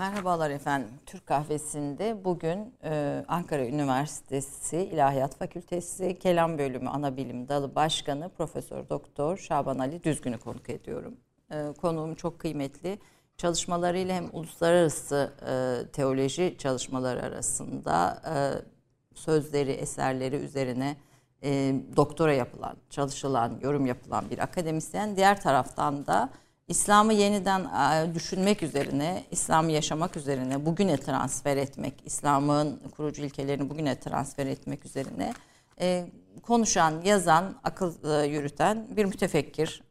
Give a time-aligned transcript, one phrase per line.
[0.00, 0.88] Merhabalar efendim.
[1.06, 9.36] Türk Kahvesi'nde bugün e, Ankara Üniversitesi İlahiyat Fakültesi Kelam Bölümü Anabilim Dalı Başkanı Profesör Doktor
[9.36, 11.16] Şaban Ali Düzgün'ü konuk ediyorum.
[11.52, 12.98] E, konuğum çok kıymetli.
[13.36, 18.34] Çalışmalarıyla hem uluslararası e, teoloji çalışmaları arasında e,
[19.14, 20.96] sözleri, eserleri üzerine
[21.42, 25.16] e, doktora yapılan, çalışılan, yorum yapılan bir akademisyen.
[25.16, 26.30] Diğer taraftan da
[26.70, 34.00] İslam'ı yeniden e, düşünmek üzerine, İslam'ı yaşamak üzerine, bugüne transfer etmek, İslam'ın kurucu ilkelerini bugüne
[34.00, 35.34] transfer etmek üzerine
[35.80, 36.06] e,
[36.42, 39.82] konuşan, yazan, akıl e, yürüten bir mütefekkir.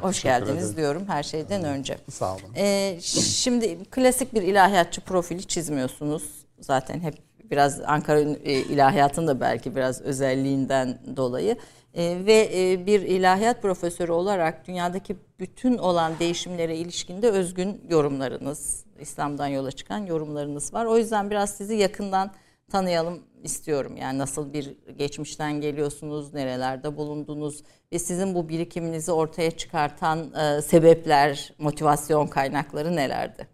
[0.00, 0.76] Hoş geldiniz ederim.
[0.76, 1.98] diyorum her şeyden önce.
[2.10, 2.54] Sağ olun.
[2.56, 6.22] E, şimdi klasik bir ilahiyatçı profili çizmiyorsunuz.
[6.60, 7.14] Zaten hep
[7.50, 11.56] biraz Ankara ilahiyatın da belki biraz özelliğinden dolayı.
[11.94, 19.46] E, ve e, bir ilahiyat profesörü olarak dünyadaki bütün olan değişimlere ilişkinde özgün yorumlarınız, İslam'dan
[19.46, 20.84] yola çıkan yorumlarınız var.
[20.84, 22.32] O yüzden biraz sizi yakından
[22.70, 23.96] tanıyalım istiyorum.
[23.96, 31.54] Yani nasıl bir geçmişten geliyorsunuz, nerelerde bulundunuz ve sizin bu birikiminizi ortaya çıkartan e, sebepler,
[31.58, 33.48] motivasyon kaynakları nelerdi?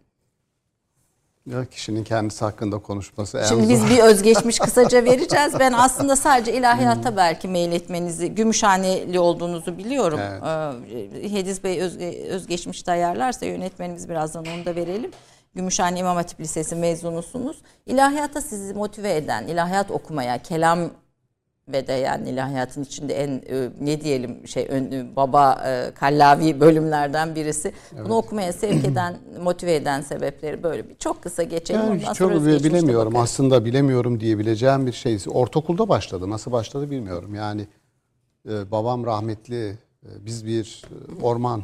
[1.51, 3.43] Ya kişinin kendisi hakkında konuşması.
[3.49, 5.53] Şimdi biz bir özgeçmiş kısaca vereceğiz.
[5.59, 10.19] Ben aslında sadece ilahiyata belki mail etmenizi, Gümüşhaneli olduğunuzu biliyorum.
[10.23, 10.43] Evet.
[11.23, 11.97] Ee, Hediz Bey öz,
[12.29, 15.11] özgeçmiş de ayarlarsa yönetmenimiz birazdan onu da verelim.
[15.55, 17.57] Gümüşhane İmam Hatip Lisesi mezunusunuz.
[17.85, 20.79] İlahiyata sizi motive eden, ilahiyat okumaya, kelam
[21.73, 26.59] ve de yani ilahiyatın içinde en e, ne diyelim şey ön, e, baba e, kallavi
[26.59, 27.73] bölümlerden birisi.
[27.95, 28.05] Evet.
[28.05, 31.81] Bunu okumaya sevk eden, motive eden sebepleri böyle bir çok kısa geçelim.
[31.81, 33.15] Yani Ondan çok bilemiyorum.
[33.15, 35.19] Aslında bilemiyorum diyebileceğim bir şey.
[35.27, 36.29] Ortaokulda başladı.
[36.29, 37.35] Nasıl başladı bilmiyorum.
[37.35, 37.67] Yani
[38.45, 40.85] babam rahmetli biz bir
[41.21, 41.63] orman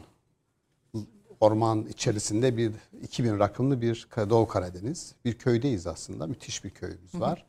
[1.40, 6.28] orman içerisinde bir 2000 rakımlı bir Doğu Karadeniz bir köydeyiz aslında.
[6.28, 7.46] Müthiş bir köyümüz var.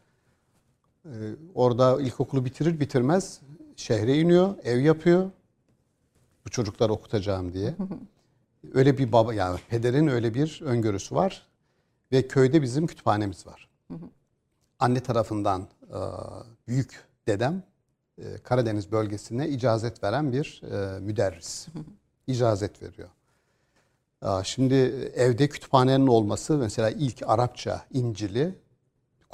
[1.06, 3.40] Ee, orada ilkokulu bitirir bitirmez
[3.76, 5.30] şehre iniyor, ev yapıyor.
[6.46, 7.74] Bu çocuklar okutacağım diye.
[8.74, 11.46] Öyle bir baba yani pederin öyle bir öngörüsü var.
[12.12, 13.68] Ve köyde bizim kütüphanemiz var.
[14.78, 15.98] Anne tarafından e,
[16.68, 17.62] büyük dedem
[18.18, 21.66] e, Karadeniz bölgesine icazet veren bir e, müderris.
[22.26, 23.08] İcazet veriyor.
[24.44, 24.74] Şimdi
[25.14, 28.54] evde kütüphanenin olması mesela ilk Arapça İncil'i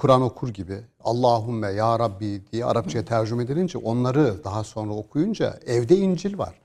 [0.02, 5.96] Kur'an okur gibi Allahümme ya Rabbi diye Arapçaya tercüme edilince onları daha sonra okuyunca evde
[5.96, 6.60] İncil var.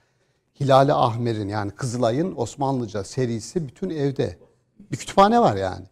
[0.60, 4.38] Hilali Ahmer'in yani Kızılay'ın Osmanlıca serisi bütün evde.
[4.92, 5.86] Bir kütüphane var yani.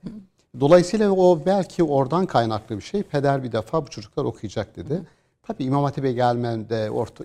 [0.59, 3.03] Dolayısıyla o belki oradan kaynaklı bir şey.
[3.03, 5.01] Peder bir defa bu çocuklar okuyacak dedi.
[5.43, 7.23] Tabii İmam Hatip'e gelmemde orta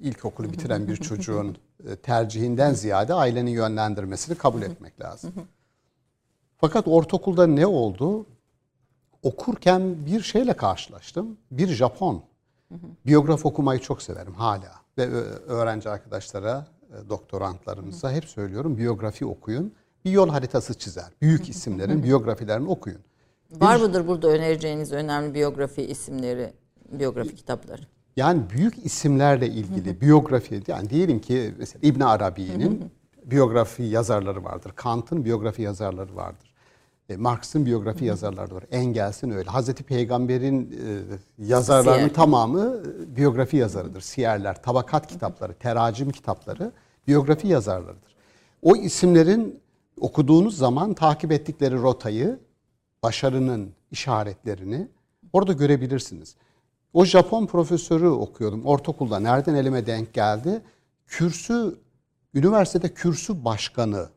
[0.00, 1.56] ilkokulu bitiren bir çocuğun
[1.90, 5.32] e, tercihinden ziyade ailenin yönlendirmesini kabul etmek lazım.
[6.58, 8.26] Fakat ortaokulda ne oldu?
[9.26, 11.36] Okurken bir şeyle karşılaştım.
[11.50, 12.22] Bir Japon.
[13.06, 14.72] Biyograf okumayı çok severim hala.
[14.98, 15.06] Ve
[15.46, 19.72] öğrenci arkadaşlara, e, doktorantlarımıza hep söylüyorum biyografi okuyun.
[20.04, 21.12] Bir yol haritası çizer.
[21.22, 23.00] Büyük isimlerin biyografilerini okuyun.
[23.50, 26.52] Var mıdır burada önereceğiniz önemli biyografi isimleri,
[26.92, 27.82] biyografi kitapları?
[28.16, 32.90] Yani büyük isimlerle ilgili biyografi, yani diyelim ki mesela İbn Arabi'nin
[33.24, 34.72] biyografi yazarları vardır.
[34.76, 36.45] Kant'ın biyografi yazarları vardır.
[37.08, 38.64] E, Marx'ın biyografi yazarları var.
[38.70, 39.50] Engels'in öyle.
[39.50, 42.14] Hazreti Peygamber'in e, yazarlarının Siyer.
[42.14, 44.00] tamamı e, biyografi yazarıdır.
[44.00, 46.72] Siyerler, tabakat kitapları, teracim kitapları
[47.06, 48.16] biyografi yazarlarıdır.
[48.62, 49.60] O isimlerin
[50.00, 52.38] okuduğunuz zaman takip ettikleri rotayı,
[53.02, 54.88] başarının işaretlerini
[55.32, 56.36] orada görebilirsiniz.
[56.92, 59.20] O Japon profesörü okuyordum ortaokulda.
[59.20, 60.62] Nereden elime denk geldi?
[61.06, 61.78] Kürsü,
[62.34, 64.08] üniversitede kürsü başkanı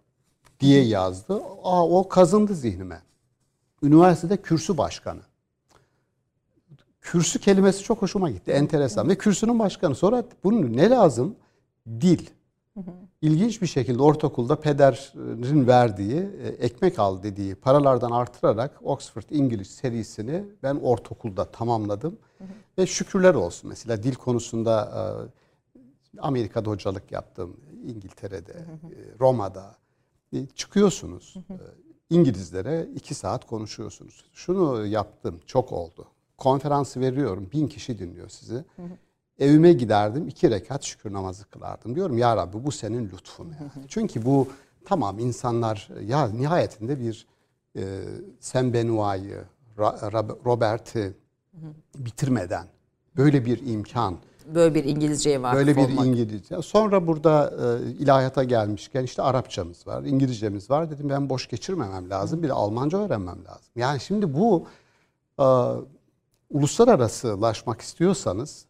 [0.60, 1.42] diye yazdı.
[1.64, 3.02] Aa, o kazındı zihnime.
[3.84, 5.22] Üniversitede kürsü başkanı.
[7.02, 8.52] Kürsü kelimesi çok hoşuma gitti.
[8.52, 9.10] Enteresan.
[9.10, 9.96] Ve kürsünün başkanı.
[9.96, 11.36] Sonra bunun ne lazım?
[11.88, 12.30] Dil.
[13.22, 20.44] İlginç bir şekilde ortaokulda pederin verdiği, e, ekmek al dediği paralardan artırarak Oxford İngiliz serisini
[20.64, 22.18] ben ortaokulda tamamladım.
[22.78, 23.70] Ve şükürler olsun.
[23.70, 27.58] Mesela dil konusunda e, Amerika'da hocalık yaptım.
[27.88, 28.66] İngiltere'de, e,
[29.20, 29.76] Roma'da,
[30.56, 31.36] çıkıyorsunuz.
[31.48, 31.58] Hı hı.
[31.58, 31.66] E,
[32.10, 34.26] İngilizlere iki saat konuşuyorsunuz.
[34.34, 36.08] Şunu yaptım, çok oldu.
[36.38, 38.56] Konferansı veriyorum, bin kişi dinliyor sizi.
[38.56, 38.98] Hı hı.
[39.40, 41.96] Evime giderdim, iki rekat şükür namazı kılardım.
[41.96, 43.46] Diyorum ya Rabbi bu senin lütfun.
[43.46, 43.56] Yani.
[43.60, 43.84] Hı hı.
[43.88, 44.48] Çünkü bu
[44.86, 47.28] tamam insanlar ya nihayetinde bir
[47.76, 48.02] e,
[48.40, 49.46] Sam Benoit'ı,
[50.46, 51.14] Robert'i
[51.98, 52.68] bitirmeden
[53.18, 54.18] böyle bir imkan
[54.56, 56.06] böyle bir İngilizceye vakıf Böyle bir olmak.
[56.06, 56.62] İngilizce.
[56.62, 60.92] Sonra burada e, ilahiyata gelmişken işte Arapçamız var, İngilizcemiz var.
[60.92, 62.44] Dedim ben boş geçirmemem lazım.
[62.44, 63.72] Bir de Almanca öğrenmem lazım.
[63.76, 64.68] Yani şimdi bu
[65.40, 65.46] e,
[66.50, 68.66] uluslararasılaşmak istiyorsanız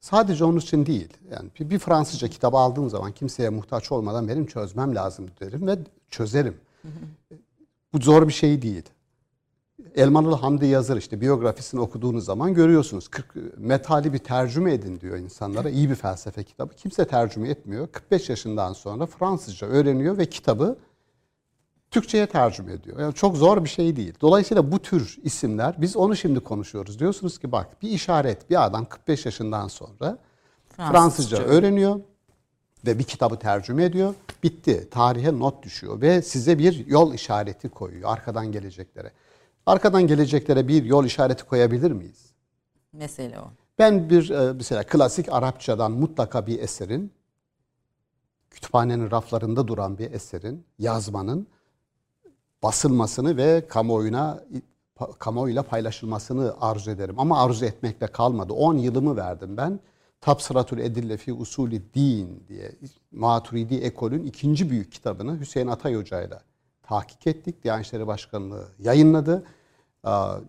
[0.00, 1.08] sadece onun için değil.
[1.32, 5.78] Yani bir, bir Fransızca kitabı aldığım zaman kimseye muhtaç olmadan benim çözmem lazım derim ve
[6.10, 6.56] çözerim.
[7.92, 8.84] Bu zor bir şey değil.
[9.94, 13.08] Elmalılı Hamdi Yazır işte biyografisini okuduğunuz zaman görüyorsunuz.
[13.08, 15.70] 40 metali bir tercüme edin diyor insanlara.
[15.70, 16.74] İyi bir felsefe kitabı.
[16.74, 17.88] Kimse tercüme etmiyor.
[17.92, 20.78] 45 yaşından sonra Fransızca öğreniyor ve kitabı
[21.90, 23.00] Türkçe'ye tercüme ediyor.
[23.00, 24.14] Yani çok zor bir şey değil.
[24.20, 26.98] Dolayısıyla bu tür isimler biz onu şimdi konuşuyoruz.
[26.98, 30.18] Diyorsunuz ki bak bir işaret bir adam 45 yaşından sonra
[30.76, 32.00] Fransızca Fransızca öğreniyor
[32.86, 34.14] ve bir kitabı tercüme ediyor.
[34.42, 34.88] Bitti.
[34.90, 39.12] Tarihe not düşüyor ve size bir yol işareti koyuyor arkadan geleceklere.
[39.66, 42.32] Arkadan geleceklere bir yol işareti koyabilir miyiz?
[42.92, 43.44] Mesele o.
[43.78, 47.12] Ben bir e, mesela klasik Arapçadan mutlaka bir eserin
[48.50, 51.46] kütüphanenin raflarında duran bir eserin, yazmanın
[52.62, 54.44] basılmasını ve kamuoyuna
[55.18, 57.18] kamuoyuyla paylaşılmasını arzu ederim.
[57.18, 58.52] Ama arzu etmekle kalmadı.
[58.52, 59.80] 10 yılımı verdim ben.
[60.20, 62.72] Tabsıratul Edille fi Usulü Din diye
[63.12, 66.38] Maturidi ekolün ikinci büyük kitabını Hüseyin Atay Hoca ile
[66.90, 67.64] tahkik ettik.
[67.64, 69.44] Diyanet İşleri Başkanlığı yayınladı.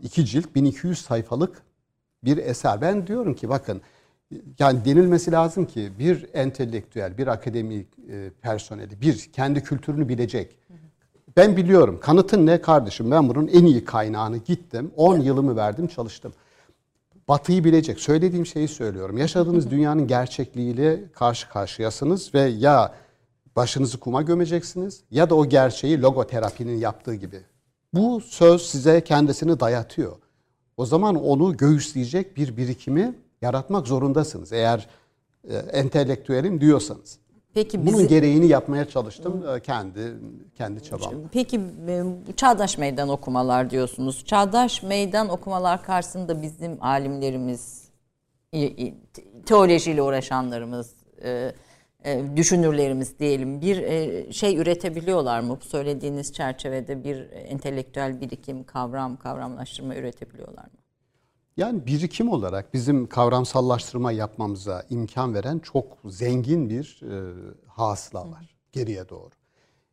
[0.03, 1.61] İki cilt 1200 sayfalık
[2.23, 2.81] bir eser.
[2.81, 3.81] Ben diyorum ki bakın
[4.59, 10.57] yani denilmesi lazım ki bir entelektüel, bir akademik e, personeli, bir kendi kültürünü bilecek.
[11.37, 11.99] Ben biliyorum.
[12.01, 13.11] Kanıtın ne kardeşim?
[13.11, 14.91] Ben bunun en iyi kaynağını gittim.
[14.95, 16.33] 10 yılımı verdim, çalıştım.
[17.27, 17.99] Batıyı bilecek.
[17.99, 19.17] Söylediğim şeyi söylüyorum.
[19.17, 22.93] Yaşadığınız dünyanın gerçekliğiyle karşı karşıyasınız ve ya
[23.55, 27.41] başınızı kuma gömeceksiniz ya da o gerçeği logoterapinin yaptığı gibi.
[27.93, 30.15] Bu söz size kendisini dayatıyor.
[30.77, 34.53] O zaman onu göğüsleyecek bir birikimi yaratmak zorundasınız.
[34.53, 34.87] Eğer
[35.49, 37.17] e, entelektüelim diyorsanız.
[37.53, 40.13] Peki Bunun bizi, gereğini yapmaya çalıştım e, kendi
[40.57, 41.13] kendi çabam.
[41.31, 42.03] peki e,
[42.35, 44.25] çağdaş meydan okumalar diyorsunuz.
[44.25, 47.81] Çağdaş meydan okumalar karşısında bizim alimlerimiz,
[49.45, 50.93] teolojiyle uğraşanlarımız,
[51.23, 51.53] e,
[52.35, 55.57] düşünürlerimiz diyelim bir e, şey üretebiliyorlar mı?
[55.61, 60.81] Bu söylediğiniz çerçevede bir entelektüel birikim, kavram, kavramlaştırma üretebiliyorlar mı?
[61.57, 67.33] Yani birikim olarak bizim kavramsallaştırma yapmamıza imkan veren çok zengin bir e,
[67.67, 69.31] hasıla var geriye doğru.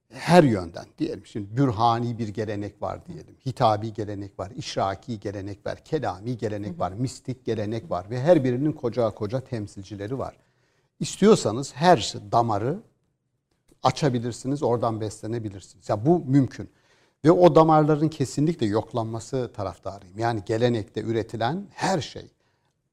[0.09, 3.37] Her yönden diyelim şimdi bürhani bir gelenek var diyelim.
[3.47, 8.73] Hitabi gelenek var, işraki gelenek var, kelami gelenek var, mistik gelenek var ve her birinin
[8.73, 10.37] koca koca temsilcileri var.
[11.01, 12.83] İstiyorsanız her damarı
[13.83, 15.89] açabilirsiniz, oradan beslenebilirsiniz.
[15.89, 16.71] Ya bu mümkün.
[17.25, 20.19] Ve o damarların kesinlikle yoklanması taraftarıyım.
[20.19, 22.31] Yani gelenekte üretilen her şey.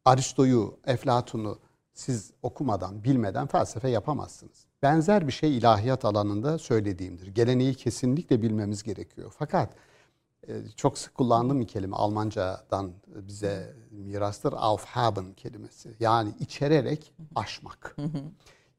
[0.05, 1.59] Aristo'yu, Eflatun'u
[1.93, 4.65] siz okumadan, bilmeden felsefe yapamazsınız.
[4.83, 7.27] Benzer bir şey ilahiyat alanında söylediğimdir.
[7.27, 9.33] Geleneği kesinlikle bilmemiz gerekiyor.
[9.37, 9.69] Fakat
[10.75, 15.95] çok sık kullandığım bir kelime Almancadan bize mirastır aufhaben kelimesi.
[15.99, 17.95] Yani içererek aşmak.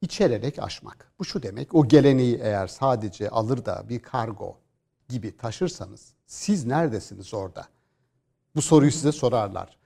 [0.00, 1.12] İçererek aşmak.
[1.18, 4.56] Bu şu demek o geleneği eğer sadece alır da bir kargo
[5.08, 7.66] gibi taşırsanız siz neredesiniz orada?
[8.54, 9.78] Bu soruyu size sorarlar.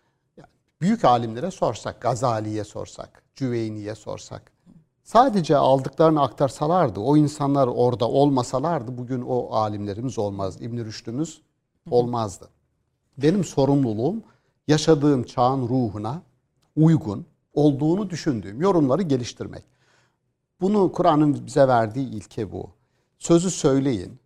[0.81, 4.53] Büyük alimlere sorsak, Gazali'ye sorsak, Cüveyni'ye sorsak,
[5.05, 10.65] sadece aldıklarını aktarsalardı, o insanlar orada olmasalardı bugün o alimlerimiz olmazdı.
[10.65, 11.43] İbn Rüşd'ümüz
[11.91, 12.49] olmazdı.
[13.19, 14.23] Benim sorumluluğum
[14.69, 16.23] yaşadığım çağın ruhuna
[16.77, 19.65] uygun olduğunu düşündüğüm yorumları geliştirmek.
[20.61, 22.71] Bunu Kur'an'ın bize verdiği ilke bu.
[23.19, 24.21] Sözü söyleyin.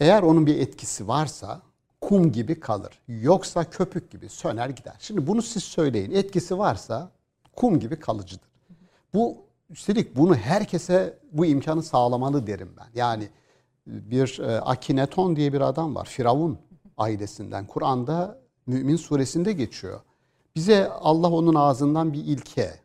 [0.00, 1.62] Eğer onun bir etkisi varsa
[2.00, 3.00] kum gibi kalır.
[3.08, 4.94] Yoksa köpük gibi söner gider.
[4.98, 6.10] Şimdi bunu siz söyleyin.
[6.10, 7.10] Etkisi varsa
[7.56, 8.48] kum gibi kalıcıdır.
[9.14, 9.36] Bu
[9.70, 12.86] üstelik bunu herkese bu imkanı sağlamalı derim ben.
[12.94, 13.28] Yani
[13.86, 16.04] bir e, Akineton diye bir adam var.
[16.04, 16.58] Firavun
[16.96, 17.66] ailesinden.
[17.66, 20.00] Kur'an'da Mümin suresinde geçiyor.
[20.56, 22.80] Bize Allah onun ağzından bir ilke,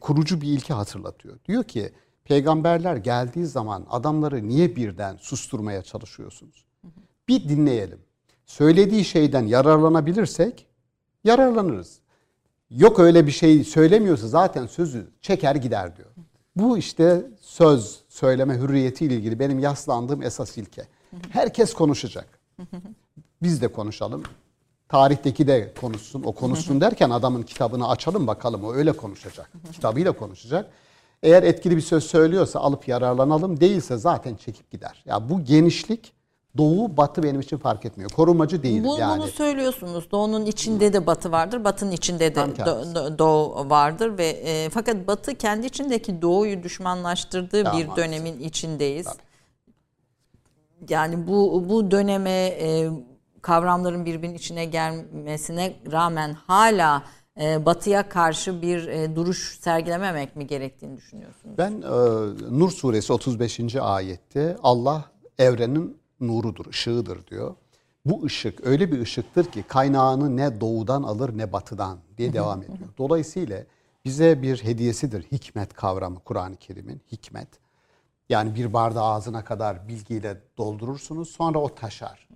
[0.00, 1.38] kurucu bir ilke hatırlatıyor.
[1.44, 1.92] Diyor ki
[2.24, 6.64] peygamberler geldiği zaman adamları niye birden susturmaya çalışıyorsunuz?
[7.28, 7.98] Bir dinleyelim.
[8.46, 10.66] Söylediği şeyden yararlanabilirsek
[11.24, 12.00] yararlanırız.
[12.70, 16.08] Yok öyle bir şey söylemiyorsa zaten sözü çeker gider diyor.
[16.60, 20.86] Bu işte söz söyleme hürriyeti ile ilgili benim yaslandığım esas ilke.
[21.30, 22.40] Herkes konuşacak.
[23.42, 24.22] Biz de konuşalım.
[24.88, 26.22] Tarihteki de konuşsun.
[26.22, 28.64] O konuşsun derken adamın kitabını açalım bakalım.
[28.64, 29.50] O öyle konuşacak.
[29.72, 30.70] Kitabıyla konuşacak.
[31.22, 33.60] Eğer etkili bir söz söylüyorsa alıp yararlanalım.
[33.60, 35.02] Değilse zaten çekip gider.
[35.06, 36.12] Ya bu genişlik
[36.56, 38.10] Doğu batı benim için fark etmiyor.
[38.10, 39.20] Korumacı değil Bu, yani.
[39.20, 40.10] Bunu söylüyorsunuz.
[40.10, 41.64] Doğu'nun içinde de batı vardır.
[41.64, 47.64] Batı'nın içinde de do- doğu vardır ve e, fakat batı kendi içindeki doğuyu düşmanlaştırdığı Ya,
[47.64, 47.96] bir maalesef.
[47.96, 49.06] dönemin içindeyiz.
[50.88, 52.90] Yani bu bu döneme e,
[53.42, 57.02] kavramların birbirinin içine gelmesine rağmen hala
[57.40, 61.58] e, batıya karşı bir e, duruş sergilememek mi gerektiğini düşünüyorsunuz?
[61.58, 63.76] Ben e, Nur suresi 35.
[63.76, 65.04] ayette Allah
[65.38, 67.54] evrenin nurudur, ışığıdır diyor.
[68.04, 72.78] Bu ışık öyle bir ışıktır ki kaynağını ne doğudan alır ne batıdan diye devam ediyor.
[72.98, 73.64] Dolayısıyla
[74.04, 77.48] bize bir hediyesidir hikmet kavramı Kur'an-ı Kerim'in hikmet.
[78.28, 82.28] Yani bir bardağı ağzına kadar bilgiyle doldurursunuz sonra o taşar.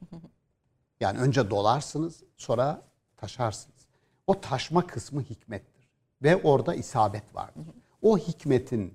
[1.00, 2.83] Yani önce dolarsınız sonra
[3.17, 3.87] taşarsınız.
[4.26, 5.88] O taşma kısmı hikmettir.
[6.23, 7.62] Ve orada isabet vardır.
[8.03, 8.95] O hikmetin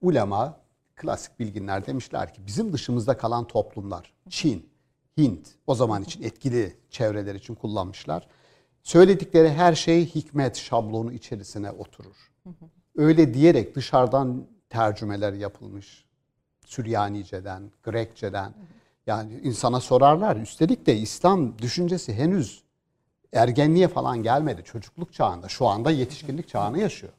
[0.00, 0.60] ulema,
[0.96, 4.68] klasik bilginler demişler ki bizim dışımızda kalan toplumlar, Çin,
[5.18, 8.26] Hint o zaman için etkili çevreler için kullanmışlar.
[8.82, 12.32] Söyledikleri her şey hikmet şablonu içerisine oturur.
[12.96, 16.04] Öyle diyerek dışarıdan tercümeler yapılmış.
[16.66, 18.54] Süryanice'den, Grekçe'den.
[19.06, 20.36] Yani insana sorarlar.
[20.36, 22.62] Üstelik de İslam düşüncesi henüz
[23.32, 24.62] ergenliğe falan gelmedi.
[24.64, 25.48] Çocukluk çağında.
[25.48, 27.12] Şu anda yetişkinlik çağını yaşıyor.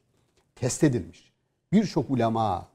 [0.55, 1.31] Test edilmiş.
[1.72, 2.67] Birçok ulema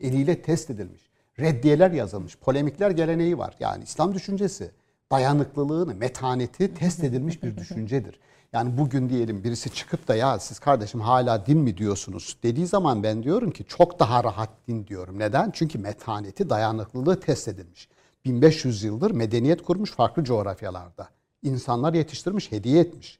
[0.00, 1.02] eliyle test edilmiş.
[1.38, 2.36] Reddiyeler yazılmış.
[2.36, 3.54] Polemikler geleneği var.
[3.60, 4.70] Yani İslam düşüncesi
[5.12, 8.20] dayanıklılığını, metaneti test edilmiş bir düşüncedir.
[8.52, 13.02] Yani bugün diyelim birisi çıkıp da ya siz kardeşim hala din mi diyorsunuz dediği zaman
[13.02, 15.18] ben diyorum ki çok daha rahat din diyorum.
[15.18, 15.50] Neden?
[15.50, 17.88] Çünkü metaneti, dayanıklılığı test edilmiş.
[18.24, 21.08] 1500 yıldır medeniyet kurmuş farklı coğrafyalarda.
[21.42, 23.18] İnsanlar yetiştirmiş, hediye etmiş.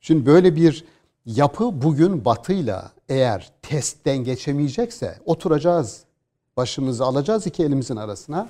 [0.00, 0.84] Şimdi böyle bir
[1.26, 6.04] yapı bugün batıyla eğer testten geçemeyecekse oturacağız,
[6.58, 8.48] başımızı alacağız iki elimizin arasına.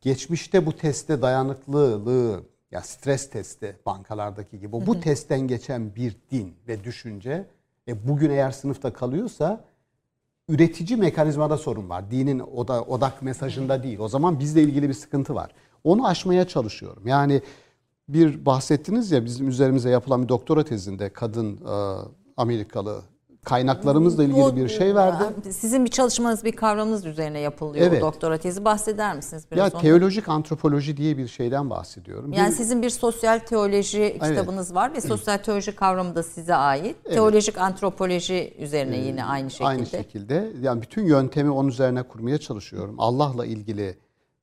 [0.00, 6.84] Geçmişte bu teste dayanıklılığı, ya stres testi bankalardaki gibi bu testten geçen bir din ve
[6.84, 7.46] düşünce
[7.88, 9.64] e bugün eğer sınıfta kalıyorsa
[10.48, 12.10] üretici mekanizmada sorun var.
[12.10, 13.98] Dinin oda, odak mesajında değil.
[13.98, 15.50] O zaman bizle ilgili bir sıkıntı var.
[15.84, 17.06] Onu aşmaya çalışıyorum.
[17.06, 17.42] Yani
[18.08, 21.74] bir bahsettiniz ya bizim üzerimize yapılan bir doktora tezinde kadın e,
[22.36, 23.02] Amerikalı
[23.50, 25.24] kaynaklarımızla ilgili bir şey verdi.
[25.52, 28.02] Sizin bir çalışmanız, bir kavramınız üzerine yapılıyor Evet.
[28.02, 28.64] doktora tezi.
[28.64, 29.80] Bahseder misiniz biraz Ya ondan?
[29.80, 32.32] teolojik antropoloji diye bir şeyden bahsediyorum.
[32.32, 37.04] Yani Bir- sizin bir sosyal teoloji kitabınız var ve sosyal teoloji kavramı da size ait.
[37.04, 39.68] Teolojik antropoloji üzerine yine aynı şekilde.
[39.68, 42.94] Aynı şekilde yani bütün yöntemi onun üzerine kurmaya çalışıyorum.
[42.98, 43.98] Allah'la ilgili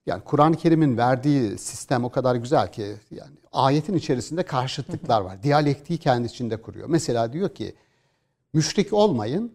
[0.06, 5.44] yani Kur'an-ı Kerim'in verdiği sistem o kadar güzel ki yani ayetin içerisinde karşıtlıklar var.
[5.44, 6.88] Diyalektiği kendi içinde kuruyor.
[6.90, 7.76] Mesela diyor ki
[8.54, 9.52] müşrik olmayın,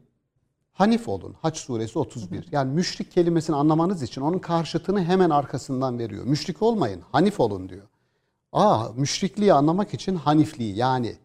[0.73, 1.35] Hanif olun.
[1.43, 2.47] Haç suresi 31.
[2.53, 6.25] Yani müşrik kelimesini anlamanız için onun karşıtını hemen arkasından veriyor.
[6.25, 7.87] Müşrik olmayın, Hanif olun diyor.
[8.53, 11.17] Aa, müşrikliği anlamak için Hanifliği yani.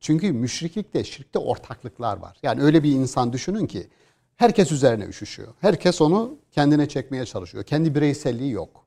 [0.00, 2.36] Çünkü müşriklikte, şirkte ortaklıklar var.
[2.42, 3.88] Yani öyle bir insan düşünün ki
[4.36, 5.48] herkes üzerine üşüşüyor.
[5.60, 7.64] Herkes onu kendine çekmeye çalışıyor.
[7.64, 8.84] Kendi bireyselliği yok.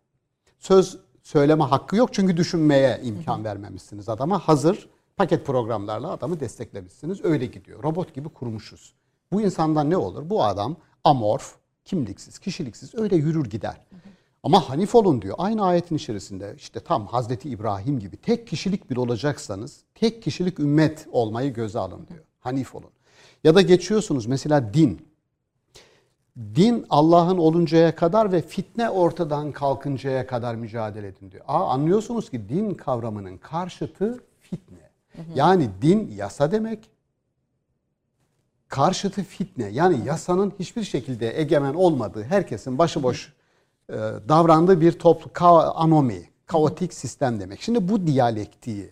[0.60, 4.40] Söz söyleme hakkı yok çünkü düşünmeye imkan vermemişsiniz adama.
[4.40, 4.90] Hazır
[5.22, 7.26] paket programlarla adamı desteklemişsiniz.
[7.26, 7.84] Öyle gidiyor.
[7.84, 8.94] Robot gibi kurmuşuz.
[9.32, 10.30] Bu insandan ne olur?
[10.30, 13.82] Bu adam amorf, kimliksiz, kişiliksiz öyle yürür gider.
[14.44, 15.36] Ama hanif olun diyor.
[15.38, 21.08] Aynı ayetin içerisinde işte tam Hazreti İbrahim gibi tek kişilik bir olacaksanız tek kişilik ümmet
[21.12, 22.24] olmayı göze alın diyor.
[22.40, 22.92] Hanif olun.
[23.44, 25.08] Ya da geçiyorsunuz mesela din.
[26.56, 31.44] Din Allah'ın oluncaya kadar ve fitne ortadan kalkıncaya kadar mücadele edin diyor.
[31.48, 34.91] Aa, anlıyorsunuz ki din kavramının karşıtı fitne.
[35.36, 36.90] Yani din yasa demek,
[38.68, 39.66] karşıtı fitne.
[39.66, 43.34] Yani yasanın hiçbir şekilde egemen olmadığı, herkesin başıboş
[43.90, 43.94] e,
[44.30, 47.62] davrandığı bir toplu ka- anomi, kaotik sistem demek.
[47.62, 48.92] Şimdi bu diyalektiği,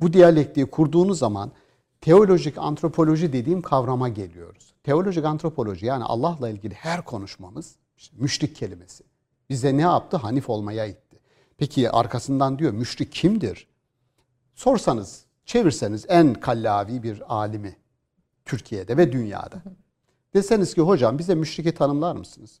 [0.00, 1.52] bu diyalektiği kurduğunuz zaman
[2.00, 4.74] teolojik antropoloji dediğim kavrama geliyoruz.
[4.82, 9.04] Teolojik antropoloji yani Allah'la ilgili her konuşmamız işte müşrik kelimesi.
[9.50, 10.16] Bize ne yaptı?
[10.16, 11.18] Hanif olmaya itti.
[11.58, 13.66] Peki arkasından diyor müşrik kimdir?
[14.54, 17.76] Sorsanız, çevirseniz en kallavi bir alimi
[18.44, 19.62] Türkiye'de ve dünyada.
[20.34, 22.60] Deseniz ki hocam bize müşriki tanımlar mısınız?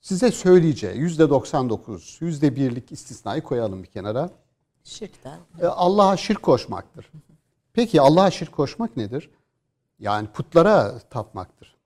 [0.00, 4.30] Size söyleyeceği yüzde 99, yüzde birlik istisnayı koyalım bir kenara.
[4.84, 5.38] Şirkten.
[5.60, 7.10] E, Allah'a şirk koşmaktır.
[7.72, 9.30] Peki Allah'a şirk koşmak nedir?
[9.98, 11.76] Yani putlara tapmaktır.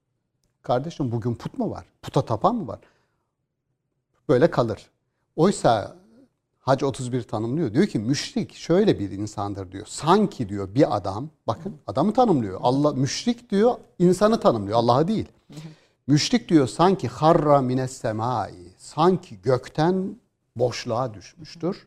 [0.63, 1.85] Kardeşim bugün put mu var?
[2.03, 2.81] Puta tapan mı var?
[4.29, 4.91] Böyle kalır.
[5.37, 5.97] Oysa
[6.65, 7.75] Hac 31 tanımlıyor.
[7.75, 9.87] Diyor ki müşrik şöyle bir insandır diyor.
[9.87, 12.61] Sanki diyor bir adam, bakın adamı tanımlıyor.
[12.63, 15.29] Allah müşrik diyor, insanı tanımlıyor, Allah'ı değil.
[16.07, 20.17] Müşrik diyor sanki harra mines semai, sanki gökten
[20.57, 21.87] boşluğa düşmüştür.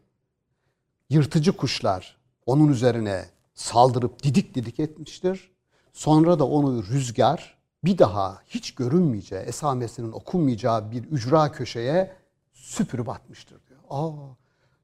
[1.10, 5.51] Yırtıcı kuşlar onun üzerine saldırıp didik didik etmiştir.
[5.93, 12.15] Sonra da onu rüzgar bir daha hiç görünmeyeceği, esamesinin okunmayacağı bir ücra köşeye
[12.53, 13.79] süpürüp atmıştır diyor.
[13.89, 14.12] Aa,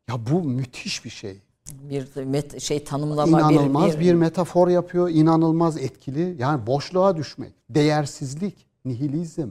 [0.10, 1.42] ya bu müthiş bir şey.
[1.90, 6.36] Bir met- şey tanımlama İnanılmaz bir, bir, metafor yapıyor, inanılmaz etkili.
[6.40, 9.50] Yani boşluğa düşmek, değersizlik, nihilizm,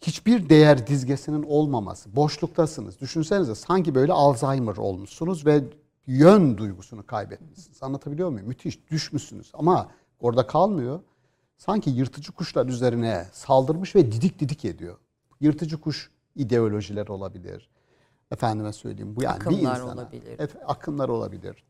[0.00, 3.00] hiçbir değer dizgesinin olmaması, boşluktasınız.
[3.00, 5.64] Düşünsenize sanki böyle Alzheimer olmuşsunuz ve
[6.06, 7.82] yön duygusunu kaybetmişsiniz.
[7.82, 8.48] Anlatabiliyor muyum?
[8.48, 9.88] Müthiş, düşmüşsünüz ama
[10.20, 11.00] orada kalmıyor.
[11.58, 14.98] Sanki yırtıcı kuşlar üzerine saldırmış ve didik didik ediyor.
[15.40, 17.68] Yırtıcı kuş ideolojiler olabilir.
[18.30, 20.38] Efendime söyleyeyim bu yani bir Akımlar insana, olabilir.
[20.38, 21.64] Efe- akımlar olabilir.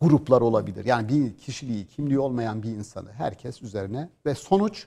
[0.00, 0.84] Gruplar olabilir.
[0.84, 4.86] Yani bir kişiliği, kimliği olmayan bir insanı herkes üzerine ve sonuç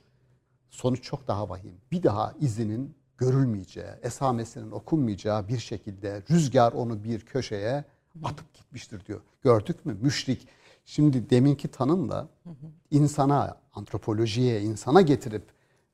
[0.70, 1.74] sonuç çok daha vahim.
[1.92, 7.84] Bir daha izinin görülmeyeceği, esamesinin okunmayacağı bir şekilde rüzgar onu bir köşeye
[8.24, 9.22] atıp gitmiştir diyor.
[9.42, 9.98] Gördük mü?
[10.02, 10.48] Müşrik.
[10.86, 12.28] Şimdi deminki tanımla
[12.92, 15.44] insana, antropolojiye, insana getirip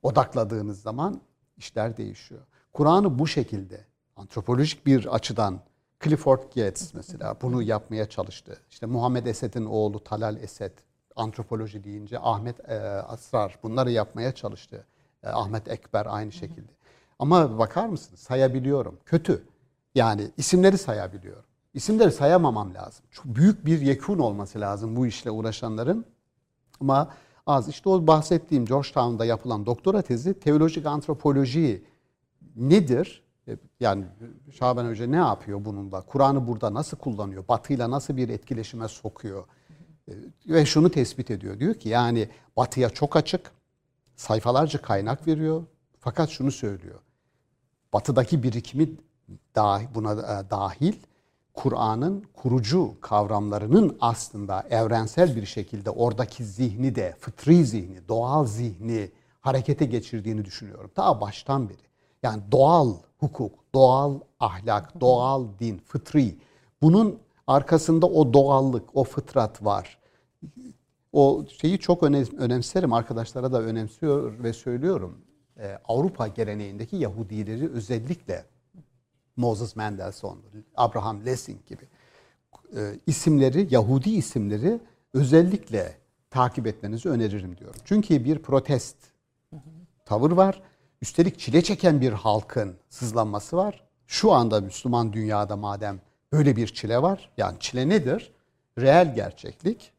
[0.04, 1.22] odakladığınız zaman
[1.58, 2.42] işler değişiyor.
[2.74, 3.86] Kur'an'ı bu şekilde
[4.22, 5.60] antropolojik bir açıdan
[6.04, 8.58] Clifford Geertz mesela bunu yapmaya çalıştı.
[8.70, 10.72] İşte Muhammed Esed'in oğlu Talal Esed
[11.16, 14.86] antropoloji deyince Ahmet e, Asrar bunları yapmaya çalıştı.
[15.24, 16.72] E, Ahmet Ekber aynı şekilde.
[17.20, 19.00] Ama bakar mısınız sayabiliyorum.
[19.06, 19.44] Kötü.
[19.96, 21.46] Yani isimleri sayabiliyorum.
[21.74, 23.06] İsimleri sayamamam lazım.
[23.12, 26.06] Çok büyük bir yekun olması lazım bu işle uğraşanların.
[26.82, 27.14] Ama
[27.48, 31.84] az işte o bahsettiğim Georgetown'da yapılan doktora tezi teolojik antropoloji
[32.56, 33.24] nedir?
[33.48, 34.06] E, Yani
[34.52, 36.02] Şaban Hoca ne yapıyor bununla?
[36.02, 37.48] Kur'an'ı burada nasıl kullanıyor?
[37.48, 39.44] Batı'yla nasıl bir etkileşime sokuyor?
[40.08, 40.14] E,
[40.48, 41.60] Ve şunu tespit ediyor.
[41.60, 43.52] Diyor ki yani Batı'ya çok açık,
[44.16, 45.64] sayfalarca kaynak veriyor.
[46.00, 47.00] Fakat şunu söylüyor.
[47.94, 48.90] Batı'daki birikimi
[49.96, 50.94] buna e, dahil
[51.54, 59.86] Kur'an'ın kurucu kavramlarının aslında evrensel bir şekilde oradaki zihni de fıtri zihni, doğal zihni harekete
[59.86, 60.92] geçirdiğini düşünüyorum.
[60.96, 61.91] Ta baştan beri.
[62.24, 66.36] Yani doğal hukuk, doğal ahlak, doğal din, fıtri.
[66.82, 69.98] Bunun arkasında o doğallık, o fıtrat var.
[71.14, 75.18] O şeyi çok önem- önemserim arkadaşlara da önemsiyor ve söylüyorum.
[75.60, 78.46] Ee, Avrupa geleneğindeki Yahudileri özellikle
[79.36, 80.38] Moses Mendelssohn,
[80.76, 81.88] Abraham Lessing gibi
[82.76, 84.80] e, isimleri, Yahudi isimleri
[85.14, 85.98] özellikle
[86.30, 87.82] takip etmenizi öneririm diyorum.
[87.86, 88.96] Çünkü bir protest
[90.06, 90.62] tavır var.
[91.02, 93.84] Üstelik çile çeken bir halkın sızlanması var.
[94.08, 97.30] Şu anda Müslüman dünyada madem böyle bir çile var.
[97.38, 98.32] Yani çile nedir?
[98.80, 99.92] Reel gerçeklik.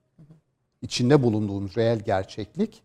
[0.83, 2.83] içinde bulunduğumuz reel gerçeklik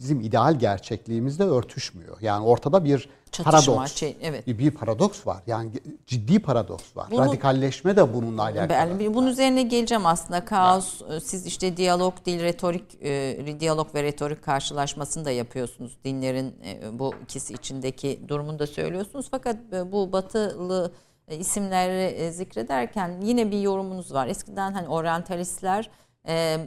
[0.00, 2.16] bizim ideal gerçekliğimizle örtüşmüyor.
[2.20, 3.94] Yani ortada bir Çatışma, paradoks.
[3.94, 4.46] şey, evet.
[4.46, 5.42] Bir, paradoks var.
[5.46, 5.70] Yani
[6.06, 7.06] ciddi paradoks var.
[7.10, 8.68] Bunu- Radikalleşme de bununla alakalı.
[8.68, 10.44] Ben bunun üzerine geleceğim aslında.
[10.44, 15.98] Kaos, e, siz işte diyalog, dil, retorik, e, diyalog ve retorik karşılaşmasını da yapıyorsunuz.
[16.04, 19.26] Dinlerin e, bu ikisi içindeki durumunu da söylüyorsunuz.
[19.30, 20.92] Fakat e, bu batılı
[21.28, 24.26] e, isimleri e, zikrederken yine bir yorumunuz var.
[24.26, 25.90] Eskiden hani oryantalistler
[26.28, 26.58] e,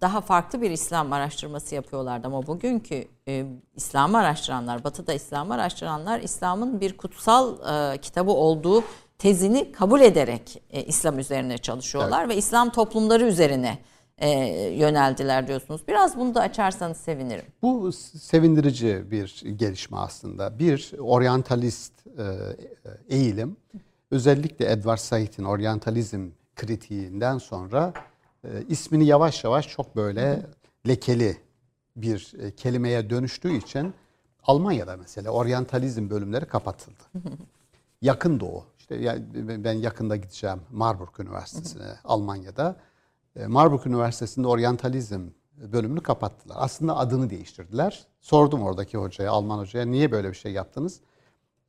[0.00, 6.80] daha farklı bir İslam araştırması yapıyorlardı ama bugünkü e, İslam'ı araştıranlar, Batı'da İslam'ı araştıranlar İslam'ın
[6.80, 7.54] bir kutsal
[7.94, 8.84] e, kitabı olduğu
[9.18, 13.78] tezini kabul ederek e, İslam üzerine çalışıyorlar ve İslam toplumları üzerine
[14.18, 14.30] e,
[14.68, 15.80] yöneldiler diyorsunuz.
[15.88, 17.44] Biraz bunu da açarsanız sevinirim.
[17.62, 20.58] Bu sevindirici bir gelişme aslında.
[20.58, 22.24] Bir oryantalist e,
[23.08, 23.56] eğilim
[24.10, 27.92] özellikle Edward Said'in oryantalizm kritiğinden sonra
[28.44, 30.46] e, ismini yavaş yavaş çok böyle
[30.88, 31.36] lekeli
[31.96, 33.94] bir e, kelimeye dönüştüğü için
[34.42, 37.00] Almanya'da mesela oryantalizm bölümleri kapatıldı.
[38.02, 38.64] Yakın Doğu.
[38.78, 39.18] İşte ya-
[39.64, 42.76] ben yakında gideceğim Marburg Üniversitesi'ne Almanya'da.
[43.36, 45.20] E, Marburg Üniversitesi'nde oryantalizm
[45.56, 46.56] bölümünü kapattılar.
[46.58, 48.06] Aslında adını değiştirdiler.
[48.20, 51.00] Sordum oradaki hocaya, Alman hocaya niye böyle bir şey yaptınız?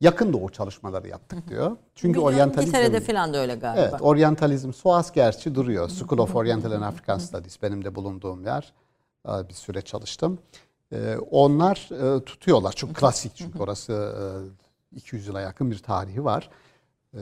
[0.00, 1.76] Yakın Doğu çalışmaları yaptık diyor.
[1.94, 2.76] Çünkü Biliyorum, oryantalizm...
[2.76, 3.82] İngiltere'de falan da öyle galiba.
[3.82, 5.88] Evet, oryantalizm, SOAS gerçi duruyor.
[5.88, 8.72] School of Oriental and African Studies benim de bulunduğum yer.
[9.26, 10.38] Bir süre çalıştım.
[10.92, 12.72] Ee, Onlar e, tutuyorlar.
[12.72, 13.92] Çok klasik çünkü orası
[14.92, 16.50] e, 200 yıla yakın bir tarihi var.
[17.14, 17.18] Ee,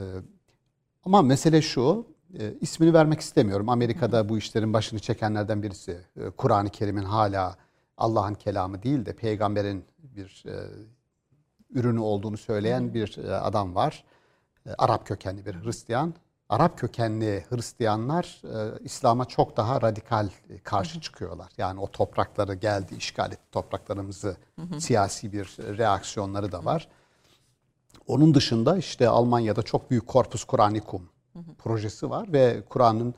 [1.05, 2.07] Ama mesele şu,
[2.39, 3.69] e, ismini vermek istemiyorum.
[3.69, 6.01] Amerika'da bu işlerin başını çekenlerden birisi.
[6.17, 7.57] E, Kur'an-ı Kerim'in hala
[7.97, 10.55] Allah'ın kelamı değil de peygamberin bir e,
[11.71, 14.05] ürünü olduğunu söyleyen bir e, adam var.
[14.67, 16.15] E, Arap kökenli bir Hristiyan.
[16.49, 21.53] Arap kökenli Hristiyanlar e, İslam'a çok daha radikal e, karşı çıkıyorlar.
[21.59, 24.37] Yani o toprakları geldi, işgal etti topraklarımızı.
[24.79, 26.89] Siyasi bir reaksiyonları da var.
[28.07, 31.09] Onun dışında işte Almanya'da çok büyük Corpus Coranicum
[31.59, 33.15] projesi var ve Kur'an'ın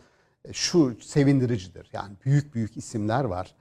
[0.52, 1.90] şu sevindiricidir.
[1.92, 3.54] Yani büyük büyük isimler var.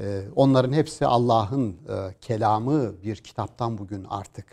[0.00, 4.46] E, onların hepsi Allah'ın e, kelamı bir kitaptan bugün artık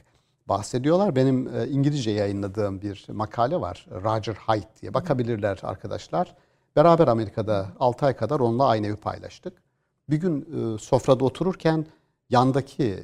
[0.49, 1.15] bahsediyorlar.
[1.15, 3.87] Benim İngilizce yayınladığım bir makale var.
[3.91, 4.93] Roger Haidt diye.
[4.93, 6.35] Bakabilirler arkadaşlar.
[6.75, 9.53] Beraber Amerika'da 6 ay kadar onunla aynı evi paylaştık.
[10.09, 11.85] Bir gün sofrada otururken
[12.29, 13.03] yandaki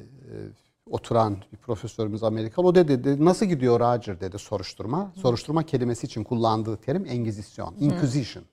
[0.90, 2.66] oturan bir profesörümüz Amerikalı.
[2.66, 5.12] O dedi, dedi nasıl gidiyor Roger dedi soruşturma.
[5.16, 8.44] Soruşturma kelimesi için kullandığı terim Engizisyon, Inquisition.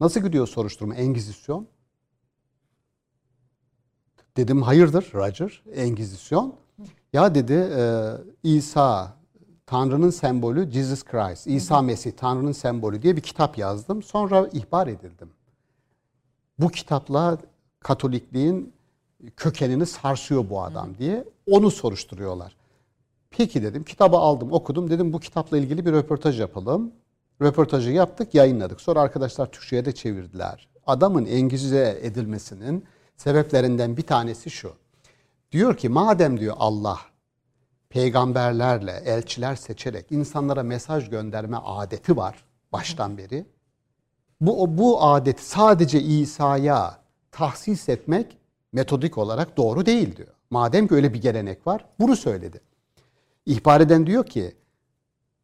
[0.00, 1.66] Nasıl gidiyor soruşturma, Engizisyon?
[4.36, 6.54] Dedim hayırdır Roger, Engizisyon.
[7.12, 9.12] Ya dedi e, İsa,
[9.66, 14.02] Tanrı'nın sembolü Jesus Christ, İsa Mesih, Tanrı'nın sembolü diye bir kitap yazdım.
[14.02, 15.30] Sonra ihbar edildim.
[16.58, 17.38] Bu kitapla
[17.80, 18.72] Katolikliğin
[19.36, 22.56] kökenini sarsıyor bu adam diye onu soruşturuyorlar.
[23.30, 26.92] Peki dedim kitabı aldım okudum dedim bu kitapla ilgili bir röportaj yapalım.
[27.42, 28.80] Röportajı yaptık yayınladık.
[28.80, 30.68] Sonra arkadaşlar Türkçe'ye de çevirdiler.
[30.86, 32.84] Adamın İngilizce edilmesinin
[33.16, 34.72] sebeplerinden bir tanesi şu.
[35.52, 36.98] Diyor ki madem diyor Allah
[37.88, 43.46] peygamberlerle elçiler seçerek insanlara mesaj gönderme adeti var baştan beri.
[44.40, 46.98] Bu, bu adeti sadece İsa'ya
[47.32, 48.38] tahsis etmek
[48.72, 50.28] metodik olarak doğru değil diyor.
[50.50, 52.60] Madem ki öyle bir gelenek var bunu söyledi.
[53.46, 54.56] İhbar eden diyor ki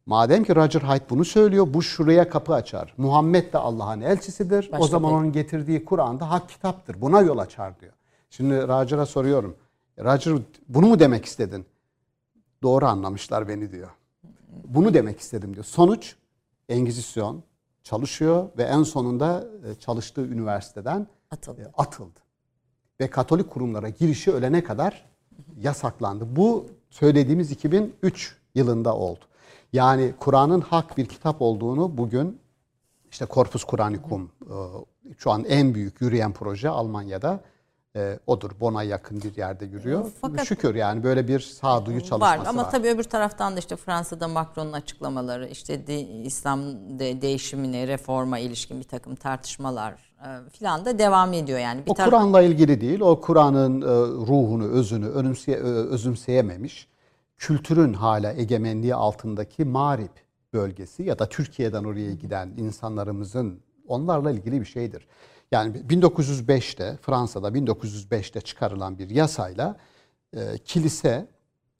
[0.05, 2.93] madem ki Roger Hyde bunu söylüyor bu şuraya kapı açar.
[2.97, 4.69] Muhammed de Allah'ın elçisidir.
[4.71, 5.21] Başka o zaman değil.
[5.21, 7.01] onun getirdiği Kur'an'da hak kitaptır.
[7.01, 7.93] Buna yol açar diyor.
[8.29, 9.55] Şimdi Roger'a soruyorum.
[9.99, 10.37] Roger
[10.69, 11.65] bunu mu demek istedin?
[12.63, 13.89] Doğru anlamışlar beni diyor.
[14.67, 15.65] Bunu demek istedim diyor.
[15.65, 16.15] Sonuç
[16.69, 17.43] Engizisyon
[17.83, 21.61] çalışıyor ve en sonunda e, çalıştığı üniversiteden atıldı.
[21.61, 22.19] E, atıldı
[22.99, 25.05] ve Katolik kurumlara girişi ölene kadar
[25.61, 26.35] yasaklandı.
[26.35, 29.19] Bu söylediğimiz 2003 yılında oldu.
[29.73, 32.39] Yani Kur'an'ın hak bir kitap olduğunu bugün
[33.11, 34.55] işte Corpus Coranicum e,
[35.17, 37.39] şu an en büyük yürüyen proje Almanya'da
[37.95, 38.51] e, odur.
[38.59, 40.11] Bon'a yakın bir yerde yürüyor.
[40.21, 42.45] Fakat Şükür yani böyle bir sağduyu çalışması var.
[42.45, 42.71] Ama var.
[42.71, 46.61] tabii öbür taraftan da işte Fransa'da Macron'un açıklamaları, işte de, İslam
[46.99, 51.85] de, değişimine, reforma ilişkin bir takım tartışmalar e, filan da devam ediyor yani.
[51.85, 52.99] Bir o Kur'an'la ilgili değil.
[52.99, 53.85] O Kur'an'ın e,
[54.27, 56.92] ruhunu, özünü önümseye, özümseyememiş.
[57.37, 60.11] Kültürün hala egemenliği altındaki Marip
[60.53, 65.07] bölgesi ya da Türkiye'den oraya giden insanlarımızın onlarla ilgili bir şeydir.
[65.51, 69.77] Yani 1905'te Fransa'da 1905'te çıkarılan bir yasayla
[70.33, 71.27] e, kilise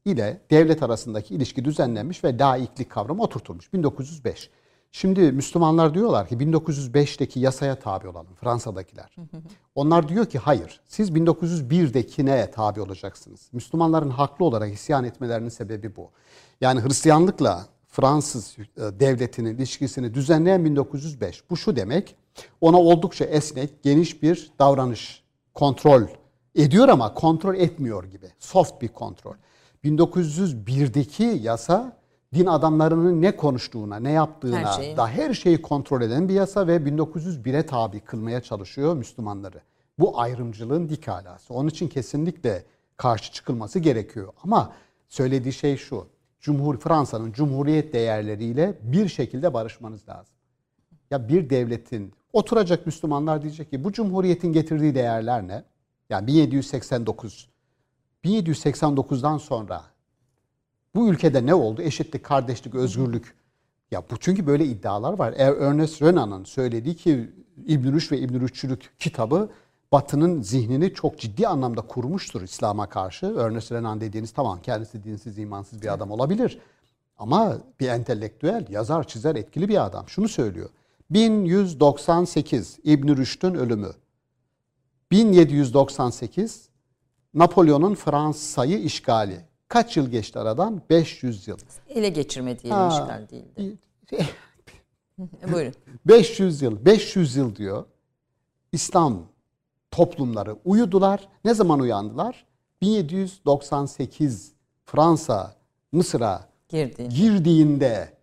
[0.05, 4.49] ile devlet arasındaki ilişki düzenlenmiş ve laiklik kavramı oturtulmuş 1905.
[4.95, 9.15] Şimdi Müslümanlar diyorlar ki 1905'teki yasaya tabi olalım Fransa'dakiler.
[9.75, 13.49] Onlar diyor ki hayır siz 1901'dekine tabi olacaksınız.
[13.53, 16.09] Müslümanların haklı olarak isyan etmelerinin sebebi bu.
[16.61, 21.49] Yani Hristiyanlıkla Fransız e, devletinin ilişkisini düzenleyen 1905.
[21.49, 22.15] Bu şu demek
[22.61, 26.03] ona oldukça esnek, geniş bir davranış, kontrol
[26.55, 28.27] ediyor ama kontrol etmiyor gibi.
[28.39, 29.35] Soft bir kontrol.
[29.83, 32.02] 1901'deki yasa
[32.33, 34.97] din adamlarının ne konuştuğuna, ne yaptığına her şeyi.
[34.97, 39.61] da her şeyi kontrol eden bir yasa ve 1901'e tabi kılmaya çalışıyor Müslümanları.
[39.99, 41.53] Bu ayrımcılığın dik alası.
[41.53, 42.63] Onun için kesinlikle
[42.97, 44.33] karşı çıkılması gerekiyor.
[44.43, 44.73] Ama
[45.09, 46.07] söylediği şey şu.
[46.39, 50.35] Cumhur Fransa'nın cumhuriyet değerleriyle bir şekilde barışmanız lazım.
[51.11, 55.63] Ya bir devletin oturacak Müslümanlar diyecek ki bu cumhuriyetin getirdiği değerler ne?
[56.09, 57.49] Yani 1789
[58.23, 59.83] 1789'dan sonra
[60.95, 61.81] bu ülkede ne oldu?
[61.81, 63.35] Eşitlik, kardeşlik, özgürlük.
[63.91, 65.33] Ya bu çünkü böyle iddialar var.
[65.37, 67.29] Er, Ernest Renan'ın söylediği ki
[67.65, 69.49] İbn Rüşd ve İbn Rüşdçülük kitabı
[69.91, 73.25] Batı'nın zihnini çok ciddi anlamda kurmuştur İslam'a karşı.
[73.25, 76.59] Ernest Renan dediğiniz tamam kendisi dinsiz, imansız bir adam olabilir.
[77.17, 80.09] Ama bir entelektüel, yazar, çizer, etkili bir adam.
[80.09, 80.69] Şunu söylüyor.
[81.09, 83.91] 1198 İbn Rüşd'ün ölümü.
[85.11, 86.69] 1798
[87.33, 89.52] Napolyon'un Fransa'yı işgali.
[89.73, 90.81] Kaç yıl geçti aradan?
[90.89, 91.57] 500 yıl.
[91.89, 93.77] Ele geçirme diyelim işgal değildi.
[95.53, 95.73] Buyurun.
[96.05, 96.85] 500 yıl.
[96.85, 97.85] 500 yıl diyor.
[98.71, 99.25] İslam
[99.91, 101.27] toplumları uyudular.
[101.45, 102.45] Ne zaman uyandılar?
[102.81, 104.53] 1798
[104.85, 105.55] Fransa
[105.91, 107.15] Mısır'a girdiğinde.
[107.15, 108.17] girdiğinde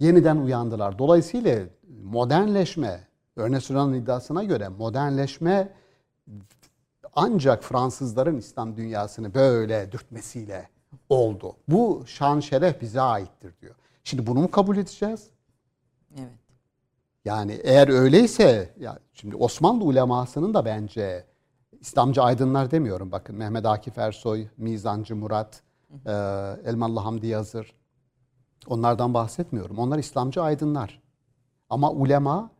[0.00, 0.98] yeniden uyandılar.
[0.98, 1.66] Dolayısıyla
[2.02, 3.08] modernleşme,
[3.38, 5.72] Ernest Renan'ın iddiasına göre modernleşme
[7.16, 10.68] ancak Fransızların İslam dünyasını böyle dürtmesiyle
[11.08, 11.56] oldu.
[11.68, 13.74] Bu şan şeref bize aittir diyor.
[14.04, 15.30] Şimdi bunu mu kabul edeceğiz?
[16.18, 16.28] Evet.
[17.24, 21.24] Yani eğer öyleyse ya şimdi Osmanlı ulemasının da bence
[21.80, 23.12] İslamcı aydınlar demiyorum.
[23.12, 25.62] Bakın Mehmet Akif Ersoy, Mizancı Murat,
[26.06, 26.12] e,
[26.64, 27.74] Elmalı Hamdi Yazır.
[28.66, 29.78] Onlardan bahsetmiyorum.
[29.78, 31.02] Onlar İslamcı aydınlar.
[31.70, 32.50] Ama ulema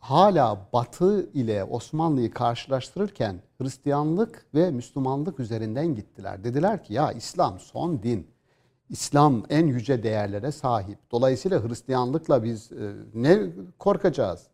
[0.00, 6.44] hala Batı ile Osmanlı'yı karşılaştırırken Hristiyanlık ve Müslümanlık üzerinden gittiler.
[6.44, 8.26] Dediler ki ya İslam son din.
[8.88, 10.98] İslam en yüce değerlere sahip.
[11.10, 13.38] Dolayısıyla Hristiyanlıkla biz e, ne
[13.78, 14.46] korkacağız?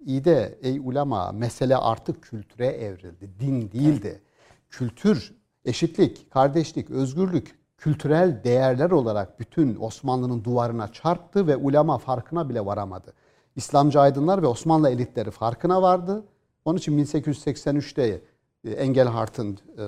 [0.00, 3.30] İyi de ey ulema mesele artık kültüre evrildi.
[3.40, 4.22] Din değildi.
[4.70, 12.66] Kültür, eşitlik, kardeşlik, özgürlük, kültürel değerler olarak bütün Osmanlı'nın duvarına çarptı ve ulema farkına bile
[12.66, 13.12] varamadı.
[13.56, 16.24] İslamcı aydınlar ve Osmanlı elitleri farkına vardı.
[16.64, 18.20] Onun için 1883'te
[18.64, 19.84] e, Engelhart'ın e,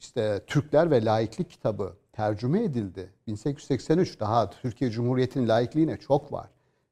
[0.00, 3.10] işte Türkler ve Laiklik kitabı tercüme edildi.
[3.26, 6.48] 1883 daha Türkiye Cumhuriyeti'nin laikliğine çok var.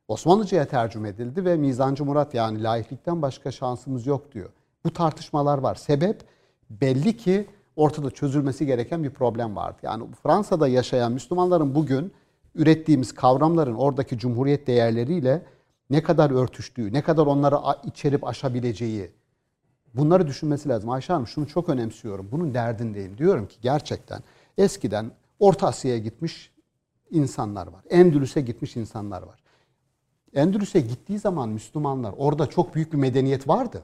[0.08, 4.50] Osmanlıca'ya tercüme edildi ve Mizancı Murat yani laiklikten başka şansımız yok diyor.
[4.84, 5.74] Bu tartışmalar var.
[5.74, 6.24] Sebep
[6.70, 7.46] belli ki
[7.76, 9.78] ortada çözülmesi gereken bir problem vardı.
[9.82, 12.12] Yani Fransa'da yaşayan Müslümanların bugün
[12.54, 15.42] ürettiğimiz kavramların oradaki cumhuriyet değerleriyle
[15.90, 19.10] ne kadar örtüştüğü, ne kadar onları içerip aşabileceği
[19.94, 20.90] bunları düşünmesi lazım.
[20.90, 22.28] Ayşe Hanım şunu çok önemsiyorum.
[22.32, 23.18] Bunun derdindeyim.
[23.18, 24.20] Diyorum ki gerçekten
[24.58, 26.52] eskiden Orta Asya'ya gitmiş
[27.10, 27.84] insanlar var.
[27.90, 29.42] Endülüs'e gitmiş insanlar var.
[30.34, 33.82] Endülüs'e gittiği zaman Müslümanlar orada çok büyük bir medeniyet vardı.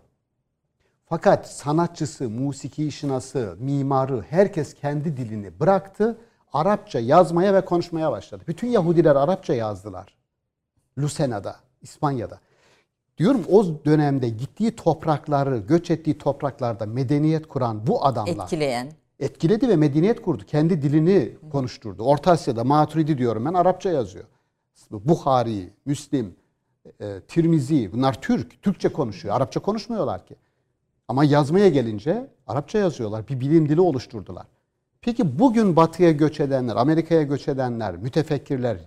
[1.08, 6.18] Fakat sanatçısı, musiki işinası, mimarı herkes kendi dilini bıraktı.
[6.52, 8.44] Arapça yazmaya ve konuşmaya başladı.
[8.48, 10.16] Bütün Yahudiler Arapça yazdılar.
[10.98, 11.56] Lusena'da,
[11.87, 12.40] İspanya'da.
[13.18, 18.44] Diyorum o dönemde gittiği toprakları, göç ettiği topraklarda medeniyet kuran bu adamlar.
[18.44, 18.92] Etkileyen.
[19.20, 20.42] Etkiledi ve medeniyet kurdu.
[20.46, 22.03] Kendi dilini konuşturdu.
[22.03, 24.25] Orta Asya'da Maturidi diyorum ben Arapça yazıyor.
[24.90, 26.35] Buhari, Müslim,
[27.01, 28.62] e, Tirmizi bunlar Türk.
[28.62, 29.37] Türkçe konuşuyor.
[29.37, 30.37] Arapça konuşmuyorlar ki.
[31.09, 33.29] Ama yazmaya gelince Arapça yazıyorlar.
[33.29, 34.46] Bir bilim dili oluşturdular.
[35.01, 38.79] Peki bugün batıya göç edenler, Amerika'ya göç edenler, mütefekkirler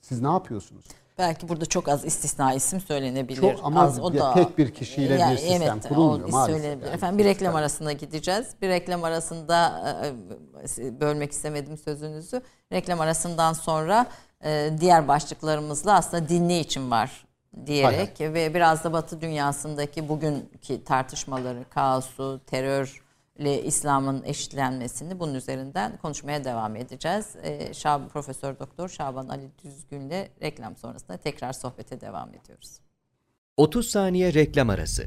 [0.00, 0.84] siz ne yapıyorsunuz?
[1.20, 3.40] Belki burada çok az istisna isim söylenebilir.
[3.40, 6.64] Çok, ama az, o da, tek bir kişiyle yani, bir sistem evet, kurulmuyor maalesef.
[6.64, 6.94] Yani.
[6.94, 8.46] Efendim bir reklam arasına gideceğiz.
[8.62, 12.42] Bir reklam arasında e, e, bölmek istemedim sözünüzü.
[12.72, 14.06] Reklam arasından sonra
[14.44, 17.26] e, diğer başlıklarımızla aslında dinle için var
[17.66, 18.34] diyerek Hayır.
[18.34, 22.40] ve biraz da Batı dünyasındaki bugünkü tartışmaları, kaosu,
[23.40, 27.36] terörle İslam'ın eşitlenmesini bunun üzerinden konuşmaya devam edeceğiz.
[27.42, 32.80] Ee, Şab Profesör Doktor Şaban Ali Düzgün'le reklam sonrasında tekrar sohbete devam ediyoruz.
[33.56, 35.06] 30 saniye reklam arası.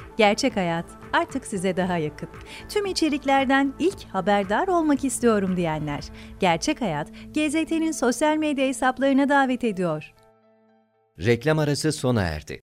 [0.21, 2.29] Gerçek Hayat artık size daha yakın.
[2.69, 6.03] Tüm içeriklerden ilk haberdar olmak istiyorum diyenler.
[6.39, 10.13] Gerçek Hayat, GZT'nin sosyal medya hesaplarına davet ediyor.
[11.19, 12.61] Reklam arası sona erdi.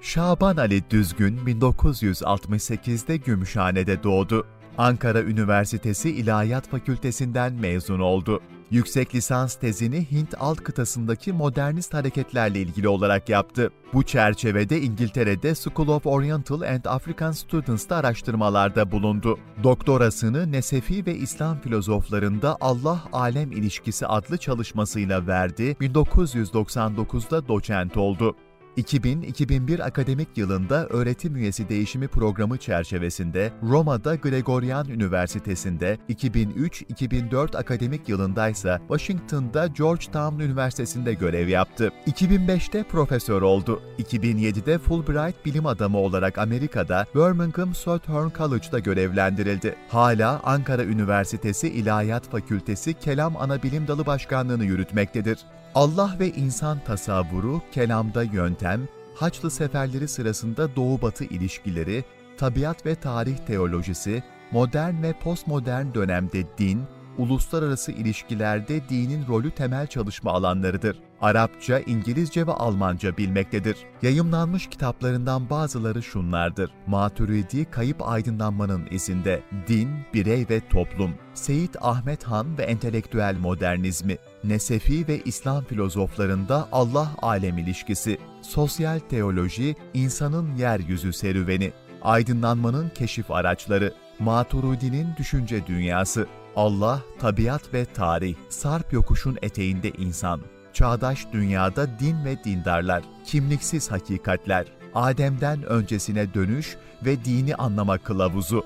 [0.00, 4.46] Şaban Ali Düzgün 1968'de Gümüşhane'de doğdu.
[4.78, 8.42] Ankara Üniversitesi İlahiyat Fakültesinden mezun oldu.
[8.70, 13.70] Yüksek lisans tezini Hint alt kıtasındaki modernist hareketlerle ilgili olarak yaptı.
[13.92, 19.38] Bu çerçevede İngiltere'de School of Oriental and African Students'ta araştırmalarda bulundu.
[19.62, 28.36] Doktorasını Nesefi ve İslam filozoflarında Allah-alem ilişkisi adlı çalışmasıyla verdi, 1999'da doçent oldu.
[28.76, 39.66] 2000-2001 akademik yılında öğretim üyesi değişimi programı çerçevesinde Roma'da Gregorian Üniversitesi'nde, 2003-2004 akademik yılındaysa Washington'da
[39.66, 41.92] Georgetown Üniversitesi'nde görev yaptı.
[42.06, 43.82] 2005'te profesör oldu.
[43.98, 49.74] 2007'de Fulbright bilim adamı olarak Amerika'da Birmingham Southern College'da görevlendirildi.
[49.88, 55.38] Hala Ankara Üniversitesi İlahiyat Fakültesi Kelam Anabilim Dalı Başkanlığını yürütmektedir.
[55.74, 62.04] Allah ve insan tasavvuru, kelamda yöntem, Haçlı seferleri sırasında Doğu-Batı ilişkileri,
[62.36, 66.82] tabiat ve tarih teolojisi, modern ve postmodern dönemde din,
[67.18, 70.96] uluslararası ilişkilerde dinin rolü temel çalışma alanlarıdır.
[71.20, 73.76] Arapça, İngilizce ve Almanca bilmektedir.
[74.02, 76.70] Yayımlanmış kitaplarından bazıları şunlardır.
[76.86, 85.08] Maturidi Kayıp Aydınlanmanın izinde, Din, Birey ve Toplum, Seyit Ahmet Han ve Entelektüel Modernizmi, Nesefi
[85.08, 95.08] ve İslam filozoflarında Allah alem ilişkisi, Sosyal Teoloji, İnsanın Yeryüzü Serüveni, Aydınlanmanın Keşif Araçları, Maturidi'nin
[95.18, 100.40] Düşünce Dünyası, Allah, Tabiat ve Tarih, Sarp Yokuşun Eteğinde İnsan,
[100.72, 108.64] Çağdaş dünyada din ve dindarlar, kimliksiz hakikatler, Adem'den öncesine dönüş ve dini anlama kılavuzu.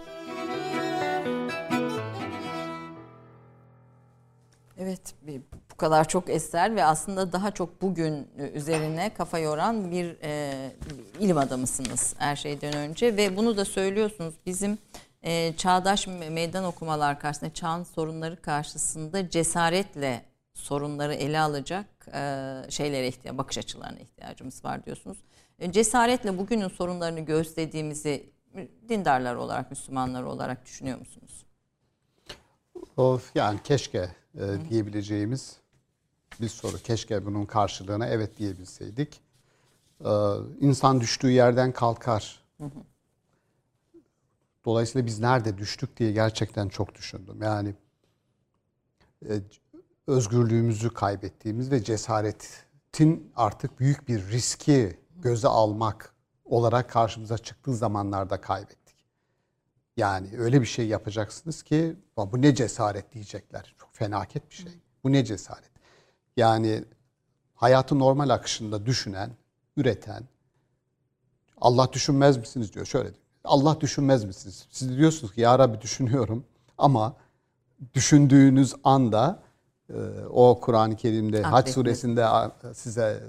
[4.79, 5.15] Evet
[5.73, 10.53] bu kadar çok eser ve aslında daha çok bugün üzerine kafa yoran bir e,
[11.21, 13.17] ilim adamısınız her şeyden önce.
[13.17, 14.79] Ve bunu da söylüyorsunuz bizim
[15.25, 23.39] e, çağdaş meydan okumalar karşısında çağın sorunları karşısında cesaretle sorunları ele alacak e, şeylere ihtiyaç,
[23.39, 25.19] bakış açılarına ihtiyacımız var diyorsunuz.
[25.59, 28.31] E, cesaretle bugünün sorunlarını gözlediğimizi
[28.89, 31.47] dindarlar olarak, Müslümanlar olarak düşünüyor musunuz?
[32.97, 35.57] Of, yani keşke e, diyebileceğimiz
[36.41, 36.79] bir soru.
[36.79, 39.21] Keşke bunun karşılığına evet diyebilseydik.
[40.05, 40.09] Ee,
[40.61, 42.41] insan düştüğü yerden kalkar.
[44.65, 47.43] Dolayısıyla biz nerede düştük diye gerçekten çok düşündüm.
[47.43, 47.75] Yani
[49.29, 49.41] e,
[50.07, 58.85] özgürlüğümüzü kaybettiğimiz ve cesaretin artık büyük bir riski göze almak olarak karşımıza çıktığı zamanlarda kaybettik.
[59.97, 63.75] Yani öyle bir şey yapacaksınız ki bu ne cesaret diyecekler.
[63.79, 64.73] Çok fenaket bir şey.
[65.05, 65.71] Bu ne cesaret.
[66.37, 66.85] Yani
[67.55, 69.31] hayatı normal akışında düşünen,
[69.77, 70.29] üreten,
[71.61, 72.87] Allah düşünmez misiniz diyor.
[72.87, 73.24] Şöyle diyor.
[73.45, 74.67] Allah düşünmez misiniz?
[74.71, 76.45] Siz diyorsunuz ki ya Rabbi düşünüyorum
[76.79, 77.17] ama
[77.95, 79.43] düşündüğünüz anda
[79.91, 79.95] e,
[80.31, 82.27] o Kur'an-ı Kerim'de Hac suresinde
[82.75, 83.23] size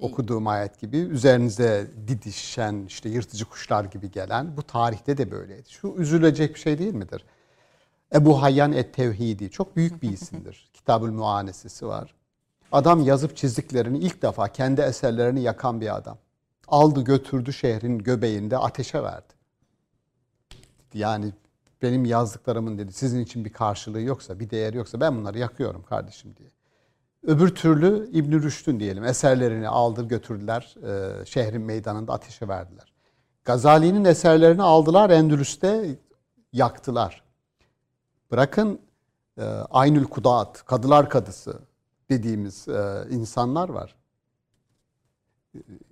[0.00, 5.70] okuduğum ayet gibi üzerinize didişen işte yırtıcı kuşlar gibi gelen bu tarihte de böyleydi.
[5.70, 7.24] Şu üzülecek bir şey değil midir?
[8.14, 10.70] Ebu Hayyan et-Tevhidi çok büyük bir isimdir.
[10.74, 12.14] Kitabül Muanesesi var.
[12.72, 16.18] Adam yazıp çizdiklerini ilk defa kendi eserlerini yakan bir adam.
[16.68, 19.37] Aldı götürdü şehrin göbeğinde ateşe verdi.
[20.94, 21.32] Yani
[21.82, 26.36] benim yazdıklarımın dedi sizin için bir karşılığı yoksa, bir değeri yoksa ben bunları yakıyorum kardeşim
[26.36, 26.48] diye.
[27.22, 32.92] Öbür türlü İbn Rüşd'ün diyelim eserlerini aldı götürdüler e, şehrin meydanında ateşe verdiler.
[33.44, 35.98] Gazali'nin eserlerini aldılar Endülüs'te
[36.52, 37.22] yaktılar.
[38.30, 38.80] Bırakın
[39.38, 41.58] e, Aynül Kudat, Kadılar Kadısı
[42.10, 43.96] dediğimiz e, insanlar var.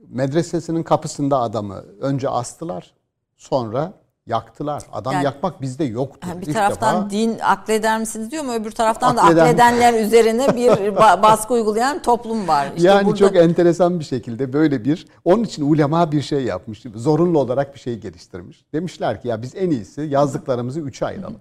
[0.09, 2.95] Medresesinin kapısında adamı önce astılar,
[3.37, 3.93] sonra
[4.27, 4.83] yaktılar.
[4.93, 6.29] Adam yani, yakmak bizde yoktu.
[6.29, 8.53] Yani bir İlk taraftan defa, din akleder misiniz diyor mu?
[8.53, 12.73] Öbür taraftan akleden, da akledenler üzerine bir baskı uygulayan toplum var.
[12.77, 13.19] İşte yani burada...
[13.19, 16.83] çok enteresan bir şekilde böyle bir, onun için ulema bir şey yapmış.
[16.95, 18.65] Zorunlu olarak bir şey geliştirmiş.
[18.73, 21.41] Demişler ki ya biz en iyisi yazdıklarımızı üçe ayıralım.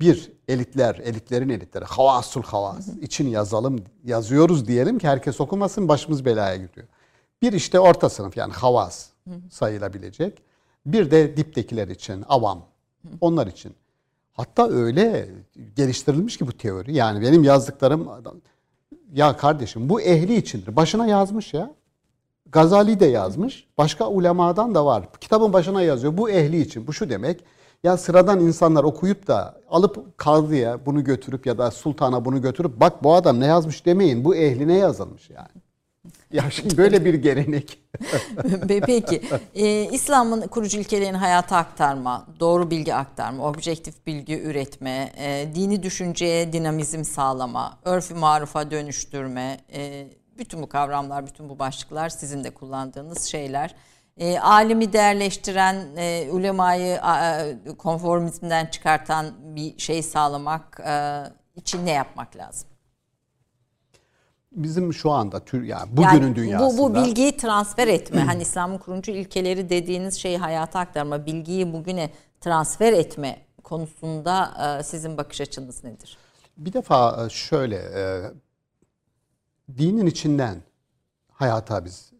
[0.00, 6.56] Bir, elitler, elitlerin elitleri, havasul havas için yazalım, yazıyoruz diyelim ki herkes okumasın başımız belaya
[6.56, 6.86] giriyor.
[7.42, 9.06] Bir işte orta sınıf yani havas
[9.50, 10.42] sayılabilecek.
[10.86, 12.64] Bir de diptekiler için, avam.
[13.20, 13.74] Onlar için.
[14.32, 15.28] Hatta öyle
[15.76, 16.94] geliştirilmiş ki bu teori.
[16.94, 18.08] Yani benim yazdıklarım
[19.12, 20.76] ya kardeşim bu ehli içindir.
[20.76, 21.74] Başına yazmış ya.
[22.52, 23.66] Gazali de yazmış.
[23.78, 25.08] Başka ulemadan da var.
[25.20, 26.16] Kitabın başına yazıyor.
[26.16, 26.86] Bu ehli için.
[26.86, 27.44] Bu şu demek.
[27.84, 33.04] Ya sıradan insanlar okuyup da alıp kadıya bunu götürüp ya da sultana bunu götürüp bak
[33.04, 34.24] bu adam ne yazmış demeyin.
[34.24, 35.63] Bu ehline yazılmış yani.
[36.34, 37.78] Ya şimdi böyle bir gelenek.
[38.86, 39.22] Peki,
[39.54, 46.52] ee, İslam'ın kurucu ilkelerini hayata aktarma, doğru bilgi aktarma, objektif bilgi üretme, e, dini düşünceye
[46.52, 50.06] dinamizm sağlama, örfü marufa dönüştürme, e,
[50.38, 53.74] bütün bu kavramlar, bütün bu başlıklar sizin de kullandığınız şeyler.
[54.16, 57.00] E, alimi değerleştiren, e, ulemayı
[57.66, 61.22] e, konformizmden çıkartan bir şey sağlamak e,
[61.56, 62.73] için ne yapmak lazım?
[64.54, 68.78] Bizim şu anda tür yani bugünün yani dünyasında bu, bu bilgiyi transfer etme hani İslam'ın
[68.78, 75.84] kurucu ilkeleri dediğiniz şeyi hayata aktarma bilgiyi bugüne transfer etme konusunda e, sizin bakış açınız
[75.84, 76.18] nedir?
[76.56, 78.22] Bir defa e, şöyle e,
[79.78, 80.62] dinin içinden
[81.32, 82.12] hayata biz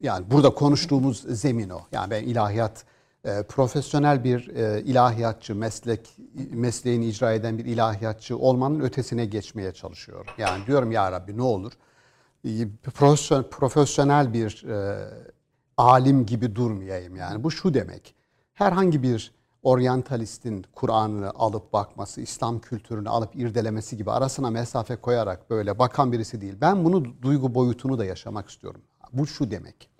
[0.00, 1.80] yani burada konuştuğumuz zemin o.
[1.92, 2.84] Yani ben ilahiyat
[3.24, 6.16] e, profesyonel bir e, ilahiyatçı, meslek
[6.50, 10.32] mesleğini icra eden bir ilahiyatçı olmanın ötesine geçmeye çalışıyorum.
[10.38, 11.72] Yani diyorum ya Rabbi ne olur
[12.44, 15.08] e, profesyonel, profesyonel bir e,
[15.76, 17.16] alim gibi durmayayım.
[17.16, 18.14] Yani bu şu demek.
[18.54, 19.32] Herhangi bir
[19.62, 26.40] oryantalistin Kur'an'ını alıp bakması, İslam kültürünü alıp irdelemesi gibi arasına mesafe koyarak böyle bakan birisi
[26.40, 26.54] değil.
[26.60, 28.80] Ben bunu duygu boyutunu da yaşamak istiyorum.
[29.12, 29.93] Bu şu demek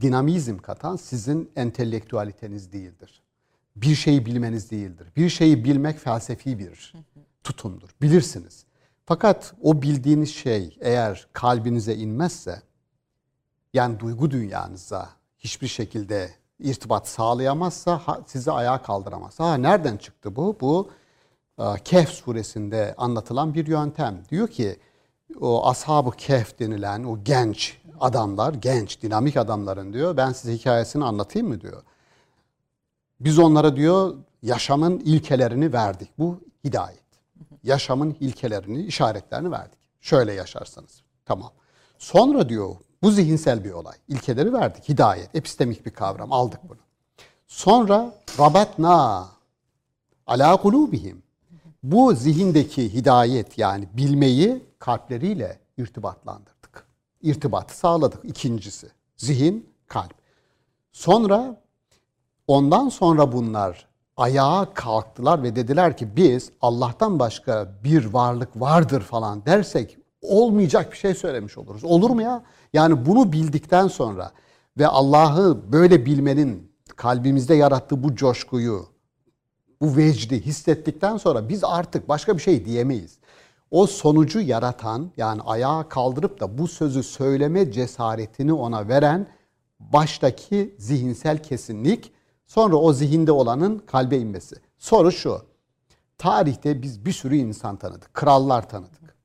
[0.00, 3.22] dinamizm katan sizin entelektüaliteniz değildir.
[3.76, 5.08] Bir şeyi bilmeniz değildir.
[5.16, 6.94] Bir şeyi bilmek felsefi bir
[7.44, 7.88] tutumdur.
[8.02, 8.64] Bilirsiniz.
[9.06, 12.62] Fakat o bildiğiniz şey eğer kalbinize inmezse
[13.74, 19.40] yani duygu dünyanıza hiçbir şekilde irtibat sağlayamazsa sizi ayağa kaldıramaz.
[19.40, 20.56] Ha nereden çıktı bu?
[20.60, 20.90] Bu
[21.58, 24.22] e, Kehf suresinde anlatılan bir yöntem.
[24.30, 24.76] Diyor ki
[25.40, 30.16] o ashab-ı kehf denilen o genç adamlar, genç, dinamik adamların diyor.
[30.16, 31.82] Ben size hikayesini anlatayım mı diyor.
[33.20, 36.08] Biz onlara diyor yaşamın ilkelerini verdik.
[36.18, 37.04] Bu hidayet.
[37.62, 39.78] Yaşamın ilkelerini, işaretlerini verdik.
[40.00, 41.02] Şöyle yaşarsanız.
[41.24, 41.50] Tamam.
[41.98, 43.96] Sonra diyor bu zihinsel bir olay.
[44.08, 44.88] İlkeleri verdik.
[44.88, 46.32] Hidayet, epistemik bir kavram.
[46.32, 46.78] Aldık bunu.
[47.46, 49.28] Sonra rabatna
[50.26, 51.22] ala kulubihim.
[51.82, 56.86] Bu zihindeki hidayet yani bilmeyi kalpleriyle irtibatlandırdık.
[57.22, 58.24] İrtibatı sağladık.
[58.24, 60.14] İkincisi zihin, kalp.
[60.92, 61.62] Sonra
[62.46, 69.46] ondan sonra bunlar ayağa kalktılar ve dediler ki biz Allah'tan başka bir varlık vardır falan
[69.46, 71.84] dersek olmayacak bir şey söylemiş oluruz.
[71.84, 72.42] Olur mu ya?
[72.72, 74.32] Yani bunu bildikten sonra
[74.78, 78.86] ve Allah'ı böyle bilmenin kalbimizde yarattığı bu coşkuyu,
[79.80, 83.18] bu vecdi hissettikten sonra biz artık başka bir şey diyemeyiz.
[83.74, 89.26] O sonucu yaratan yani ayağa kaldırıp da bu sözü söyleme cesaretini ona veren
[89.80, 92.12] baştaki zihinsel kesinlik
[92.46, 94.56] sonra o zihinde olanın kalbe inmesi.
[94.78, 95.42] Soru şu.
[96.18, 98.14] Tarihte biz bir sürü insan tanıdık.
[98.14, 99.16] Krallar tanıdık.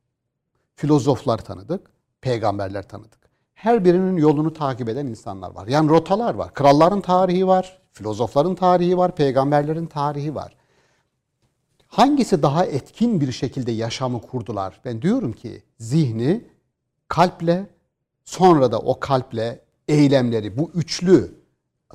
[0.76, 1.91] Filozoflar tanıdık.
[2.22, 3.20] Peygamberler tanıdık.
[3.54, 5.68] Her birinin yolunu takip eden insanlar var.
[5.68, 6.54] Yani rotalar var.
[6.54, 7.82] Kralların tarihi var.
[7.91, 9.16] Filozofların tarihi var.
[9.16, 10.59] Peygamberlerin tarihi var.
[11.90, 14.82] Hangisi daha etkin bir şekilde yaşamı kurdular?
[14.86, 16.46] Ben diyorum ki zihni
[17.08, 17.66] kalple
[18.26, 21.36] sonra da o kalple eylemleri bu üçlü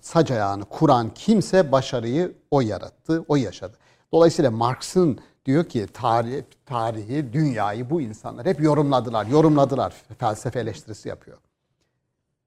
[0.01, 3.77] sac ayağını kuran kimse başarıyı o yarattı, o yaşadı.
[4.13, 9.95] Dolayısıyla Marx'ın diyor ki tarih, tarihi, dünyayı bu insanlar hep yorumladılar, yorumladılar.
[10.19, 11.39] Felsefe eleştirisi yapıyor.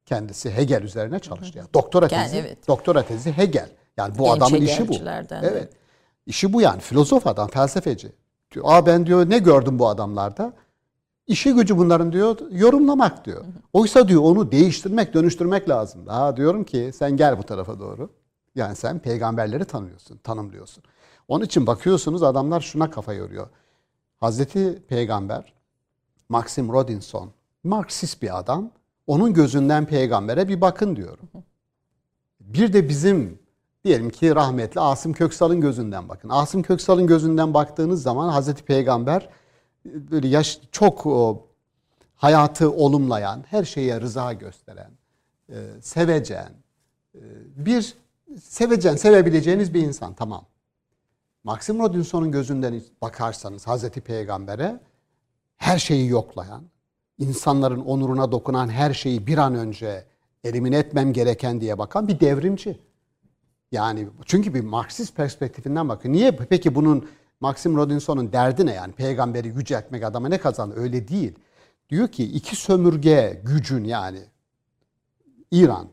[0.06, 1.58] Kendisi Hegel üzerine çalıştı.
[1.58, 2.68] Yani doktora Yani tezi, evet.
[2.68, 3.70] doktora tezi Hegel.
[3.98, 4.94] Yani bu Genç adamın işi bu.
[4.94, 5.32] Evet.
[5.32, 5.70] evet.
[6.28, 6.82] İşi bu yani.
[6.82, 8.12] Filozof adam, felsefeci.
[8.52, 10.54] Diyor, Aa ben diyor ne gördüm bu adamlarda?
[11.28, 13.46] İşi gücü bunların diyor yorumlamak diyor.
[13.74, 16.06] Oysa diyor onu değiştirmek, dönüştürmek lazım.
[16.06, 18.10] Daha diyorum ki sen gel bu tarafa doğru.
[18.56, 20.84] Yani sen peygamberleri tanıyorsun, tanımlıyorsun.
[21.28, 23.48] Onun için bakıyorsunuz adamlar şuna kafa yoruyor.
[24.20, 25.54] Hazreti Peygamber
[26.30, 27.32] Maxim Rodinson
[27.64, 28.72] Marksist bir adam.
[29.08, 31.30] Onun gözünden peygambere bir bakın diyorum.
[32.40, 33.40] Bir de bizim
[33.84, 36.30] diyelim ki rahmetli Asım Köksal'ın gözünden bakın.
[36.30, 39.30] Asım Köksal'ın gözünden baktığınız zaman Hazreti Peygamber
[39.86, 41.48] e, böyle yaş çok o,
[42.16, 44.92] hayatı olumlayan, her şeye rıza gösteren,
[45.50, 46.52] e, sevecen,
[47.16, 47.22] e,
[47.56, 47.94] bir
[48.42, 50.46] sevecen, sevebileceğiniz bir insan tamam.
[51.44, 54.80] Maxim Rodinson'un gözünden bakarsanız Hazreti Peygamber'e
[55.58, 56.64] her şeyi yoklayan,
[57.18, 60.06] insanların onuruna dokunan her şeyi bir an önce
[60.44, 62.80] elimine etmem gereken diye bakan bir devrimci.
[63.72, 66.14] Yani çünkü bir Marksist perspektifinden bakın.
[66.14, 67.10] Niye peki bunun
[67.40, 68.94] Maxim Rodinson'un derdi ne yani?
[68.94, 70.76] Peygamberi yüceltmek adama ne kazandı?
[70.78, 71.36] Öyle değil.
[71.90, 74.20] Diyor ki iki sömürge gücün yani
[75.52, 75.88] İran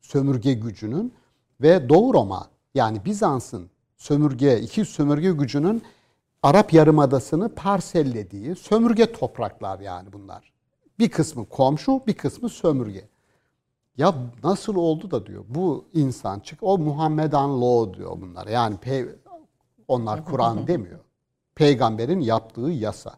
[0.00, 1.14] sömürge gücünün
[1.60, 5.82] ve Doğu Roma yani Bizans'ın sömürge iki sömürge gücünün
[6.42, 10.52] Arap Yarımadası'nı parsellediği sömürge topraklar yani bunlar.
[10.98, 13.08] Bir kısmı komşu, bir kısmı sömürge.
[13.96, 14.14] Ya
[14.44, 18.46] nasıl oldu da diyor bu insan çık o Muhammedan law diyor bunlar.
[18.46, 19.16] Yani pe,
[19.88, 21.00] onlar Kur'an demiyor.
[21.54, 23.14] Peygamberin yaptığı yasa.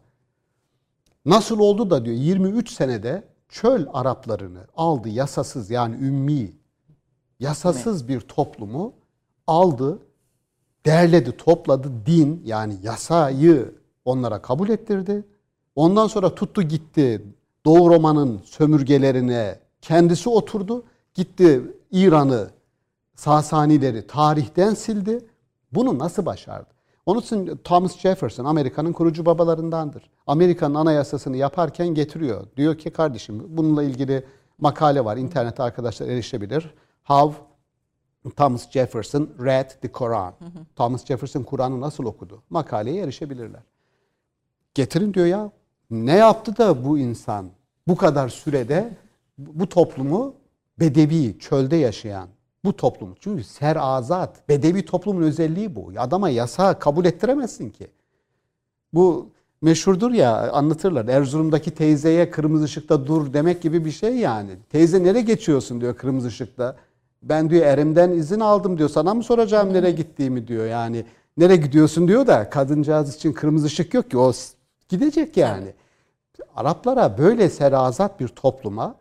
[1.24, 6.52] Nasıl oldu da diyor 23 senede çöl Araplarını aldı yasasız yani ümmi
[7.40, 8.92] yasasız bir toplumu
[9.46, 9.98] aldı,
[10.86, 13.74] derledi, topladı din yani yasayı
[14.04, 15.24] onlara kabul ettirdi.
[15.74, 17.22] Ondan sonra tuttu gitti
[17.64, 20.84] Doğu Roma'nın sömürgelerine kendisi oturdu.
[21.14, 22.50] Gitti İran'ı,
[23.14, 25.26] Sasanileri tarihten sildi.
[25.72, 26.70] Bunu nasıl başardı?
[27.06, 30.10] Onun için Thomas Jefferson Amerika'nın kurucu babalarındandır.
[30.26, 32.46] Amerika'nın anayasasını yaparken getiriyor.
[32.56, 34.24] Diyor ki kardeşim bununla ilgili
[34.58, 35.16] makale var.
[35.16, 36.74] İnternette arkadaşlar erişebilir.
[37.04, 37.42] How
[38.36, 40.34] Thomas Jefferson read the Quran.
[40.76, 42.42] Thomas Jefferson Kur'an'ı nasıl okudu?
[42.50, 43.62] Makaleye erişebilirler.
[44.74, 45.50] Getirin diyor ya.
[45.90, 47.50] Ne yaptı da bu insan
[47.88, 48.96] bu kadar sürede
[49.38, 50.34] bu toplumu
[50.80, 52.28] bedevi, çölde yaşayan
[52.64, 53.14] bu toplumu.
[53.20, 55.92] Çünkü ser azat, bedevi toplumun özelliği bu.
[55.98, 57.86] Adama yasa kabul ettiremezsin ki.
[58.92, 59.30] Bu
[59.62, 61.08] meşhurdur ya anlatırlar.
[61.08, 64.50] Erzurum'daki teyzeye kırmızı ışıkta dur demek gibi bir şey yani.
[64.70, 66.76] Teyze nereye geçiyorsun diyor kırmızı ışıkta.
[67.22, 68.88] Ben diyor erimden izin aldım diyor.
[68.88, 70.66] Sana mı soracağım nereye gittiğimi diyor.
[70.66, 71.04] Yani
[71.36, 74.18] nereye gidiyorsun diyor da kadıncağız için kırmızı ışık yok ki.
[74.18, 74.32] O
[74.88, 75.72] gidecek yani.
[76.56, 78.94] Araplara böyle serazat bir topluma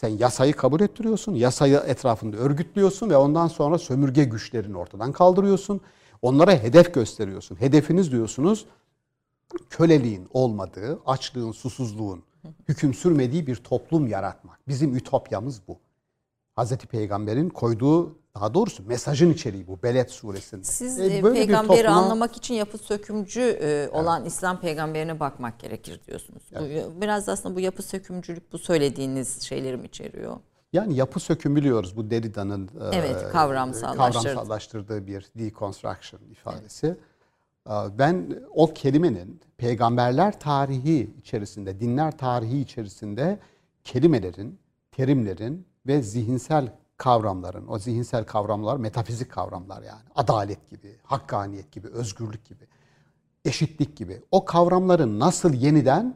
[0.00, 5.80] sen yasayı kabul ettiriyorsun, yasayı etrafında örgütlüyorsun ve ondan sonra sömürge güçlerini ortadan kaldırıyorsun.
[6.22, 7.60] Onlara hedef gösteriyorsun.
[7.60, 8.66] Hedefiniz diyorsunuz
[9.70, 12.22] köleliğin olmadığı, açlığın, susuzluğun
[12.68, 14.68] hüküm sürmediği bir toplum yaratmak.
[14.68, 15.78] Bizim ütopyamız bu.
[16.56, 20.64] Hazreti Peygamber'in koyduğu daha doğrusu mesajın içeriği bu Beled suresinde.
[20.64, 25.20] Siz E, e, böyle bir peygamberi topluma- anlamak için yapı sökümcü e, olan İslam peygamberine
[25.20, 26.42] bakmak gerekir diyorsunuz.
[26.60, 30.36] Bu, biraz da aslında bu yapı sökümcülük bu söylediğiniz şeyleri mi içeriyor?
[30.72, 34.22] Yani yapı söküm biliyoruz bu Derrida'nın e, Evet, kavramsallaştırdı.
[34.24, 36.86] kavramsallaştırdığı bir deconstruction ifadesi.
[37.66, 43.38] E, Ben o kelimenin peygamberler tarihi içerisinde, dinler tarihi içerisinde
[43.84, 44.58] kelimelerin,
[44.92, 50.02] terimlerin ve zihinsel kavramların, o zihinsel kavramlar metafizik kavramlar yani.
[50.14, 52.64] Adalet gibi, hakkaniyet gibi, özgürlük gibi,
[53.44, 54.22] eşitlik gibi.
[54.30, 56.14] O kavramların nasıl yeniden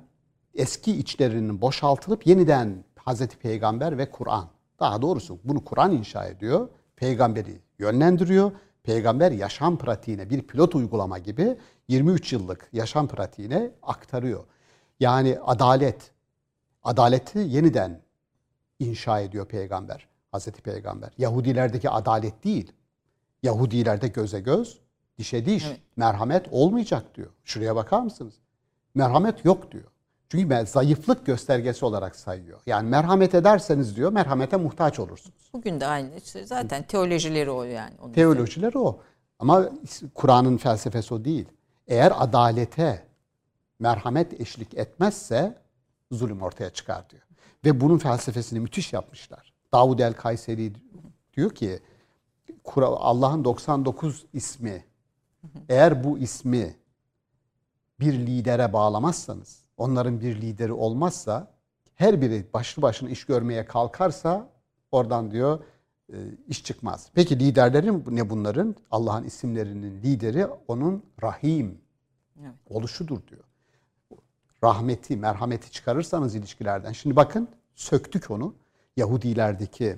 [0.55, 4.49] eski içlerinin boşaltılıp yeniden Hazreti Peygamber ve Kur'an.
[4.80, 6.68] Daha doğrusu bunu Kur'an inşa ediyor.
[6.97, 8.53] Peygamberi yönlendiriyor.
[8.82, 11.57] Peygamber yaşam pratiğine bir pilot uygulama gibi
[11.89, 14.45] 23 yıllık yaşam pratiğine aktarıyor.
[15.01, 16.11] Yani adalet,
[16.82, 18.01] adaleti yeniden
[18.78, 21.11] inşa ediyor peygamber, Hazreti Peygamber.
[21.18, 22.72] Yahudilerdeki adalet değil.
[23.43, 24.80] Yahudilerde göze göz,
[25.18, 25.66] dişe diş,
[25.97, 27.30] merhamet olmayacak diyor.
[27.45, 28.35] Şuraya bakar mısınız?
[28.95, 29.85] Merhamet yok diyor.
[30.28, 32.61] Çünkü zayıflık göstergesi olarak sayıyor.
[32.66, 35.51] Yani merhamet ederseniz diyor, merhamete muhtaç olursunuz.
[35.53, 37.95] Bugün de aynı işte zaten teolojileri o yani.
[38.03, 39.01] Onun Teolojiler o.
[39.39, 39.70] Ama
[40.14, 41.49] Kur'an'ın felsefesi o değil.
[41.89, 43.07] Eğer adalete
[43.78, 45.59] merhamet eşlik etmezse
[46.12, 47.22] zulüm ortaya çıkar diyor.
[47.64, 49.54] Ve bunun felsefesini müthiş yapmışlar.
[49.75, 50.72] Davud el Kayseri
[51.37, 51.81] diyor ki
[52.77, 54.85] Allah'ın 99 ismi
[55.68, 56.77] eğer bu ismi
[58.01, 61.55] bir lidere bağlamazsanız, onların bir lideri olmazsa,
[61.95, 64.49] her biri başlı başına iş görmeye kalkarsa
[64.93, 65.61] oradan diyor
[66.12, 66.16] e,
[66.49, 67.11] iş çıkmaz.
[67.14, 68.77] Peki liderlerin ne bunların?
[68.91, 71.79] Allah'ın isimlerinin lideri onun Rahim
[72.41, 72.55] Evet.
[72.66, 73.45] oluşudur diyor.
[74.64, 76.93] Rahmeti, merhameti çıkarırsanız ilişkilerden.
[76.93, 78.55] Şimdi bakın söktük onu.
[78.97, 79.97] Yahudilerdeki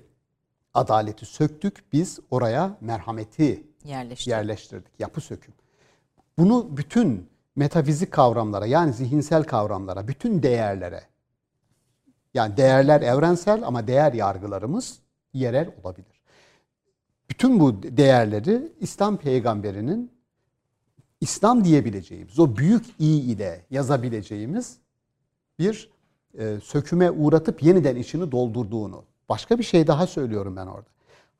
[0.75, 1.93] adaleti söktük.
[1.93, 4.31] Biz oraya merhameti yerleşti.
[4.31, 4.93] yerleştirdik.
[4.99, 5.55] Yapı söküm.
[6.39, 11.03] Bunu bütün metafizik kavramlara yani zihinsel kavramlara, bütün değerlere
[12.35, 14.99] yani değerler evrensel ama değer yargılarımız
[15.35, 16.21] yerel olabilir.
[17.31, 20.13] Bütün bu değerleri İslam peygamberinin
[21.21, 24.79] İslam diyebileceğimiz, o büyük i ile yazabileceğimiz
[25.59, 25.91] bir
[26.39, 29.05] e, söküme uğratıp yeniden içini doldurduğunu.
[29.28, 30.89] Başka bir şey daha söylüyorum ben orada.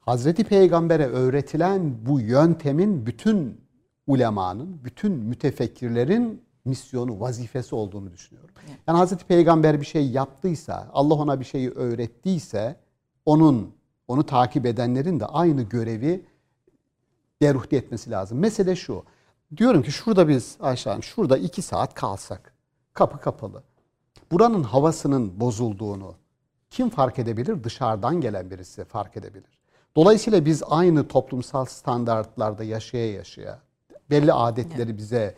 [0.01, 3.61] Hazreti Peygamber'e öğretilen bu yöntemin bütün
[4.07, 8.51] ulemanın, bütün mütefekkirlerin misyonu, vazifesi olduğunu düşünüyorum.
[8.87, 12.77] Yani Hazreti Peygamber bir şey yaptıysa, Allah ona bir şeyi öğrettiyse,
[13.27, 13.75] onun,
[14.09, 16.25] onu takip edenlerin de aynı görevi
[17.43, 18.39] deruhte etmesi lazım.
[18.39, 19.05] Mesele şu.
[19.57, 22.55] Diyorum ki şurada biz Ayşe Hanım, şurada iki saat kalsak,
[22.95, 23.63] kapı kapalı.
[24.31, 26.15] Buranın havasının bozulduğunu
[26.71, 27.65] kim fark edebilir?
[27.65, 29.59] Dışarıdan gelen birisi fark edebilir.
[29.97, 33.59] Dolayısıyla biz aynı toplumsal standartlarda yaşaya yaşaya,
[34.11, 35.35] belli adetleri bize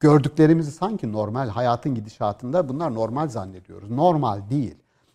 [0.00, 3.90] gördüklerimizi sanki normal hayatın gidişatında bunlar normal zannediyoruz.
[3.90, 4.74] Normal değil.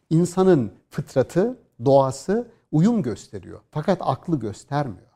[0.09, 3.59] İnsanın fıtratı, doğası uyum gösteriyor.
[3.71, 5.11] Fakat aklı göstermiyor.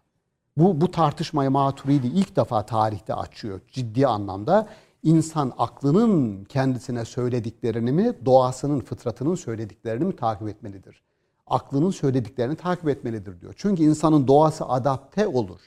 [0.58, 4.68] Bu, bu tartışmayı Maturidi ilk defa tarihte açıyor ciddi anlamda.
[5.06, 11.02] İnsan aklının kendisine söylediklerini mi, doğasının, fıtratının söylediklerini mi takip etmelidir?
[11.48, 13.54] Aklının söylediklerini takip etmelidir diyor.
[13.58, 15.60] Çünkü insanın doğası adapte olur.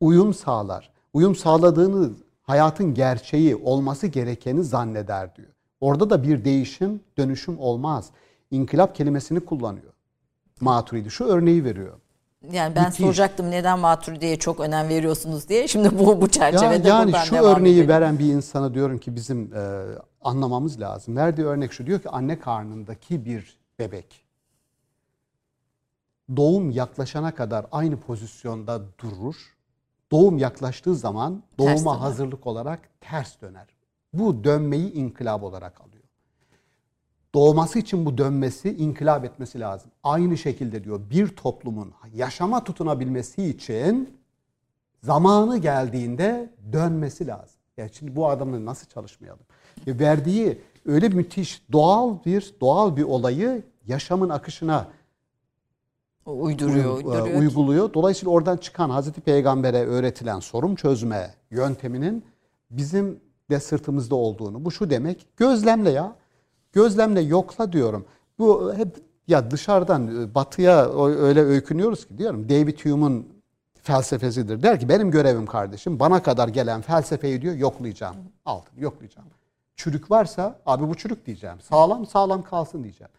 [0.00, 0.92] Uyum sağlar.
[1.12, 2.10] Uyum sağladığını
[2.42, 5.52] hayatın gerçeği olması gerekeni zanneder diyor.
[5.80, 8.10] Orada da bir değişim, dönüşüm olmaz.
[8.50, 9.92] İnkılap kelimesini kullanıyor.
[10.60, 12.00] Maturidi şu örneği veriyor.
[12.52, 13.00] Yani ben Müthiş.
[13.04, 15.68] soracaktım neden Maturidi'ye çok önem veriyorsunuz diye.
[15.68, 17.88] Şimdi bu bu Ya, çerçevede yani buradan şu örneği edelim.
[17.88, 19.82] veren bir insana diyorum ki bizim e,
[20.20, 21.16] anlamamız lazım.
[21.16, 24.24] Verdiği örnek şu diyor ki anne karnındaki bir bebek
[26.36, 29.36] doğum yaklaşana kadar aynı pozisyonda durur.
[30.12, 33.66] Doğum yaklaştığı zaman doğuma hazırlık olarak ters döner.
[34.12, 35.95] Bu dönmeyi inkılap olarak alıyor.
[37.36, 39.90] Doğması için bu dönmesi, inkılap etmesi lazım.
[40.02, 44.18] Aynı şekilde diyor bir toplumun yaşama tutunabilmesi için
[45.02, 47.56] zamanı geldiğinde dönmesi lazım.
[47.76, 49.42] Yani şimdi bu adamla nasıl çalışmayalım?
[49.86, 54.88] E, verdiği öyle müthiş doğal bir doğal bir olayı yaşamın akışına
[56.26, 57.26] uyduruyor, uy- uyduruyor.
[57.26, 57.94] e, uyguluyor.
[57.94, 62.24] Dolayısıyla oradan çıkan Hazreti Peygamber'e öğretilen sorun çözme yönteminin
[62.70, 63.20] bizim
[63.50, 64.64] de sırtımızda olduğunu.
[64.64, 65.26] Bu şu demek.
[65.36, 66.16] Gözlemle ya.
[66.76, 68.04] Gözlemle yokla diyorum.
[68.38, 68.96] Bu hep
[69.28, 72.48] ya dışarıdan e, batıya öyle öykünüyoruz ki diyorum.
[72.48, 73.28] David Hume'un
[73.82, 74.62] felsefesidir.
[74.62, 78.16] Der ki benim görevim kardeşim bana kadar gelen felsefeyi diyor yoklayacağım.
[78.44, 79.28] Altını yoklayacağım.
[79.76, 81.60] Çürük varsa abi bu çürük diyeceğim.
[81.60, 83.12] Sağlam sağlam kalsın diyeceğim.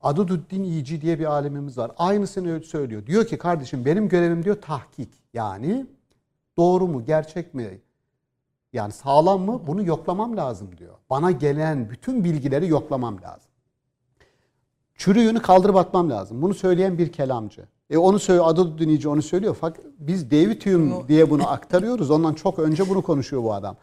[0.00, 1.90] Adududdin İyici diye bir alemimiz var.
[1.98, 3.06] Aynısını söylüyor.
[3.06, 5.08] Diyor ki kardeşim benim görevim diyor tahkik.
[5.34, 5.86] Yani
[6.56, 7.80] doğru mu, gerçek mi,
[8.72, 10.94] yani sağlam mı bunu yoklamam lazım diyor.
[11.10, 13.50] Bana gelen bütün bilgileri yoklamam lazım.
[14.94, 16.42] Çürüğünü kaldırıp atmam lazım.
[16.42, 17.66] Bunu söyleyen bir kelamcı.
[17.90, 19.56] E onu söylüyor, adı dinleyici onu söylüyor.
[19.60, 22.10] Fakat biz David Hume diye bunu aktarıyoruz.
[22.10, 23.76] Ondan çok önce bunu konuşuyor bu adam.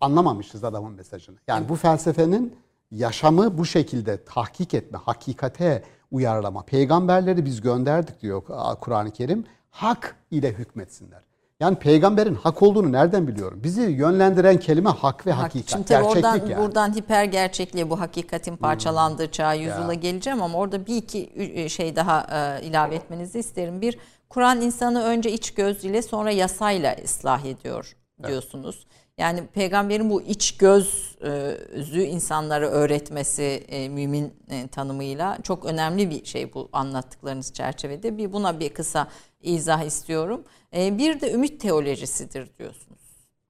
[0.00, 1.36] Anlamamışız adamın mesajını.
[1.46, 2.56] Yani bu felsefenin
[2.90, 6.62] yaşamı bu şekilde tahkik etme, hakikate uyarlama.
[6.62, 8.42] Peygamberleri biz gönderdik diyor
[8.80, 9.44] Kur'an-ı Kerim.
[9.70, 11.23] Hak ile hükmetsinler.
[11.60, 13.60] Yani peygamberin hak olduğunu nereden biliyorum?
[13.64, 15.70] Bizi yönlendiren kelime hak ve hakikat.
[15.70, 16.62] Şimdi tabii gerçeklik oradan, yani.
[16.62, 21.96] buradan hiper gerçekliğe bu hakikatin parçalandığı çağa yüzyıla geleceğim ama orada bir iki ü- şey
[21.96, 22.26] daha
[22.60, 23.80] e, ilave etmenizi isterim.
[23.80, 23.98] Bir,
[24.28, 27.96] Kur'an insanı önce iç göz ile sonra yasayla ıslah ediyor
[28.26, 28.86] diyorsunuz.
[29.18, 36.54] Yani peygamberin bu iç gözü insanlara öğretmesi e, mümin e, tanımıyla çok önemli bir şey
[36.54, 38.18] bu anlattıklarınız çerçevede.
[38.18, 39.08] Bir buna bir kısa
[39.44, 40.44] izah istiyorum.
[40.76, 43.00] E, bir de ümit teolojisidir diyorsunuz.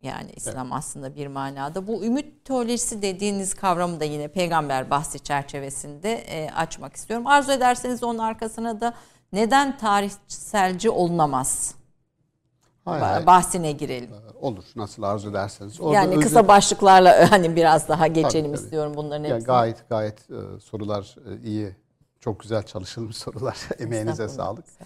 [0.02, 1.86] Yani İslam aslında bir manada.
[1.86, 7.26] Bu ümit teolojisi dediğiniz kavramı da yine peygamber bahsi çerçevesinde e, açmak istiyorum.
[7.26, 8.94] Arzu ederseniz onun arkasına da
[9.32, 11.74] neden tarihselci olunamaz?
[12.84, 13.26] Hayır, Ba- hayır.
[13.26, 14.10] Bahsine girelim.
[14.40, 15.80] Olur nasıl arzu ederseniz.
[15.80, 18.62] Orada Yani kısa başlıklarla hani biraz daha geçelim tabii.
[18.64, 19.46] istiyorum bunların Ya hepsini.
[19.46, 21.76] gayet gayet e, sorular e, iyi.
[22.20, 23.56] Çok güzel çalışılmış sorular.
[23.78, 24.64] Emeğinize sağlık.
[24.80, 24.84] Ee,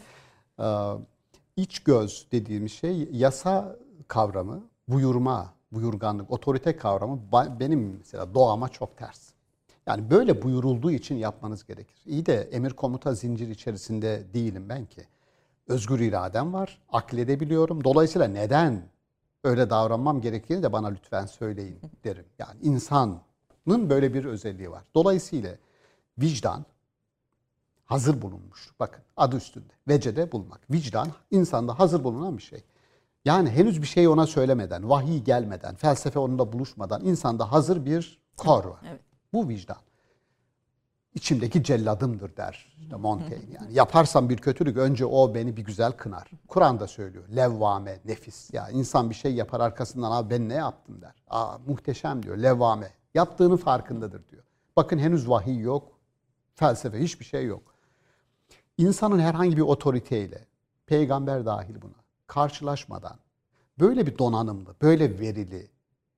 [1.57, 3.77] iç göz dediğimiz şey yasa
[4.09, 7.21] kavramı, buyurma, buyurganlık, otorite kavramı
[7.61, 9.29] benim mesela doğama çok ters.
[9.87, 11.97] Yani böyle buyurulduğu için yapmanız gerekir.
[12.07, 15.03] İyi de emir komuta zincir içerisinde değilim ben ki.
[15.69, 17.85] Özgür iradem var, akledebiliyorum.
[17.85, 18.83] Dolayısıyla neden
[19.45, 22.25] öyle davranmam gerektiğini de bana lütfen söyleyin derim.
[22.39, 23.21] Yani insanın
[23.67, 24.85] böyle bir özelliği var.
[24.95, 25.51] Dolayısıyla
[26.19, 26.65] vicdan
[27.89, 28.71] hazır bulunmuş.
[28.81, 29.73] Bakın adı üstünde.
[29.89, 30.71] Vecede bulmak.
[30.71, 32.65] Vicdan insanda hazır bulunan bir şey.
[33.25, 38.65] Yani henüz bir şey ona söylemeden, vahiy gelmeden, felsefe onunla buluşmadan insanda hazır bir kor
[38.65, 38.81] var.
[38.91, 39.01] Evet.
[39.33, 39.77] Bu vicdan.
[41.15, 43.55] İçimdeki celladımdır der işte Montaigne.
[43.61, 46.31] Yani yaparsam bir kötülük önce o beni bir güzel kınar.
[46.49, 47.29] Kur'an da söylüyor.
[47.29, 48.55] Levvame, nefis.
[48.55, 51.15] Ya insan bir şey yapar arkasından abi ben ne yaptım der.
[51.31, 52.37] Aa muhteşem diyor.
[52.37, 52.91] Levvame.
[53.15, 54.43] Yaptığının farkındadır diyor.
[54.77, 55.99] Bakın henüz vahiy yok.
[56.55, 57.75] Felsefe hiçbir şey yok.
[58.79, 60.47] İnsanın herhangi bir otoriteyle,
[60.87, 61.95] peygamber dahil buna,
[62.27, 63.17] karşılaşmadan
[63.81, 65.71] böyle bir donanımlı, böyle verili,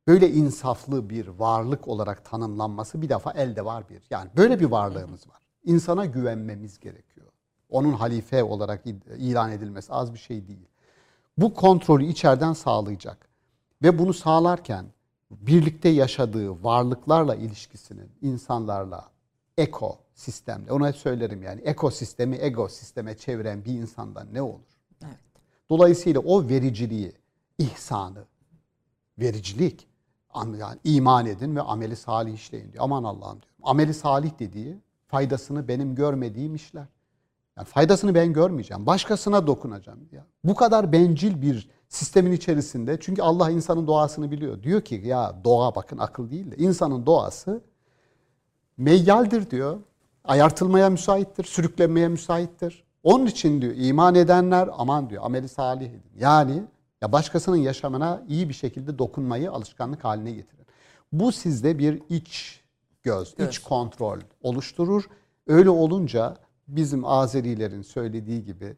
[0.06, 4.02] böyle insaflı bir varlık olarak tanımlanması bir defa elde var bir.
[4.10, 5.38] Yani böyle bir varlığımız var.
[5.64, 7.26] İnsana güvenmemiz gerekiyor.
[7.68, 8.84] Onun halife olarak
[9.18, 10.68] ilan edilmesi az bir şey değil.
[11.38, 13.28] Bu kontrolü içeriden sağlayacak.
[13.82, 14.86] Ve bunu sağlarken
[15.30, 19.08] birlikte yaşadığı varlıklarla ilişkisinin insanlarla
[19.58, 24.60] eko sistemle ona söylerim yani ekosistemi ego sisteme çeviren bir insandan ne olur?
[25.04, 25.18] Evet.
[25.70, 27.12] Dolayısıyla o vericiliği,
[27.58, 28.24] ihsanı,
[29.18, 29.88] vericilik
[30.30, 32.84] an- yani iman edin ve ameli salih işleyin diyor.
[32.84, 33.52] Aman Allah'ım diyor.
[33.62, 36.86] Ameli salih dediği faydasını benim görmediğim işler.
[37.56, 38.86] Yani faydasını ben görmeyeceğim.
[38.86, 40.08] Başkasına dokunacağım.
[40.12, 40.26] Ya.
[40.44, 44.62] Bu kadar bencil bir sistemin içerisinde çünkü Allah insanın doğasını biliyor.
[44.62, 47.60] Diyor ki ya doğa bakın akıl değil de insanın doğası
[48.76, 49.80] meyyaldir diyor.
[50.30, 52.84] Ayartılmaya müsaittir, sürüklenmeye müsaittir.
[53.02, 56.12] Onun için diyor iman edenler aman diyor ameli salih edin.
[56.18, 56.62] Yani
[57.02, 60.66] ya başkasının yaşamına iyi bir şekilde dokunmayı alışkanlık haline getirin.
[61.12, 62.60] Bu sizde bir iç
[63.02, 63.48] göz, Göz.
[63.48, 65.04] iç kontrol oluşturur.
[65.46, 66.36] Öyle olunca
[66.68, 68.76] bizim Azerilerin söylediği gibi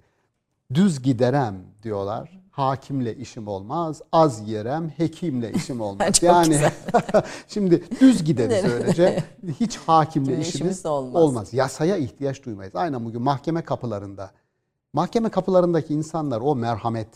[0.75, 2.43] düz giderem diyorlar.
[2.51, 6.23] Hakimle işim olmaz, az yerem, hekimle işim olmaz.
[6.23, 6.61] Yani
[7.49, 9.25] şimdi düz gideriz öylece.
[9.61, 11.23] Hiç hakimle işimiz, işimiz olmaz.
[11.23, 11.55] olmaz.
[11.55, 12.77] Yasaya ihtiyaç duymayız.
[12.77, 14.31] Aynen bugün mahkeme kapılarında.
[14.93, 17.09] Mahkeme kapılarındaki insanlar o merhamet,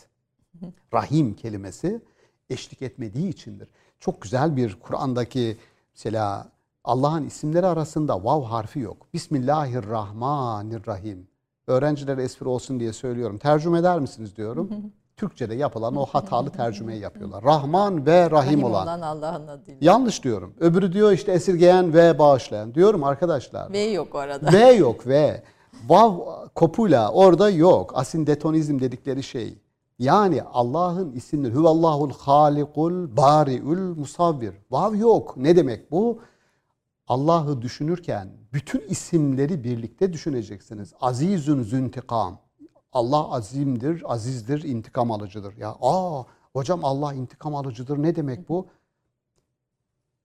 [0.93, 2.01] rahim kelimesi
[2.49, 3.69] eşlik etmediği içindir.
[3.99, 5.57] Çok güzel bir Kur'an'daki
[5.95, 6.51] mesela
[6.83, 9.07] Allah'ın isimleri arasında vav harfi yok.
[9.13, 11.27] Bismillahirrahmanirrahim.
[11.67, 13.37] Öğrencilere espri olsun diye söylüyorum.
[13.37, 14.69] Tercüme eder misiniz diyorum.
[15.17, 17.43] Türkçe'de yapılan o hatalı tercümeyi yapıyorlar.
[17.43, 18.87] Rahman ve rahim, Rahim olan.
[18.87, 19.77] olan Allah'ın adıyla.
[19.81, 20.53] Yanlış diyorum.
[20.59, 22.75] Öbürü diyor işte esirgeyen ve bağışlayan.
[22.75, 23.73] Diyorum arkadaşlar.
[23.73, 24.53] V yok orada.
[24.53, 25.43] V yok V.
[25.87, 26.13] Vav
[26.55, 27.97] kopuyla orada yok.
[27.97, 29.57] Asindetonizm dedikleri şey.
[29.99, 31.53] Yani Allah'ın isimleri.
[31.53, 34.53] Huvallahul halikul bari'ül musavvir.
[34.71, 35.37] Vav yok.
[35.37, 36.19] Ne demek bu?
[37.07, 40.93] Allah'ı düşünürken bütün isimleri birlikte düşüneceksiniz.
[41.01, 42.39] Azizün züntikam.
[42.91, 45.57] Allah azimdir, azizdir, intikam alıcıdır.
[45.57, 48.67] Ya aa hocam Allah intikam alıcıdır ne demek bu?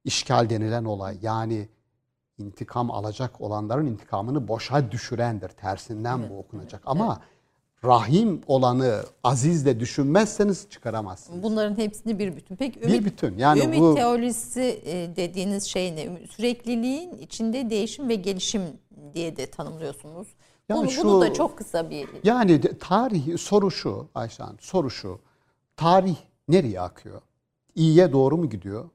[0.04, 1.68] İşgal denilen olay yani
[2.38, 5.48] intikam alacak olanların intikamını boşa düşürendir.
[5.48, 6.82] Tersinden bu okunacak.
[6.86, 7.20] Ama
[7.84, 11.42] rahim olanı azizle düşünmezseniz çıkaramazsınız.
[11.42, 12.56] Bunların hepsini bir bütün.
[12.56, 13.38] Peki Bir ümit, bütün.
[13.38, 16.26] Yani ümit bu teorisi e, dediğiniz şey ne?
[16.30, 18.62] Sürekliliğin içinde değişim ve gelişim
[19.14, 20.28] diye de tanımlıyorsunuz.
[20.68, 24.90] Yani bunu, şu- bunu da çok kısa bir Yani tarih soru şu Ayşe Hanım, soru
[24.90, 25.18] şu.
[25.76, 26.16] Tarih
[26.48, 27.20] nereye akıyor?
[27.74, 28.88] İyiye doğru mu gidiyor?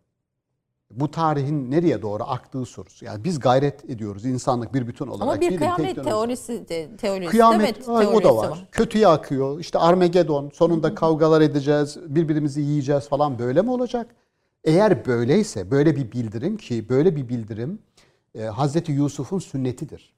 [0.91, 3.05] Bu tarihin nereye doğru aktığı sorusu.
[3.05, 5.21] Yani biz gayret ediyoruz insanlık bir bütün olarak.
[5.21, 8.67] ama bir bir kıyamet teknoloji- teorisi de teorisi Kıyamet evet, ay, o da teorisi var.
[8.71, 9.59] Kötüye akıyor.
[9.59, 14.15] İşte Armagedon sonunda kavgalar edeceğiz, birbirimizi yiyeceğiz falan böyle mi olacak?
[14.63, 17.79] Eğer böyleyse böyle bir bildirim ki böyle bir bildirim
[18.35, 20.15] e, Hazreti Yusuf'un sünnetidir.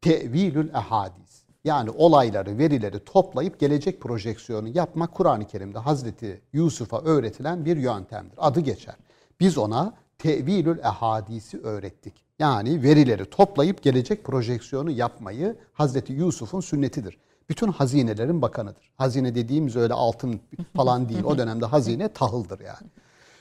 [0.00, 1.42] Tevilül ehadis.
[1.64, 8.34] Yani olayları, verileri toplayıp gelecek projeksiyonu yapmak Kur'an-ı Kerim'de Hazreti Yusuf'a öğretilen bir yöntemdir.
[8.36, 8.94] Adı geçer.
[9.40, 12.14] Biz ona tevilül ehadisi öğrettik.
[12.38, 17.18] Yani verileri toplayıp gelecek projeksiyonu yapmayı Hazreti Yusuf'un sünnetidir.
[17.48, 18.90] Bütün hazinelerin bakanıdır.
[18.96, 20.40] Hazine dediğimiz öyle altın
[20.76, 21.24] falan değil.
[21.24, 22.88] O dönemde hazine tahıldır yani.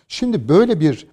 [0.08, 1.08] Şimdi böyle bir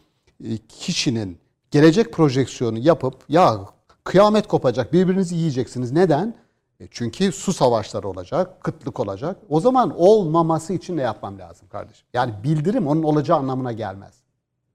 [0.45, 1.39] e, kişinin
[1.70, 3.61] gelecek projeksiyonu yapıp ya
[4.05, 5.93] kıyamet kopacak birbirinizi yiyeceksiniz.
[5.93, 6.35] Neden?
[6.80, 9.37] E çünkü su savaşları olacak, kıtlık olacak.
[9.49, 12.07] O zaman olmaması için ne yapmam lazım kardeşim?
[12.14, 14.23] Yani bildirim onun olacağı anlamına gelmez.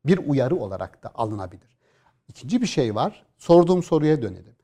[0.05, 1.77] Bir uyarı olarak da alınabilir.
[2.27, 3.25] İkinci bir şey var.
[3.37, 4.55] Sorduğum soruya dönelim.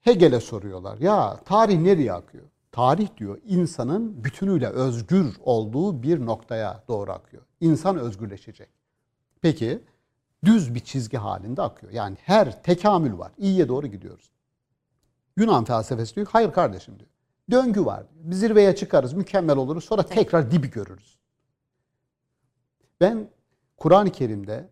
[0.00, 0.98] Hegel'e soruyorlar.
[0.98, 2.44] Ya tarih nereye akıyor?
[2.72, 7.42] Tarih diyor insanın bütünüyle özgür olduğu bir noktaya doğru akıyor.
[7.60, 8.68] İnsan özgürleşecek.
[9.42, 9.80] Peki
[10.44, 11.92] düz bir çizgi halinde akıyor.
[11.92, 13.32] Yani her tekamül var.
[13.38, 14.30] İyiye doğru gidiyoruz.
[15.36, 17.10] Yunan felsefesi diyor hayır kardeşim diyor.
[17.50, 18.04] Döngü var.
[18.14, 19.84] Bir zirveye çıkarız, mükemmel oluruz.
[19.84, 21.18] Sonra tekrar dibi görürüz.
[23.00, 23.28] Ben
[23.76, 24.68] Kur'an-ı Kerim'de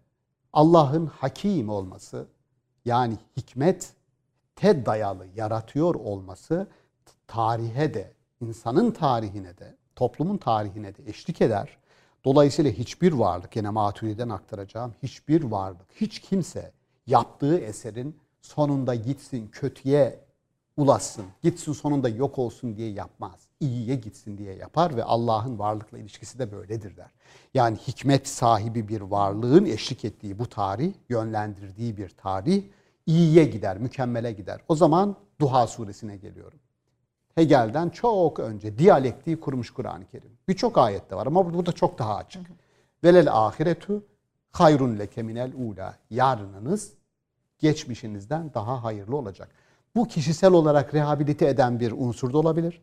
[0.52, 2.26] Allah'ın hakim olması
[2.84, 3.92] yani hikmet
[4.56, 6.66] te dayalı yaratıyor olması
[7.26, 11.78] tarihe de, insanın tarihine de, toplumun tarihine de eşlik eder.
[12.24, 16.72] Dolayısıyla hiçbir varlık, yine Maturi'den aktaracağım, hiçbir varlık, hiç kimse
[17.06, 20.24] yaptığı eserin sonunda gitsin kötüye
[20.76, 23.40] ulaşsın, gitsin sonunda yok olsun diye yapmaz.
[23.62, 27.10] İyiye gitsin diye yapar ve Allah'ın varlıkla ilişkisi de böyledir der.
[27.54, 32.62] Yani hikmet sahibi bir varlığın eşlik ettiği bu tarih, yönlendirdiği bir tarih
[33.06, 34.60] iyiye gider, mükemmele gider.
[34.68, 36.58] O zaman Duha suresine geliyorum.
[37.34, 40.30] Hegel'den çok önce diyalektiği kurmuş Kur'an-ı Kerim.
[40.48, 42.46] Birçok ayette var ama burada çok daha açık.
[43.04, 44.04] Velel ahiretu
[44.52, 45.98] hayrun leke minel ula.
[46.10, 46.92] Yarınınız
[47.58, 49.48] geçmişinizden daha hayırlı olacak.
[49.96, 52.82] Bu kişisel olarak rehabilite eden bir unsur da olabilir.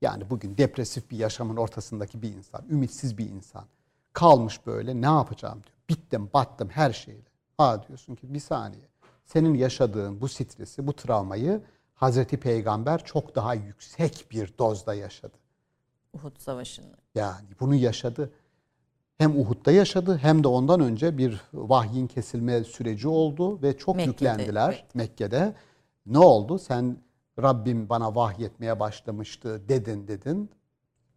[0.00, 3.64] Yani bugün depresif bir yaşamın ortasındaki bir insan, ümitsiz bir insan
[4.12, 5.76] kalmış böyle ne yapacağım diyor.
[5.88, 7.30] Bittim, battım her şeyle.
[7.56, 8.88] Ha diyorsun ki bir saniye.
[9.24, 11.60] Senin yaşadığın bu stresi, bu travmayı
[11.94, 15.36] Hazreti Peygamber çok daha yüksek bir dozda yaşadı.
[16.14, 16.96] Uhud Savaşı'nda.
[17.14, 18.30] Yani bunu yaşadı.
[19.18, 24.10] Hem Uhud'da yaşadı hem de ondan önce bir vahyin kesilme süreci oldu ve çok Mekke'de,
[24.10, 24.94] yüklendiler evet.
[24.94, 25.54] Mekke'de.
[26.06, 26.58] Ne oldu?
[26.58, 26.96] Sen
[27.38, 30.50] Rabbim bana vahyetmeye başlamıştı dedin dedin.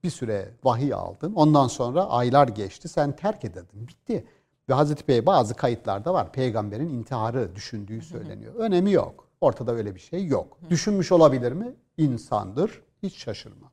[0.03, 1.33] Bir süre vahiy aldın.
[1.33, 2.87] Ondan sonra aylar geçti.
[2.87, 3.87] Sen terk edildin.
[3.87, 4.27] Bitti.
[4.69, 6.31] Ve Hazreti Bey bazı kayıtlarda var.
[6.31, 8.55] Peygamberin intiharı düşündüğü söyleniyor.
[8.55, 9.27] Önemi yok.
[9.41, 10.57] Ortada öyle bir şey yok.
[10.69, 11.75] Düşünmüş olabilir mi?
[11.97, 12.81] İnsandır.
[13.03, 13.71] Hiç şaşırmam.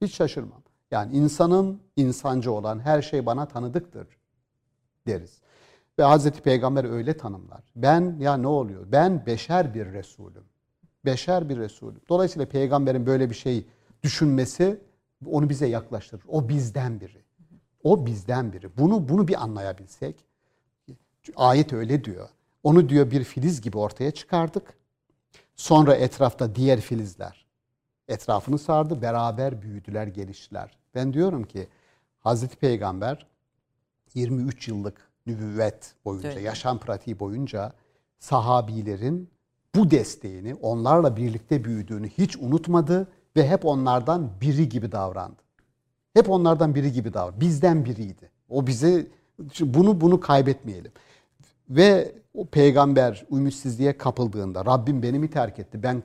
[0.00, 0.62] Hiç şaşırmam.
[0.90, 4.06] Yani insanın insancı olan her şey bana tanıdıktır
[5.06, 5.40] deriz.
[5.98, 7.60] Ve Hazreti Peygamber öyle tanımlar.
[7.76, 8.92] Ben ya ne oluyor?
[8.92, 10.44] Ben beşer bir Resulüm.
[11.04, 12.00] Beşer bir Resulüm.
[12.08, 13.66] Dolayısıyla peygamberin böyle bir şey
[14.02, 14.80] düşünmesi
[15.26, 16.22] onu bize yaklaştırır.
[16.28, 17.22] O bizden biri.
[17.84, 18.76] O bizden biri.
[18.78, 20.24] Bunu bunu bir anlayabilsek.
[21.36, 22.28] Ayet öyle diyor.
[22.62, 24.74] Onu diyor bir filiz gibi ortaya çıkardık.
[25.56, 27.46] Sonra etrafta diğer filizler
[28.08, 29.02] etrafını sardı.
[29.02, 30.78] Beraber büyüdüler, geliştiler.
[30.94, 31.68] Ben diyorum ki
[32.18, 33.26] Hazreti Peygamber
[34.14, 36.42] 23 yıllık nübüvvet boyunca, Evet.
[36.44, 37.72] yaşam pratiği boyunca
[38.18, 39.30] sahabilerin
[39.74, 45.42] bu desteğini, onlarla birlikte büyüdüğünü hiç unutmadı ve hep onlardan biri gibi davrandı.
[46.14, 47.40] Hep onlardan biri gibi davrandı.
[47.40, 48.30] Bizden biriydi.
[48.48, 49.06] O bize
[49.60, 50.92] bunu bunu kaybetmeyelim.
[51.70, 55.82] Ve o peygamber ümitsizliğe kapıldığında Rabbim beni mi terk etti?
[55.82, 56.02] Ben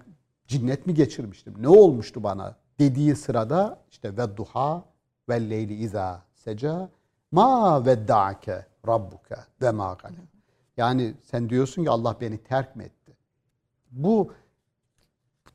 [0.47, 1.53] cinnet mi geçirmiştim?
[1.59, 2.55] Ne olmuştu bana?
[2.79, 4.83] Dediği sırada işte ve duha
[5.29, 6.89] ve leyli iza seca
[7.31, 9.97] ma vedda'ake rabbuke ve ma.
[10.77, 13.04] Yani sen diyorsun ki Allah beni terk mi etti?
[13.95, 14.33] Bu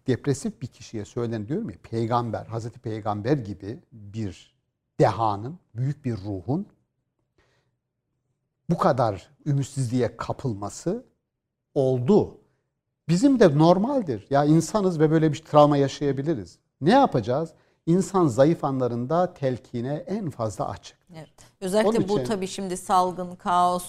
[0.07, 4.55] depresif bir kişiye söylen diyorum ya peygamber, Hazreti Peygamber gibi bir
[5.01, 6.67] dehanın, büyük bir ruhun
[8.71, 11.07] bu kadar ümitsizliğe kapılması
[11.75, 12.39] oldu.
[13.09, 14.27] Bizim de normaldir.
[14.31, 16.59] Ya insanız ve böyle bir travma yaşayabiliriz.
[16.81, 17.55] Ne yapacağız?
[17.87, 20.97] İnsan zayıf anlarında telkine en fazla açık.
[21.17, 21.29] Evet.
[21.61, 23.85] Özellikle Onun bu için- tabii şimdi salgın, kaos,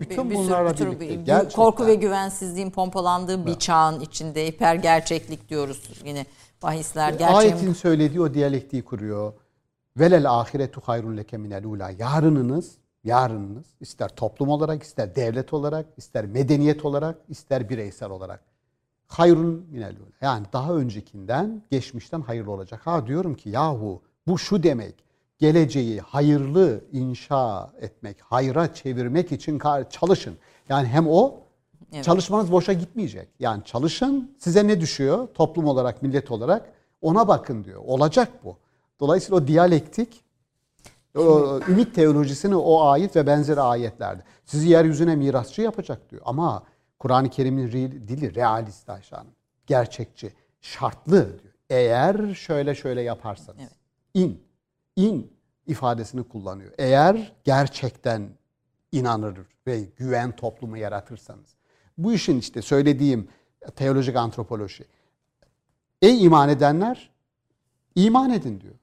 [0.00, 4.46] Bütün bir, bir sürü, bir tür bir- gerçekten- korku ve güvensizliğin pompalandığı bir çağın içinde
[4.46, 6.26] hiper gerçeklik diyoruz yine
[6.62, 9.32] bahisler gerçeğin Ayetin söylediği o diyalektiği kuruyor.
[9.96, 11.90] Velel ahiretu hayrun leke minel ula.
[11.90, 12.74] Yarınınız,
[13.04, 18.40] yarınınız ister toplum olarak, ister devlet olarak, ister medeniyet olarak, ister bireysel olarak.
[19.06, 19.94] Hayrun minel.
[20.20, 22.80] Yani daha öncekinden, geçmişten hayırlı olacak.
[22.84, 24.94] Ha diyorum ki yahu bu şu demek.
[25.38, 30.36] Geleceği hayırlı inşa etmek, hayra çevirmek için çalışın.
[30.68, 31.44] Yani hem o
[31.94, 32.04] Evet.
[32.04, 33.28] Çalışmanız boşa gitmeyecek.
[33.40, 37.82] Yani çalışın size ne düşüyor toplum olarak, millet olarak ona bakın diyor.
[37.86, 38.56] Olacak bu.
[39.00, 40.24] Dolayısıyla o diyalektik,
[41.18, 44.22] o ümit teolojisini o ayet ve benzeri ayetlerde.
[44.44, 46.22] Sizi yeryüzüne mirasçı yapacak diyor.
[46.24, 46.62] Ama
[47.04, 47.72] Kur'an-ı Kerim'in
[48.08, 49.32] dili realist Ayşe Hanım.
[49.66, 51.54] Gerçekçi, şartlı diyor.
[51.70, 53.60] Eğer şöyle şöyle yaparsanız.
[54.14, 54.42] in,
[54.96, 55.32] in
[55.66, 56.72] ifadesini kullanıyor.
[56.78, 58.28] Eğer gerçekten
[58.92, 61.56] inanır ve güven toplumu yaratırsanız.
[61.98, 63.28] Bu işin işte söylediğim
[63.76, 64.84] teolojik antropoloji.
[66.02, 67.10] Ey iman edenler
[67.94, 68.74] iman edin diyor.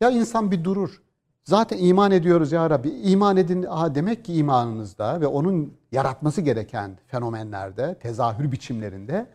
[0.00, 1.02] Ya insan bir durur.
[1.44, 2.88] Zaten iman ediyoruz ya Rabbi.
[2.88, 3.62] İman edin.
[3.62, 9.26] Aha demek ki imanınızda ve onun yaratması gereken fenomenlerde, tezahür biçimlerinde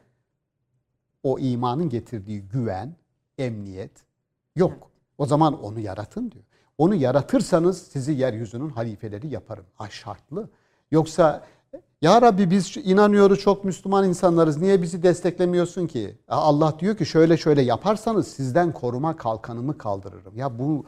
[1.23, 2.95] o imanın getirdiği güven,
[3.37, 3.91] emniyet
[4.55, 4.91] yok.
[5.17, 6.43] O zaman onu yaratın diyor.
[6.77, 9.65] Onu yaratırsanız sizi yeryüzünün halifeleri yaparım.
[9.75, 10.49] Ha şartlı.
[10.91, 11.43] Yoksa
[12.01, 14.57] ya Rabbi biz inanıyoruz çok Müslüman insanlarız.
[14.57, 16.17] Niye bizi desteklemiyorsun ki?
[16.27, 20.37] Allah diyor ki şöyle şöyle yaparsanız sizden koruma kalkanımı kaldırırım.
[20.37, 20.85] Ya bu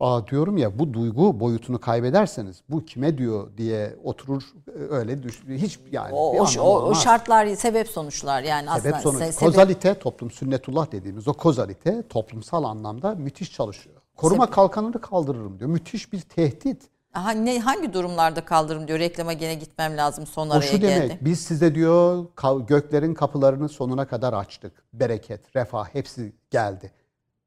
[0.00, 4.42] aa diyorum ya bu duygu boyutunu kaybederseniz bu kime diyor diye oturur
[4.90, 9.22] öyle düş hiç yani o, o, o, o şartlar sebep sonuçlar yani Sebep aslında sonuç.
[9.22, 13.96] se- sebep- Kozalite toplum sünnetullah dediğimiz o kozalite toplumsal anlamda müthiş çalışıyor.
[14.16, 14.54] Koruma Sebep.
[14.54, 15.70] kalkanını kaldırırım diyor.
[15.70, 16.82] Müthiş bir tehdit.
[17.14, 21.02] Aha, ne, hangi durumlarda kaldırım diyor reklama gene gitmem lazım son O araya şu geldi.
[21.02, 22.24] demek biz size diyor
[22.66, 24.84] göklerin kapılarını sonuna kadar açtık.
[24.92, 26.90] Bereket, refah hepsi geldi.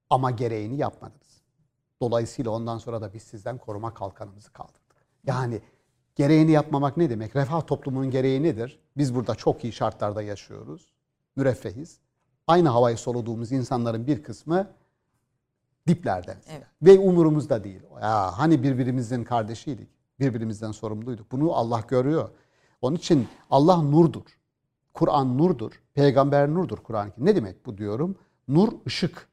[0.10, 1.29] Ama gereğini yapmadınız.
[2.02, 4.96] Dolayısıyla ondan sonra da biz sizden koruma kalkanımızı kaldırdık.
[5.24, 5.62] Yani
[6.16, 7.36] gereğini yapmamak ne demek?
[7.36, 8.80] Refah toplumunun gereği nedir?
[8.98, 10.94] Biz burada çok iyi şartlarda yaşıyoruz.
[11.36, 12.00] Müreffehiz.
[12.48, 14.68] Aynı havayı soluduğumuz insanların bir kısmı
[15.88, 16.38] diplerde.
[16.50, 16.68] Evet.
[16.82, 17.82] Ve umurumuzda değil.
[18.02, 19.90] Ya hani birbirimizin kardeşiydik.
[20.20, 21.32] Birbirimizden sorumluyduk.
[21.32, 22.30] Bunu Allah görüyor.
[22.82, 24.40] Onun için Allah nurdur.
[24.94, 25.82] Kur'an nurdur.
[25.94, 27.12] Peygamber nurdur Kur'an.
[27.18, 28.16] Ne demek bu diyorum?
[28.48, 29.28] Nur ışık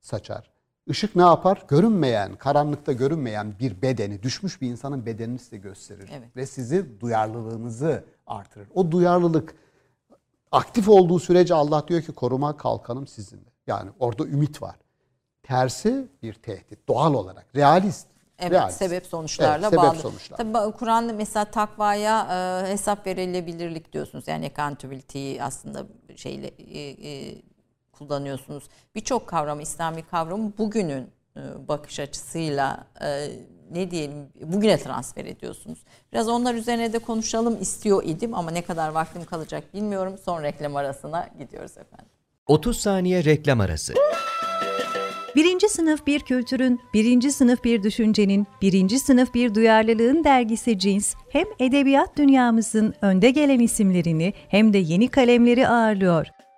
[0.00, 0.50] saçar.
[0.90, 1.62] Işık ne yapar?
[1.68, 6.10] Görünmeyen, karanlıkta görünmeyen bir bedeni, düşmüş bir insanın bedenini size gösterir.
[6.12, 6.36] Evet.
[6.36, 8.68] Ve sizi duyarlılığınızı artırır.
[8.74, 9.54] O duyarlılık
[10.52, 13.50] aktif olduğu sürece Allah diyor ki koruma kalkanım sizinle.
[13.66, 14.76] Yani orada ümit var.
[15.42, 17.46] Tersi bir tehdit doğal olarak.
[17.56, 18.06] Realist.
[18.38, 18.78] Evet, realist.
[18.78, 19.98] sebep sonuçlarla Evet, sebep bağlı.
[19.98, 20.36] sonuçlar.
[20.36, 22.26] Tabii Kur'an'da mesela takvaya
[22.66, 24.28] e, hesap verilebilirlik diyorsunuz.
[24.28, 25.86] Yani accountability'yi aslında
[26.16, 27.42] şeyle e, e,
[28.00, 28.64] kullanıyorsunuz.
[28.94, 33.28] Birçok kavramı, İslami kavramı bugünün e, bakış açısıyla e,
[33.70, 35.78] ne diyelim bugüne transfer ediyorsunuz.
[36.12, 40.18] Biraz onlar üzerine de konuşalım istiyor idim ama ne kadar vaktim kalacak bilmiyorum.
[40.24, 42.06] Son reklam arasına gidiyoruz efendim.
[42.46, 43.94] 30 saniye reklam arası.
[45.36, 51.46] Birinci sınıf bir kültürün, birinci sınıf bir düşüncenin, birinci sınıf bir duyarlılığın dergisi Cins, hem
[51.58, 56.26] edebiyat dünyamızın önde gelen isimlerini hem de yeni kalemleri ağırlıyor.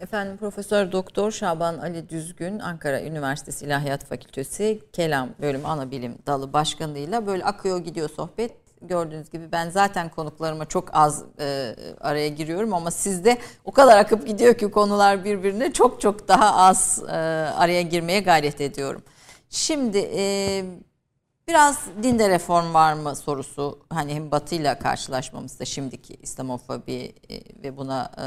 [0.00, 7.26] Efendim Profesör Doktor Şaban Ali Düzgün Ankara Üniversitesi İlahiyat Fakültesi Kelam Bölümü Anabilim Dalı Başkanlığıyla
[7.26, 8.52] böyle akıyor gidiyor sohbet.
[8.82, 14.26] Gördüğünüz gibi ben zaten konuklarıma çok az e, araya giriyorum ama sizde o kadar akıp
[14.26, 17.12] gidiyor ki konular birbirine çok çok daha az e,
[17.56, 19.02] araya girmeye gayret ediyorum.
[19.50, 20.64] Şimdi e,
[21.48, 28.10] biraz dinde reform var mı sorusu hani hem batıyla karşılaşmamızda şimdiki İslamofobi e, ve buna
[28.18, 28.24] e,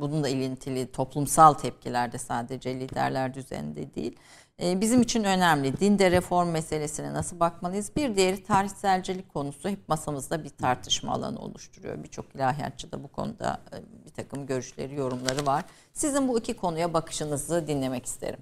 [0.00, 4.16] bununla ilintili toplumsal tepkilerde sadece liderler düzeninde değil.
[4.62, 5.80] e, bizim için önemli.
[5.80, 7.96] Dinde reform meselesine nasıl bakmalıyız?
[7.96, 12.02] Bir diğeri tarihselcilik konusu hep masamızda bir tartışma alanı oluşturuyor.
[12.02, 15.64] Birçok ilahiyatçı da bu konuda e, bir takım görüşleri, yorumları var.
[15.92, 18.40] Sizin bu iki konuya bakışınızı dinlemek isterim.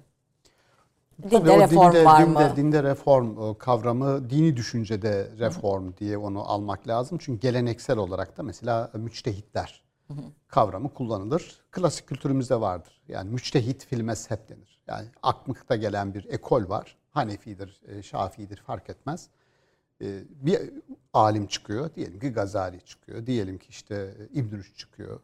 [1.23, 2.53] Dinde Tabii reform dinde, var dinde, mı?
[2.55, 7.17] Dinde reform e, kavramı dini düşüncede reform diye onu almak lazım.
[7.21, 9.83] Çünkü geleneksel olarak da mesela müçtehitler
[10.55, 11.59] kavramı kullanılır.
[11.71, 13.01] Klasik kültürümüzde vardır.
[13.07, 14.79] Yani müçtehit fil mezhep denir.
[14.87, 16.97] Yani akmıkta gelen bir ekol var.
[17.11, 19.29] Hanefidir, e, Şafii'dir fark etmez.
[20.01, 20.59] E, Bir
[21.13, 21.95] alim çıkıyor.
[21.95, 23.25] Diyelim ki Gazali çıkıyor.
[23.25, 25.19] Diyelim ki işte İbn çıkıyor.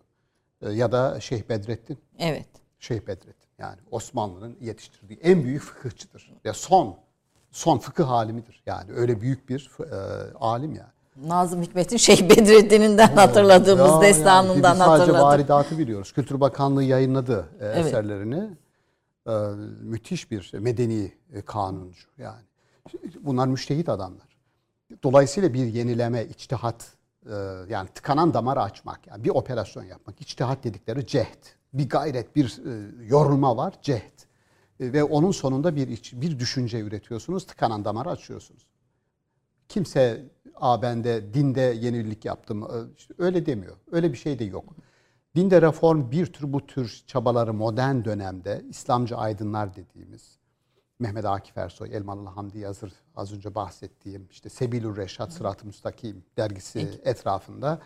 [0.62, 1.98] E, Ya da Şeyh Bedrettin.
[2.20, 2.50] Evet.
[2.80, 3.50] Şeyh Bedrettin.
[3.58, 6.34] Yani Osmanlı'nın yetiştirdiği en büyük fıkıhçıdır.
[6.44, 6.98] Ya son
[7.52, 8.64] son fıkıh alimidir.
[8.66, 9.96] Yani öyle büyük bir e,
[10.34, 10.92] alim yani.
[11.28, 15.26] Nazım Hikmet'in Şeyh Bedrettin'inden hatırladığımız Ya destanından yani biz sadece hatırladım.
[15.26, 16.12] varidatı biliyoruz.
[16.12, 17.86] Kültür Bakanlığı yayınladı e, Evet.
[17.86, 18.50] eserlerini.
[19.28, 19.32] E,
[19.82, 22.42] müthiş bir medeni e, kanuncu yani.
[23.22, 24.28] Bunlar müştehit adamlar.
[25.04, 26.88] Dolayısıyla bir yenileme, içtihat
[27.26, 27.34] e,
[27.70, 30.22] yani tıkanan damarı açmak yani bir operasyon yapmak.
[30.22, 31.44] İçtihat dedikleri cehd.
[31.74, 34.20] Bir gayret, bir e, yorulma var, cehd.
[34.80, 38.66] E, ve onun sonunda bir bir düşünce üretiyorsunuz, tıkanan damarı açıyorsunuz.
[39.70, 42.68] Kimse Aa ben de dinde yenilik yaptım.
[42.98, 43.76] İşte öyle demiyor.
[43.92, 44.76] Öyle bir şey de yok.
[45.36, 50.38] Dinde reform bir tür bu tür çabaları modern dönemde İslamcı aydınlar dediğimiz
[51.00, 57.02] Mehmet Akif Ersoy, Elmalı Hamdi Yazır az önce bahsettiğim işte Sebilur Reşat Sırat-ı Müstakim dergisi
[57.04, 57.80] etrafında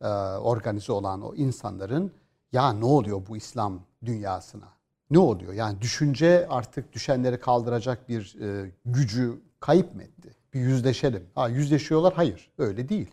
[0.00, 0.06] e,
[0.36, 2.12] organize olan o insanların
[2.52, 4.68] ya ne oluyor bu İslam dünyasına?
[5.10, 5.52] Ne oluyor?
[5.52, 10.35] Yani düşünce artık düşenleri kaldıracak bir e, gücü kayıp mı etti?
[10.56, 11.26] Bir yüzleşelim.
[11.34, 12.14] Ha yüzleşiyorlar.
[12.14, 12.50] Hayır.
[12.58, 13.10] Öyle değil.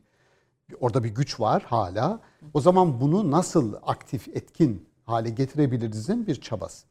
[0.80, 2.20] Orada bir güç var hala.
[2.54, 6.88] O zaman bunu nasıl aktif, etkin hale getirebilirizin bir çabası.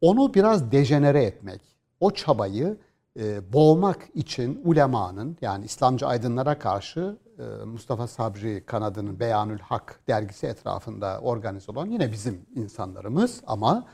[0.00, 1.60] Onu biraz dejenere etmek,
[2.00, 2.76] o çabayı
[3.18, 10.46] e, boğmak için ulemanın yani İslamcı aydınlara karşı e, Mustafa Sabri kanadının Beyanül Hak dergisi
[10.46, 13.86] etrafında organize olan yine bizim insanlarımız ama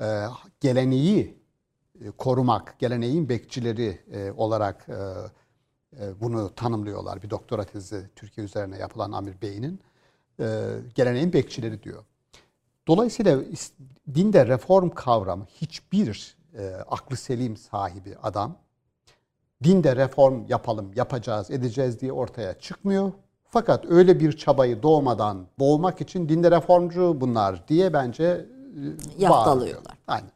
[0.00, 0.24] e,
[0.60, 1.41] geleneği
[2.10, 4.94] korumak, geleneğin bekçileri e, olarak e,
[6.00, 7.22] e, bunu tanımlıyorlar.
[7.22, 9.80] Bir doktora tezi Türkiye üzerine yapılan Amir Bey'in
[10.40, 10.46] e,
[10.94, 12.04] geleneğin bekçileri diyor.
[12.88, 13.38] Dolayısıyla
[14.14, 18.56] dinde reform kavramı hiçbir e, aklı selim sahibi adam
[19.64, 23.12] dinde reform yapalım, yapacağız, edeceğiz diye ortaya çıkmıyor.
[23.44, 28.44] Fakat öyle bir çabayı doğmadan boğmak için dinde reformcu bunlar diye bence e,
[29.18, 29.94] Yaftalıyorlar.
[30.06, 30.30] Aynen.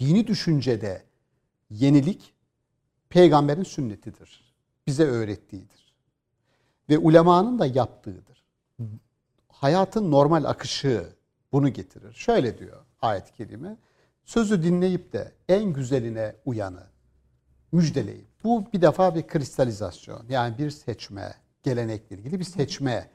[0.00, 1.02] Dini düşüncede
[1.70, 2.34] yenilik
[3.08, 4.54] peygamberin sünnetidir.
[4.86, 5.94] Bize öğrettiğidir.
[6.88, 8.44] Ve ulemanın da yaptığıdır.
[9.48, 11.16] Hayatın normal akışı
[11.52, 12.14] bunu getirir.
[12.14, 13.76] Şöyle diyor ayet-i kerime.
[14.24, 16.86] Sözü dinleyip de en güzeline uyanı
[17.72, 18.26] müjdeleyin.
[18.44, 20.26] Bu bir defa bir kristalizasyon.
[20.28, 23.10] Yani bir seçme, gelenekle ilgili bir seçme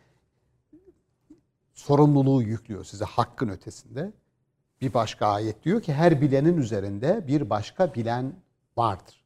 [1.74, 4.12] sorumluluğu yüklüyor size hakkın ötesinde.
[4.82, 8.34] Bir başka ayet diyor ki her bilenin üzerinde bir başka bilen
[8.78, 9.24] vardır.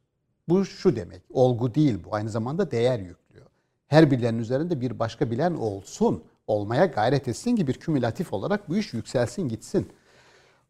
[0.48, 3.46] Bu şu demek, olgu değil bu aynı zamanda değer yüklüyor.
[3.88, 8.76] Her bilenin üzerinde bir başka bilen olsun, olmaya gayret etsin ki bir kümülatif olarak bu
[8.76, 9.88] iş yükselsin gitsin.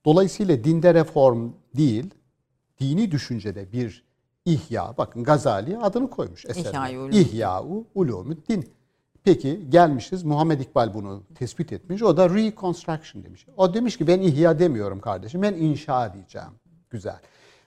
[0.05, 2.11] Dolayısıyla dinde reform değil,
[2.81, 4.05] dini düşüncede bir
[4.45, 6.99] ihya, bakın Gazali adını koymuş eserine.
[6.99, 7.19] Ulumuddin.
[7.19, 8.73] İhya-u Ulumuddin.
[9.25, 12.03] Peki gelmişiz Muhammed İkbal bunu tespit etmiş.
[12.03, 13.47] O da reconstruction demiş.
[13.57, 15.43] O demiş ki ben ihya demiyorum kardeşim.
[15.43, 16.51] Ben inşa diyeceğim.
[16.91, 17.21] Güzel.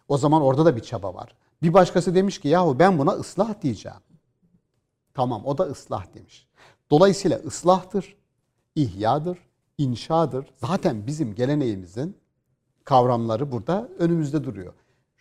[0.08, 1.36] O zaman orada da bir çaba var.
[1.62, 3.98] Bir başkası demiş ki yahu ben buna ıslah diyeceğim.
[5.14, 6.48] Tamam o da ıslah demiş.
[6.92, 8.16] Dolayısıyla ıslahtır,
[8.76, 9.38] ihyadır,
[9.78, 10.46] inşadır.
[10.62, 12.18] Zaten bizim geleneğimizin
[12.84, 14.74] kavramları burada önümüzde duruyor.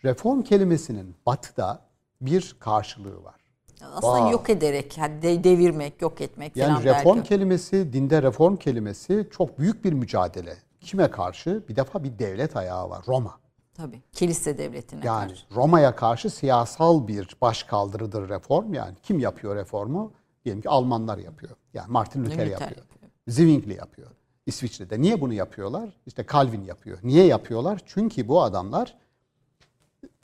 [0.05, 1.85] Reform kelimesinin batıda
[2.21, 3.42] bir karşılığı var.
[3.81, 4.31] Aslında Vay.
[4.31, 7.29] yok ederek, yani de- devirmek, yok etmek Yani falan reform belki.
[7.29, 10.57] kelimesi, dinde reform kelimesi çok büyük bir mücadele.
[10.81, 11.63] Kime karşı?
[11.69, 13.03] Bir defa bir devlet ayağı var.
[13.07, 13.39] Roma.
[13.73, 14.01] Tabii.
[14.11, 15.45] Kilise devletine Yani karşı.
[15.55, 18.73] Roma'ya karşı siyasal bir başkaldırıdır reform.
[18.73, 20.11] Yani kim yapıyor reformu?
[20.45, 21.51] Diyelim ki Almanlar yapıyor.
[21.73, 22.69] Yani Martin Luther, Luther yapıyor.
[22.77, 22.85] yapıyor.
[23.27, 24.07] Zwingli yapıyor.
[24.45, 25.01] İsviçre'de.
[25.01, 25.89] Niye bunu yapıyorlar?
[26.05, 26.97] İşte Calvin yapıyor.
[27.03, 27.81] Niye yapıyorlar?
[27.85, 28.97] Çünkü bu adamlar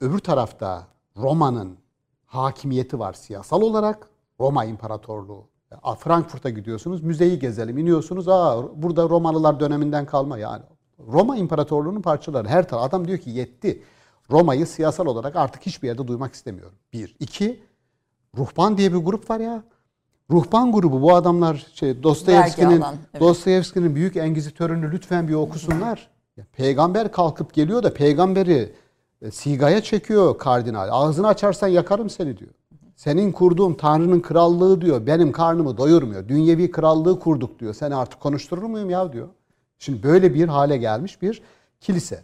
[0.02, 0.88] öbür tarafta
[1.18, 1.78] Roma'nın
[2.30, 4.10] hakimiyeti var siyasal olarak.
[4.40, 5.48] Roma İmparatorluğu.
[6.00, 8.28] Frankfurt'a gidiyorsunuz, müzeyi gezelim, iniyorsunuz.
[8.28, 10.64] Aa burada Romalılar döneminden kalma yani.
[11.08, 12.84] Roma İmparatorluğu'nun parçaları her taraf.
[12.84, 13.84] Adam diyor ki yetti.
[14.32, 16.78] Roma'yı siyasal olarak artık hiçbir yerde duymak istemiyorum.
[16.94, 17.16] Bir.
[17.20, 17.64] iki
[18.38, 19.64] Ruhban diye bir grup var ya.
[20.32, 23.22] Ruhban grubu bu adamlar şey Dostoyevski'nin evet.
[23.22, 26.10] Dostoyevski'nin Büyük Engizitörünü lütfen bir okusunlar.
[26.38, 28.74] Ya peygamber kalkıp geliyor da peygamberi
[29.22, 30.88] e, sigaya çekiyor kardinal.
[30.92, 32.52] Ağzını açarsan yakarım seni diyor.
[32.96, 36.28] Senin kurduğun Tanrı'nın krallığı diyor benim karnımı doyurmuyor.
[36.28, 37.74] Dünyevi krallığı kurduk diyor.
[37.74, 39.28] Seni artık konuşturur muyum ya diyor.
[39.80, 41.42] Şimdi böyle bir hale gelmiş bir
[41.82, 42.24] kilise.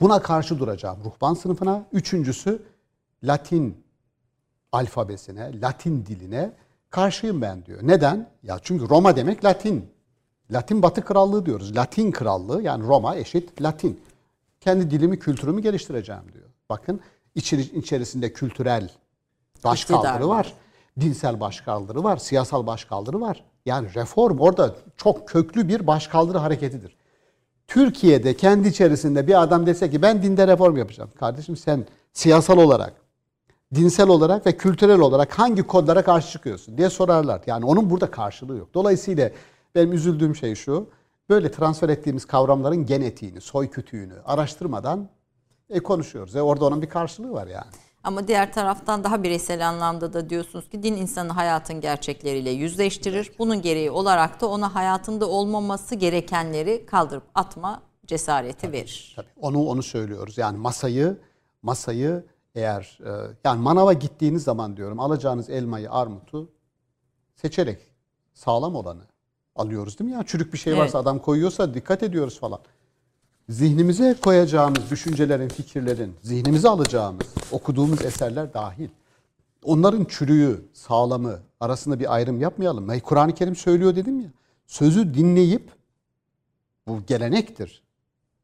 [0.00, 1.84] Buna karşı duracağım ruhban sınıfına.
[1.92, 2.62] Üçüncüsü
[3.24, 3.76] Latin
[4.72, 6.52] alfabesine, Latin diline
[6.90, 7.80] karşıyım ben diyor.
[7.82, 8.30] Neden?
[8.42, 9.90] Ya çünkü Roma demek Latin.
[10.52, 11.76] Latin Batı Krallığı diyoruz.
[11.76, 14.00] Latin Krallığı yani Roma eşit Latin.
[14.68, 16.44] Kendi dilimi, kültürümü geliştireceğim diyor.
[16.70, 17.00] Bakın
[17.34, 18.90] içeri, içerisinde kültürel
[19.64, 20.52] başkaldırı var.
[21.00, 23.44] Dinsel başkaldırı var, siyasal başkaldırı var.
[23.66, 26.96] Yani reform orada çok köklü bir başkaldırı hareketidir.
[27.68, 31.10] Türkiye'de kendi içerisinde bir adam dese ki ben dinde reform yapacağım.
[31.20, 32.92] Kardeşim sen siyasal olarak,
[33.74, 37.42] dinsel olarak ve kültürel olarak hangi kodlara karşı çıkıyorsun diye sorarlar.
[37.46, 38.68] Yani onun burada karşılığı yok.
[38.74, 39.30] Dolayısıyla
[39.74, 40.86] benim üzüldüğüm şey şu.
[41.28, 45.08] Böyle transfer ettiğimiz kavramların genetiğini, soy kütüğünü araştırmadan
[45.70, 46.36] e, konuşuyoruz.
[46.36, 47.70] E, orada onun bir karşılığı var yani.
[48.04, 53.32] Ama diğer taraftan daha bireysel anlamda da diyorsunuz ki din insanı hayatın gerçekleriyle yüzleştirir.
[53.38, 59.12] Bunun gereği olarak da ona hayatında olmaması gerekenleri kaldırıp atma cesareti verir.
[59.16, 60.38] Tabii onu onu söylüyoruz.
[60.38, 61.16] Yani masayı
[61.62, 62.24] masayı
[62.54, 66.50] eğer e, yani manava gittiğiniz zaman diyorum alacağınız elmayı, armutu
[67.36, 67.78] seçerek
[68.34, 69.02] sağlam olanı
[69.58, 70.16] alıyoruz değil mi?
[70.16, 70.82] Ya çürük bir şey Evet.
[70.82, 72.58] varsa adam koyuyorsa dikkat ediyoruz falan.
[73.48, 78.88] Zihnimize koyacağımız düşüncelerin, fikirlerin, zihnimize alacağımız, okuduğumuz eserler dahil.
[79.64, 83.00] Onların çürüğü, sağlamı arasında bir ayrım yapmayalım.
[83.00, 84.28] Kur'an-ı Kerim söylüyor dedim ya.
[84.66, 85.70] Sözü dinleyip
[86.88, 87.82] bu gelenektir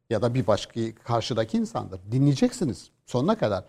[0.09, 1.99] ya da bir başka karşıdaki insandır.
[2.11, 3.63] Dinleyeceksiniz sonuna kadar.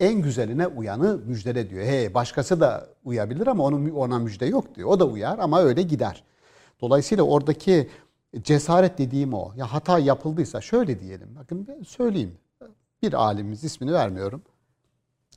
[0.00, 1.84] En güzeline uyanı müjdele diyor.
[1.84, 4.88] Hey başkası da uyabilir ama onun ona müjde yok diyor.
[4.88, 6.24] O da uyar ama öyle gider.
[6.80, 7.88] Dolayısıyla oradaki
[8.42, 9.52] cesaret dediğim o.
[9.56, 11.36] Ya hata yapıldıysa şöyle diyelim.
[11.36, 12.38] Bakın ben söyleyeyim.
[13.02, 14.42] Bir alimimiz ismini vermiyorum.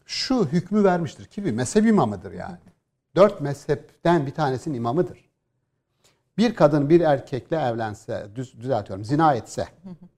[0.06, 2.58] Şu hükmü vermiştir ki bir mezhep imamıdır yani.
[3.16, 5.34] Dört mezhepten bir tanesinin imamıdır
[6.38, 9.68] bir kadın bir erkekle evlense, düz, düzeltiyorum, zina etse,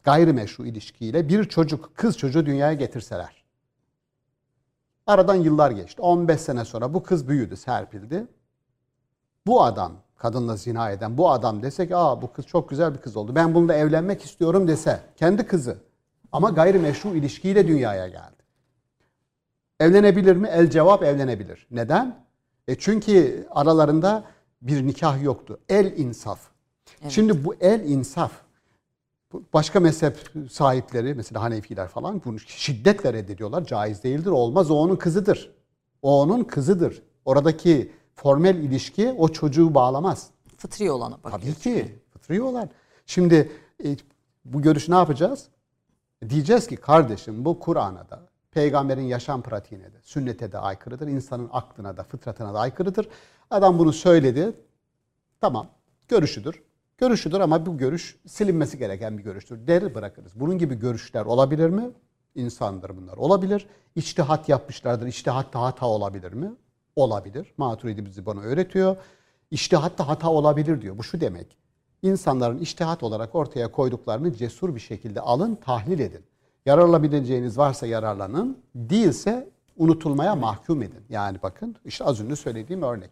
[0.03, 3.45] gayrimeşru ilişkiyle bir çocuk, kız çocuğu dünyaya getirseler.
[5.07, 6.01] Aradan yıllar geçti.
[6.01, 8.27] 15 sene sonra bu kız büyüdü, serpildi.
[9.47, 12.99] Bu adam, kadınla zina eden bu adam dese ki, aa bu kız çok güzel bir
[12.99, 13.35] kız oldu.
[13.35, 15.77] Ben bununla evlenmek istiyorum dese, kendi kızı.
[16.31, 18.43] Ama gayrimeşru ilişkiyle dünyaya geldi.
[19.79, 20.47] Evlenebilir mi?
[20.47, 21.67] El cevap evlenebilir.
[21.71, 22.25] Neden?
[22.67, 24.23] E çünkü aralarında
[24.61, 25.59] bir nikah yoktu.
[25.69, 26.39] El insaf.
[27.09, 28.31] Şimdi bu el insaf
[29.53, 30.17] başka mezhep
[30.51, 33.65] sahipleri mesela Hanefiler falan bunu şiddetle reddediyorlar.
[33.65, 34.29] Caiz değildir.
[34.29, 34.71] Olmaz.
[34.71, 35.51] O onun kızıdır.
[36.01, 37.03] O onun kızıdır.
[37.25, 40.29] Oradaki formel ilişki o çocuğu bağlamaz.
[40.57, 41.41] Fıtri olana bakıyor.
[41.41, 41.99] Tabii ki.
[42.13, 42.69] Fıtri olan.
[43.05, 43.51] Şimdi
[43.85, 43.97] e,
[44.45, 45.47] bu görüşü ne yapacağız?
[46.29, 48.19] Diyeceğiz ki kardeşim bu Kur'an'a da,
[48.51, 51.07] peygamberin yaşam pratiğine de, sünnete de aykırıdır.
[51.07, 53.07] insanın aklına da, fıtratına da aykırıdır.
[53.49, 54.53] Adam bunu söyledi.
[55.41, 55.67] Tamam.
[56.07, 56.63] Görüşüdür.
[56.97, 59.67] Görüşüdür ama bu görüş silinmesi gereken bir görüştür.
[59.67, 60.31] Der bırakırız.
[60.35, 61.89] Bunun gibi görüşler olabilir mi?
[62.35, 63.17] İnsandır bunlar.
[63.17, 63.67] Olabilir.
[63.95, 65.07] İçtihat yapmışlardır.
[65.07, 66.51] İçtihatta hata olabilir mi?
[66.95, 67.53] Olabilir.
[67.57, 68.97] Maturidi bizi bana öğretiyor.
[69.51, 70.97] İçtihatta hata olabilir diyor.
[70.97, 71.57] Bu şu demek.
[72.01, 76.23] İnsanların içtihat olarak ortaya koyduklarını cesur bir şekilde alın, tahlil edin.
[76.65, 81.05] Yararlanabileceğiniz varsa yararlanın, değilse unutulmaya mahkum edin.
[81.09, 83.09] Yani bakın işte az önce söylediğim örnek.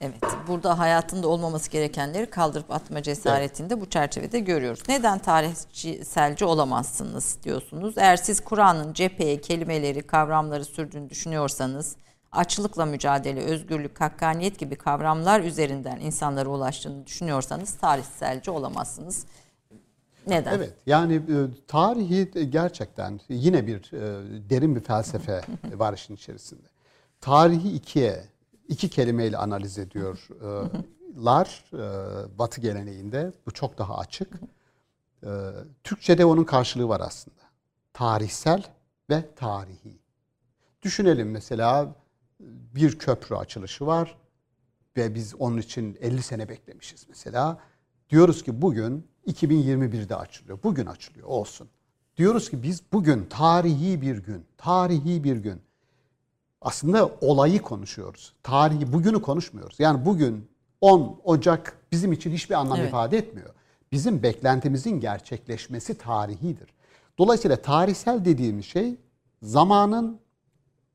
[0.00, 4.82] Evet, burada hayatında olmaması gerekenleri kaldırıp atma cesaretini de bu çerçevede görüyoruz.
[4.88, 7.94] Neden tarihselci olamazsınız diyorsunuz?
[7.98, 11.96] Eğer siz Kur'an'ın cepheye kelimeleri, kavramları sürdüğünü düşünüyorsanız,
[12.34, 19.26] açlıkla mücadele, özgürlük, hakkaniyet gibi kavramlar üzerinden insanlara ulaştığını düşünüyorsanız tarihselci olamazsınız.
[20.26, 20.54] Neden?
[20.54, 21.36] Evet yani e,
[21.66, 24.00] tarihi gerçekten yine bir e,
[24.50, 25.40] derin bir felsefe
[25.74, 26.68] var işin içerisinde.
[27.20, 28.24] Tarihi ikiye,
[28.68, 31.78] iki kelimeyle analiz ediyorlar e,
[32.38, 33.32] Batı geleneğinde.
[33.46, 34.28] Bu çok daha açık.
[35.22, 35.28] E,
[35.84, 37.40] Türkçe'de onun karşılığı var aslında.
[37.92, 38.62] Tarihsel
[39.10, 39.98] ve tarihi.
[40.82, 41.94] Düşünelim mesela
[42.74, 44.16] bir köprü açılışı var
[44.96, 47.58] ve biz onun için 50 sene beklemişiz mesela.
[48.10, 50.58] Diyoruz ki bugün 2021'de açılıyor.
[50.62, 51.68] Bugün açılıyor olsun.
[52.16, 55.60] Diyoruz ki biz bugün tarihi bir gün, tarihi bir gün.
[56.60, 58.34] Aslında olayı konuşuyoruz.
[58.42, 59.80] Tarihi bugünü konuşmuyoruz.
[59.80, 60.48] Yani bugün
[60.80, 62.88] 10 Ocak bizim için hiçbir anlam Evet.
[62.88, 63.50] ifade etmiyor.
[63.92, 66.74] Bizim beklentimizin gerçekleşmesi tarihidir.
[67.18, 68.96] Dolayısıyla tarihsel dediğimiz şey
[69.42, 70.20] zamanın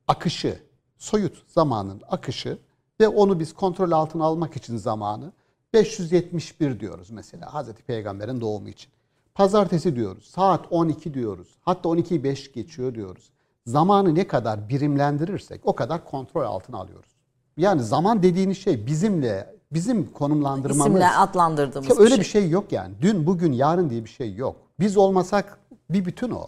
[0.08, 0.62] akışı,
[1.00, 2.58] soyut zamanın akışı
[3.00, 5.32] ve onu biz kontrol altına almak için zamanı
[5.72, 8.90] 571 diyoruz mesela Hazreti Peygamber'in doğumu için.
[9.34, 10.24] Pazartesi diyoruz.
[10.24, 11.48] Saat 12 diyoruz.
[11.60, 13.30] Hatta 12'yi 5 geçiyor diyoruz.
[13.66, 17.10] Zamanı ne kadar birimlendirirsek o kadar kontrol altına alıyoruz.
[17.56, 20.86] Yani zaman dediğiniz şey bizimle bizim konumlandırmamız.
[20.86, 22.94] İsimle adlandırdığımız öyle bir bir şey yok yani.
[23.00, 24.56] Dün, bugün, yarın diye bir şey yok.
[24.80, 25.58] Biz olmasak
[25.90, 26.46] bir bütün o.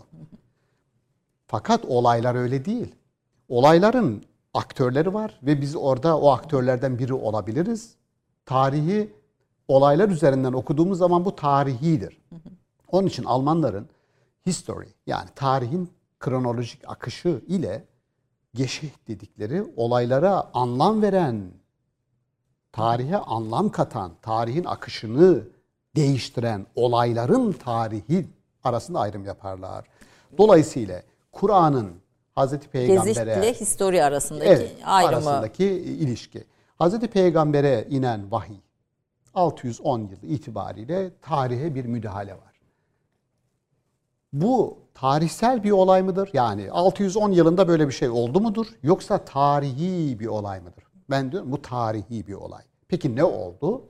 [1.47, 2.95] Fakat olaylar öyle değil.
[3.49, 4.23] Olayların
[4.55, 7.95] aktörleri var ve biz orada o aktörlerden biri olabiliriz.
[8.47, 9.13] Tarihi
[9.69, 12.23] olaylar üzerinden okuduğumuz zaman bu tarihidir.
[12.89, 13.89] Onun için Almanların
[14.47, 17.85] history yani tarihin kronolojik akışı ile
[18.55, 21.51] geçih dedikleri olaylara anlam veren,
[22.73, 25.43] tarihe anlam katan, tarihin akışını
[25.97, 28.27] değiştiren olayların tarihi
[28.65, 29.85] arasında ayrım yaparlar.
[30.39, 31.03] Dolayısıyla
[31.33, 32.02] Kur'an'ın
[32.35, 35.17] Hazreti Peygamber'e Gezit ile histori arasındaki evet, ayrımı.
[35.17, 36.45] arasındaki ilişki.
[36.79, 38.57] Hazreti Peygamber'e inen vahiy
[39.35, 42.53] 610 yıl itibariyle tarihe bir müdahale var.
[44.33, 46.31] Bu tarihsel bir olay mıdır?
[46.33, 48.67] Yani 610 yılında böyle bir şey oldu mudur?
[48.83, 50.85] Yoksa tarihi bir olay mıdır?
[51.11, 52.63] Ben diyorum bu tarihi bir olay.
[52.89, 53.85] Peki ne oldu?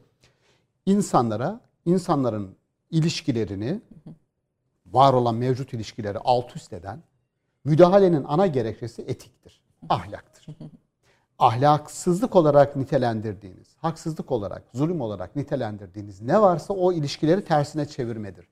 [0.86, 2.56] İnsanlara, insanların
[2.90, 3.80] ilişkilerini,
[4.86, 7.02] var olan mevcut ilişkileri alt üst eden
[7.64, 10.46] müdahalenin ana gerekçesi etiktir, ahlaktır.
[11.38, 18.48] Ahlaksızlık olarak nitelendirdiğiniz, haksızlık olarak, zulüm olarak nitelendirdiğiniz ne varsa o ilişkileri tersine çevirmedir.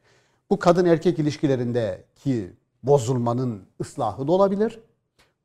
[0.51, 4.81] Bu kadın erkek ilişkilerindeki bozulmanın ıslahı da olabilir.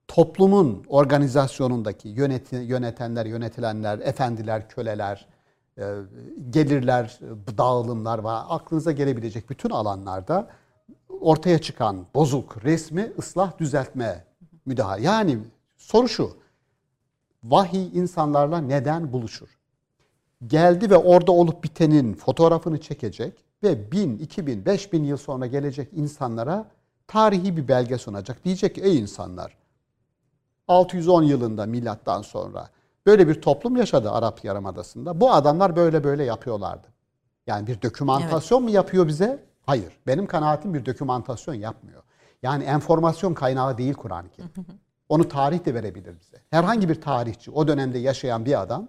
[0.08, 2.10] Toplumun organizasyonundaki
[2.54, 5.28] yönetenler, yönetilenler, efendiler, köleler,
[5.78, 5.84] e,
[6.50, 7.20] gelirler,
[7.58, 10.48] dağılımlar ve aklınıza gelebilecek bütün alanlarda
[11.22, 14.24] ortaya çıkan bozuk resmi ıslah düzeltme
[14.66, 15.04] müdahale.
[15.04, 15.38] Yani
[15.78, 16.38] soru şu.
[17.44, 19.50] Vahiy insanlarla neden buluşur?
[20.48, 25.48] Geldi ve orada olup bitenin fotoğrafını çekecek ve bin, iki bin, beş bin yıl sonra
[25.48, 26.72] gelecek insanlara
[27.08, 28.46] tarihi bir belge sunacak.
[28.46, 29.58] Diyecek ki ey insanlar
[30.68, 32.70] 610 yılında milattan sonra
[33.06, 35.22] böyle bir toplum yaşadı Arap Yarımadası'nda.
[35.22, 36.88] Bu adamlar böyle böyle yapıyorlardı.
[37.48, 38.70] Yani bir dokümantasyon evet.
[38.70, 39.46] mu yapıyor bize?
[39.66, 40.00] Hayır.
[40.08, 42.04] Benim kanaatim bir dokümantasyon yapmıyor.
[42.44, 44.50] Yani enformasyon kaynağı değil Kur'an-ı Kerim.
[45.10, 46.38] Onu tarih de verebilir bize.
[46.50, 48.88] Herhangi bir tarihçi, o dönemde yaşayan bir adam,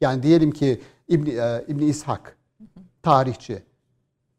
[0.00, 2.36] yani diyelim ki İbni, e, İbni İshak,
[3.02, 3.62] tarihçi,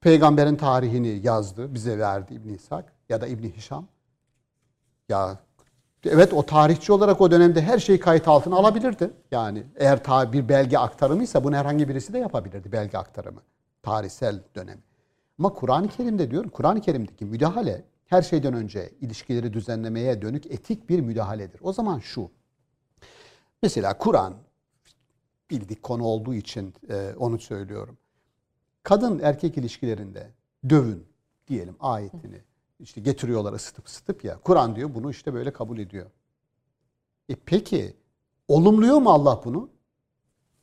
[0.01, 3.87] peygamberin tarihini yazdı, bize verdi İbni İshak ya da İbni Hişam.
[5.09, 5.37] Ya
[6.05, 9.11] evet o tarihçi olarak o dönemde her şeyi kayıt altına alabilirdi.
[9.31, 13.41] Yani eğer ta bir belge aktarımıysa bunu herhangi birisi de yapabilirdi belge aktarımı.
[13.83, 14.81] Tarihsel dönemi.
[15.39, 20.99] Ama Kur'an-ı Kerim'de diyorum, Kur'an-ı Kerim'deki müdahale her şeyden önce ilişkileri düzenlemeye dönük etik bir
[20.99, 21.59] müdahaledir.
[21.63, 22.31] O zaman şu,
[23.63, 24.33] mesela Kur'an
[25.49, 27.97] bildik konu olduğu için e, onu söylüyorum.
[28.83, 30.31] Kadın erkek ilişkilerinde
[30.69, 31.05] dövün
[31.47, 32.41] diyelim ayetini
[32.79, 34.39] işte getiriyorlar ısıtıp ısıtıp ya.
[34.39, 36.11] Kur'an diyor bunu işte böyle kabul ediyor.
[37.29, 37.93] E peki
[38.47, 39.69] olumluyor mu Allah bunu?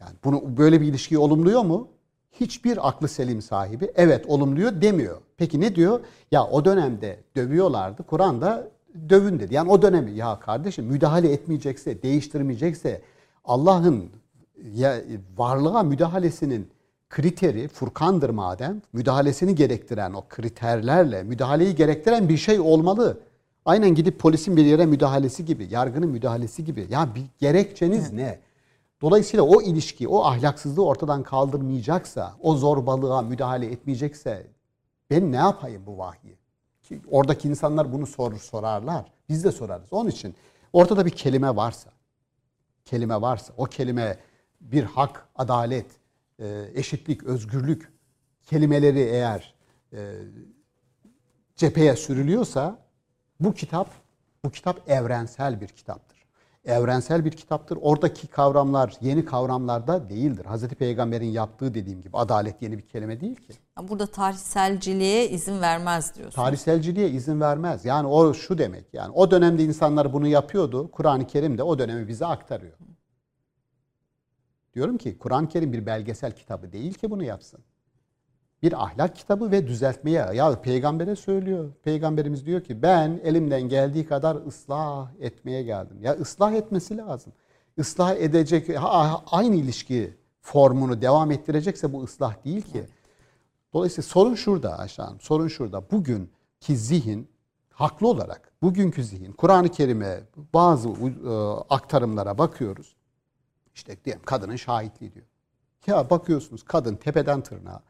[0.01, 1.96] Yani bunu böyle bir ilişkiyi olumluyor mu?
[2.41, 5.17] Hiçbir aklı selim sahibi evet olumluyor demiyor.
[5.37, 6.01] Peki ne diyor?
[6.33, 8.03] Ya o dönemde dövüyorlardı.
[8.03, 8.69] Kur'an'da
[9.09, 9.55] dövün dedi.
[9.55, 13.03] Yani o dönemi ya kardeşim müdahale etmeyecekse, değiştirmeyecekse
[13.45, 14.11] Allah'ın
[15.37, 16.69] varlığa müdahalesinin
[17.11, 18.83] kriteri Furkan'dır madem.
[18.93, 23.19] Müdahalesini gerektiren o kriterlerle müdahaleyi gerektiren bir şey olmalı.
[23.65, 26.87] Aynen gidip polisin bir yere müdahalesi gibi, yargının müdahalesi gibi.
[26.91, 28.13] Ya bir gerekçeniz evet.
[28.13, 28.39] ne?
[29.01, 34.47] Dolayısıyla o ilişki, o ahlaksızlığı ortadan kaldırmayacaksa, o zorbalığa müdahale etmeyecekse
[35.11, 36.39] ben ne yapayım bu vahyi?
[36.83, 39.13] Ki oradaki insanlar bunu sorur, sorarlar.
[39.29, 39.93] Biz de sorarız.
[39.93, 40.35] Onun için
[40.73, 41.91] ortada bir kelime varsa,
[42.85, 44.19] kelime varsa, o kelime
[44.61, 45.87] bir hak, adalet,
[46.39, 47.93] e, eşitlik, özgürlük
[48.43, 49.55] kelimeleri eğer
[49.93, 50.19] e,
[51.57, 52.79] cepheye sürülüyorsa
[53.41, 53.91] bu kitap
[54.45, 56.16] bu kitap evrensel bir kitaptır
[56.67, 57.79] evrensel bir kitaptır.
[57.81, 60.45] Oradaki kavramlar yeni kavramlarda değildir.
[60.45, 63.53] Hazreti Peygamber'in yaptığı dediğim gibi adalet yeni bir kelime değil ki.
[63.83, 66.37] Burada tarihselciliğe izin vermez diyorsun.
[66.37, 67.85] Tarihselciliğe izin vermez.
[67.85, 70.91] Yani o şu demek yani o dönemde insanlar bunu yapıyordu.
[70.91, 72.77] Kur'an-ı Kerim de o dönemi bize aktarıyor.
[74.75, 77.61] Diyorum ki Kur'an-ı Kerim bir belgesel kitabı değil ki bunu yapsın
[78.63, 80.27] bir ahlak kitabı ve düzeltmeye.
[80.35, 81.73] Ya peygambere söylüyor.
[81.83, 85.99] Peygamberimiz diyor ki ben elimden geldiği kadar ıslah etmeye geldim.
[86.03, 87.33] Ya ıslah etmesi lazım.
[87.77, 88.71] Islah edecek
[89.31, 92.85] aynı ilişki formunu devam ettirecekse bu ıslah değil ki.
[93.73, 95.17] Dolayısıyla sorun şurada aşağı.
[95.21, 95.91] Sorun şurada.
[95.91, 97.29] Bugünkü zihin
[97.71, 100.21] haklı olarak bugünkü zihin Kur'an-ı Kerim'e
[100.55, 101.31] bazı e,
[101.71, 102.97] aktarımlara bakıyoruz.
[103.75, 105.27] İşte diyelim kadının şahitliği diyor.
[105.87, 107.83] Ya bakıyorsunuz kadın tepeden tırnağa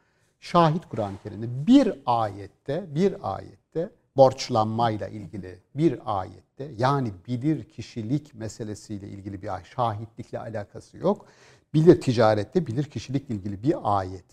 [0.46, 9.08] şahit Kur'an-ı Kerim'de bir ayette bir ayette borçlanmayla ilgili bir ayette yani bilir kişilik meselesiyle
[9.08, 11.26] ilgili bir şahitlikle alakası yok.
[11.74, 14.24] Bilir ticarette bilir kişilikle ilgili bir ayet.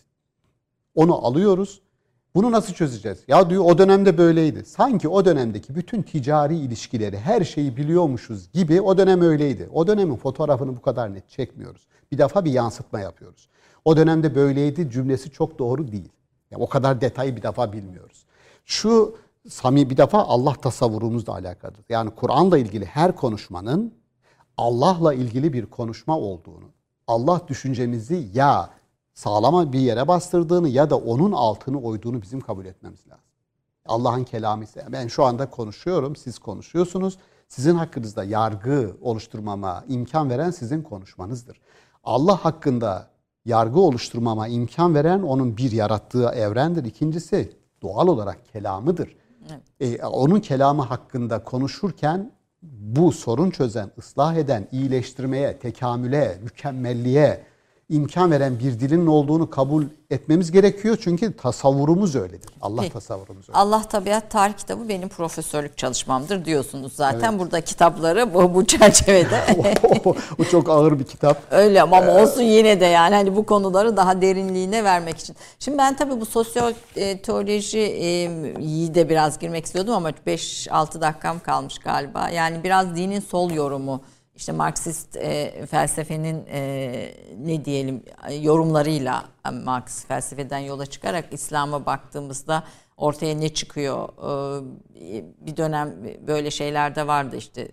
[0.96, 1.82] Onu alıyoruz.
[2.36, 3.20] Bunu nasıl çözeceğiz?
[3.28, 4.66] Ya diyor o dönemde böyleydi.
[4.66, 9.70] Sanki o dönemdeki bütün ticari ilişkileri, her şeyi biliyormuşuz gibi o dönem öyleydi.
[9.74, 11.88] O dönemin fotoğrafını bu kadar net çekmiyoruz.
[12.12, 13.50] Bir defa bir yansıtma yapıyoruz.
[13.86, 16.10] O dönemde böyleydi cümlesi çok doğru değil.
[16.52, 18.26] Yani o kadar detayı bir defa bilmiyoruz.
[18.66, 19.16] Şu
[19.50, 21.86] sami bir defa Allah tasavvurumuzla alakalıdır.
[21.90, 23.94] Yani Kur'an'la ilgili her konuşmanın
[24.58, 26.66] Allah'la ilgili bir konuşma olduğunu,
[27.08, 28.70] Allah düşüncemizi ya
[29.14, 33.24] sağlama bir yere bastırdığını ya da onun altını oyduğunu bizim kabul etmemiz lazım.
[33.86, 37.18] Allah'ın kelamı ise ben şu anda konuşuyorum, siz konuşuyorsunuz.
[37.48, 41.62] Sizin hakkınızda yargı oluşturmama imkan veren sizin konuşmanızdır.
[42.04, 43.13] Allah hakkında
[43.46, 46.86] yargı oluşturmama imkan veren onun bir yarattığı evrendir.
[46.86, 47.52] İkincisi
[47.82, 49.16] doğal olarak kelamıdır.
[49.80, 50.00] Evet.
[50.02, 57.44] Ee, onun kelamı hakkında konuşurken bu sorun çözen, ıslah eden, iyileştirmeye, tekamüle, mükemmelliğe,
[57.90, 60.98] imkan veren bir dilin olduğunu kabul etmemiz gerekiyor.
[61.02, 62.50] Çünkü tasavvurumuz öyledir.
[62.62, 62.94] Allah Peki.
[62.94, 63.60] tasavvurumuz öyledir.
[63.60, 67.30] Allah Tabiat Tarih kitabı benim profesörlük çalışmamdır diyorsunuz zaten.
[67.30, 67.40] Evet.
[67.40, 69.42] Burada kitapları bu, bu çerçevede.
[70.40, 71.42] o çok ağır bir kitap.
[71.52, 75.36] Öyle ama ee, olsun yine de yani hani bu konuları daha derinliğine vermek için.
[75.60, 77.18] Şimdi ben tabii bu sosyal e,
[78.96, 82.30] de biraz girmek istiyordum ama 5-6 dakikam kalmış galiba.
[82.30, 84.02] Yani biraz dinin sol yorumu
[84.36, 88.04] işte Marksist e, felsefenin e, ne diyelim
[88.42, 89.26] yorumlarıyla
[89.64, 92.64] Marx felsefeden yola çıkarak İslam'a baktığımızda
[92.98, 94.10] ortaya ne çıkıyor?
[94.96, 95.94] E, bir dönem
[96.28, 97.68] böyle şeyler de vardı işte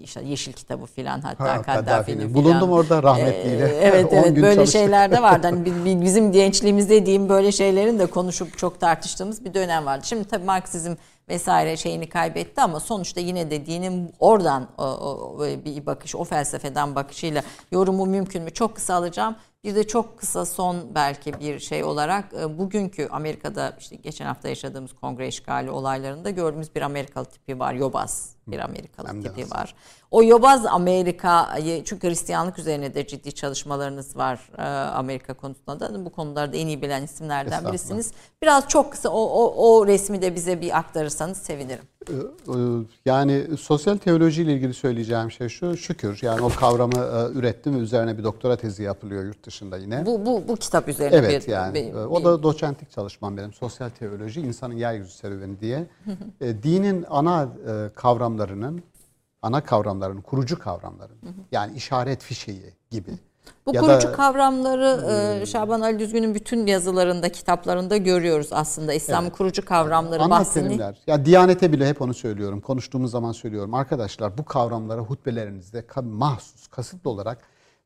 [0.00, 2.34] işte Yeşil Kitabı filan hatta ha, Kaddafi'nin filan.
[2.34, 3.64] Bulundum orada rahmetliyle.
[3.64, 4.80] Ee, evet evet böyle çalıştım.
[4.80, 5.46] şeyler de vardı.
[5.46, 10.06] Hani bizim gençliğimizde diyeyim böyle şeylerin de konuşup çok tartıştığımız bir dönem vardı.
[10.06, 10.94] Şimdi tabii Marksizm
[11.28, 13.66] vesaire şeyini kaybetti ama sonuçta yine de
[14.20, 14.68] oradan
[15.64, 17.42] bir bakış, o felsefeden bakışıyla
[17.72, 18.50] yorumu mümkün mü?
[18.50, 19.36] Çok kısa alacağım.
[19.64, 24.48] Bir de çok kısa son belki bir şey olarak e, bugünkü Amerika'da işte geçen hafta
[24.48, 27.74] yaşadığımız kongre işgali olaylarında gördüğümüz bir Amerikalı tipi var.
[27.74, 29.74] Yobaz bir Amerikalı Hem tipi var.
[30.10, 36.10] O Yobaz Amerika'yı çünkü Hristiyanlık üzerine de ciddi çalışmalarınız var e, Amerika konusunda da bu
[36.10, 38.12] konularda en iyi bilen isimlerden birisiniz.
[38.42, 41.84] Biraz çok kısa o, o, o resmi de bize bir aktarırsanız sevinirim.
[42.08, 42.56] Ee, e,
[43.04, 47.78] yani sosyal teoloji ile ilgili söyleyeceğim şey şu şükür yani o kavramı e, ürettim ve
[47.78, 50.06] üzerine bir doktora tezi yapılıyor yurt dışında yine.
[50.06, 53.90] Bu bu bu kitap üzerine evet, bir yani bir, o da doçentlik çalışmam benim sosyal
[53.90, 55.86] teoloji insanın yeryüzü serüveni diye.
[56.40, 57.48] dinin ana
[57.94, 58.82] kavramlarının
[59.42, 61.16] ana kavramların, kurucu kavramların
[61.52, 63.10] yani işaret fişeği gibi.
[63.66, 65.06] Bu ya kurucu da, kavramları
[65.42, 68.92] e, Şaban Ali Düzgün'ün bütün yazılarında, kitaplarında görüyoruz aslında.
[68.92, 69.36] İslam'ın evet.
[69.36, 70.68] kurucu kavramları bahsini.
[70.68, 70.98] Terimler.
[71.06, 72.60] Ya Diyanete bile hep onu söylüyorum.
[72.60, 73.74] Konuştuğumuz zaman söylüyorum.
[73.74, 77.38] Arkadaşlar bu kavramları hutbelerinizde mahsus, kasıtlı olarak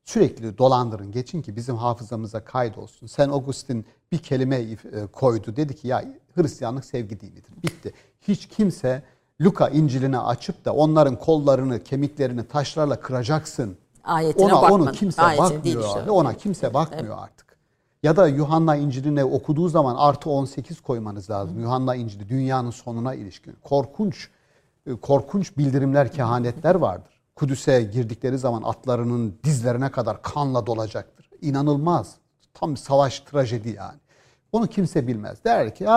[0.03, 1.11] sürekli dolandırın.
[1.11, 3.07] Geçin ki bizim hafızamıza kaydolsun.
[3.07, 4.77] Sen Augustin bir kelime e,
[5.11, 5.55] koydu.
[5.55, 6.05] Dedi ki ya
[6.35, 7.51] Hristiyanlık sevgi dinidir.
[7.63, 7.93] Bitti.
[8.21, 9.03] Hiç kimse
[9.41, 13.77] Luka İncil'ini açıp da onların kollarını, kemiklerini taşlarla kıracaksın.
[14.07, 14.73] Ayetine ona, bakmadı.
[14.73, 16.05] Onu kimse Ayetine bakmıyor işte.
[16.05, 17.23] ve ona kimse bakmıyor evet.
[17.23, 17.57] artık.
[18.03, 21.57] Ya da Yuhanna İncil'ini okuduğu zaman artı 18 koymanız lazım.
[21.57, 21.61] Hı.
[21.61, 23.55] Yuhanna İncil'i dünyanın sonuna ilişkin.
[23.63, 24.29] Korkunç,
[24.87, 27.21] e, korkunç bildirimler, kehanetler vardır.
[27.35, 31.29] Kudüs'e girdikleri zaman atlarının dizlerine kadar kanla dolacaktır.
[31.41, 32.15] İnanılmaz.
[32.53, 33.99] Tam savaş trajedi yani.
[34.51, 35.43] Onu kimse bilmez.
[35.45, 35.87] Der ki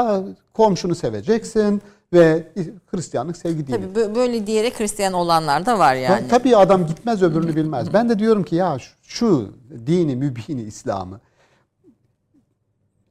[0.55, 1.83] komşunu seveceksin,
[2.13, 2.53] ve
[2.87, 3.95] Hristiyanlık sevgi dini.
[3.95, 6.29] Tabii böyle diyerek Hristiyan olanlar da var yani.
[6.29, 7.93] tabii adam gitmez öbürünü bilmez.
[7.93, 9.57] Ben de diyorum ki ya şu, şu
[9.87, 11.21] dini, mübini, İslam'ı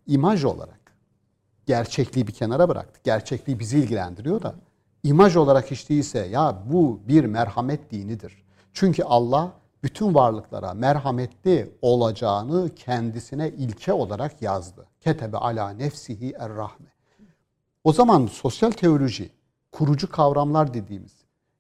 [0.08, 0.80] imaj olarak
[1.66, 3.04] gerçekliği bir kenara bıraktık.
[3.04, 4.56] Gerçekliği bizi ilgilendiriyor da
[5.04, 8.44] imaj olarak hiç değilse ya bu bir merhamet dinidir.
[8.74, 9.52] Çünkü Allah
[9.84, 14.86] bütün varlıklara merhametli olacağını kendisine ilke olarak yazdı.
[15.02, 16.89] Ketebe ala nefsihi er rahme.
[17.84, 19.30] O zaman sosyal teoloji,
[19.72, 21.12] kurucu kavramlar dediğimiz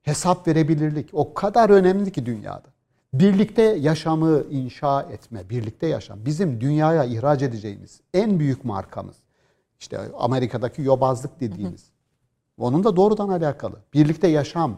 [0.02, 2.68] hesap verebilirlik o kadar önemli ki dünyada.
[3.14, 6.26] Birlikte yaşamı inşa etme, birlikte yaşam.
[6.26, 9.16] Bizim dünyaya ihraç edeceğimiz en büyük markamız.
[9.80, 11.86] İşte Amerika'daki yobazlık dediğimiz.
[12.58, 13.76] Onun da doğrudan alakalı.
[13.94, 14.78] Birlikte yaşam,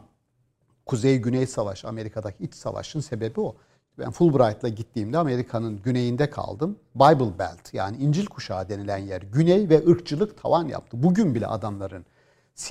[0.86, 3.56] Kuzey-Güney Savaşı, Amerika'daki iç savaşın sebebi o.
[4.00, 6.80] Ben Fulbright'la gittiğimde Amerika'nın güneyinde kaldım.
[6.96, 9.22] Bible Belt yani İncil kuşağı denilen yer.
[9.22, 11.04] Güney ve ırkçılık tavan yaptı.
[11.04, 12.06] Bugün bile adamların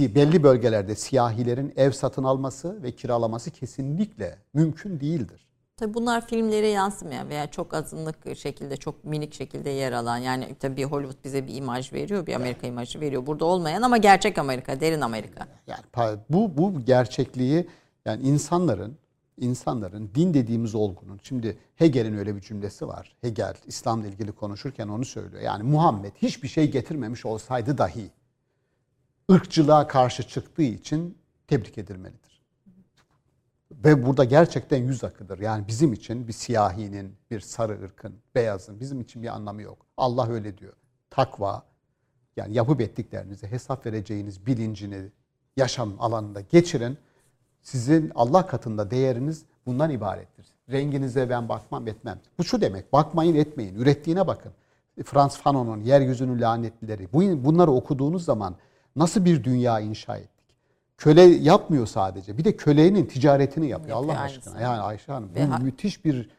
[0.01, 5.47] belli bölgelerde siyahilerin ev satın alması ve kiralaması kesinlikle mümkün değildir.
[5.77, 10.85] Tabii bunlar filmlere yansımayan veya çok azınlık şekilde, çok minik şekilde yer alan yani tabii
[10.85, 13.27] Hollywood bize bir imaj veriyor, bir Amerika imajı veriyor.
[13.27, 15.47] Burada olmayan ama gerçek Amerika, derin Amerika.
[15.67, 17.69] Yani bu bu gerçekliği
[18.05, 18.97] yani insanların
[19.41, 23.17] insanların din dediğimiz olgunun şimdi Hegel'in öyle bir cümlesi var.
[23.21, 25.43] Hegel İslam'la ilgili konuşurken onu söylüyor.
[25.43, 28.11] Yani Muhammed hiçbir şey getirmemiş olsaydı dahi
[29.31, 31.19] ırkçılığa karşı çıktığı için
[31.49, 32.41] tebrik edilmelidir.
[33.73, 35.39] Ve burada gerçekten yüz akıdır.
[35.39, 39.87] Yani bizim için bir siyahinin, bir sarı ırkın, beyazın bizim için bir anlamı yok.
[39.97, 40.73] Allah öyle diyor.
[41.11, 41.63] Takva,
[42.37, 45.11] yani yapıp ettiklerinizi hesap vereceğiniz bilincini
[45.57, 46.99] yaşam alanında geçirin.
[47.63, 50.47] Sizin Allah katında değeriniz bundan ibarettir.
[50.71, 52.19] Renginize ben bakmam etmem.
[52.39, 52.93] Bu şu demek.
[52.93, 53.75] Bakmayın etmeyin.
[53.75, 54.53] Ürettiğine bakın.
[55.05, 57.09] Frans Fanon'un Yeryüzünün Lanetlileri.
[57.13, 58.55] Bu, bunları okuduğunuz zaman
[58.97, 60.31] nasıl bir dünya inşa ettik?
[60.99, 62.39] Köle yapmıyor sadece.
[62.39, 64.53] Bir de kölenin ticaretini yapıyor Yapıyor Allah aynısını.
[64.53, 64.61] aşkına.
[64.63, 66.31] Yani Ayşe Hanım Ve bu ha- müthiş bir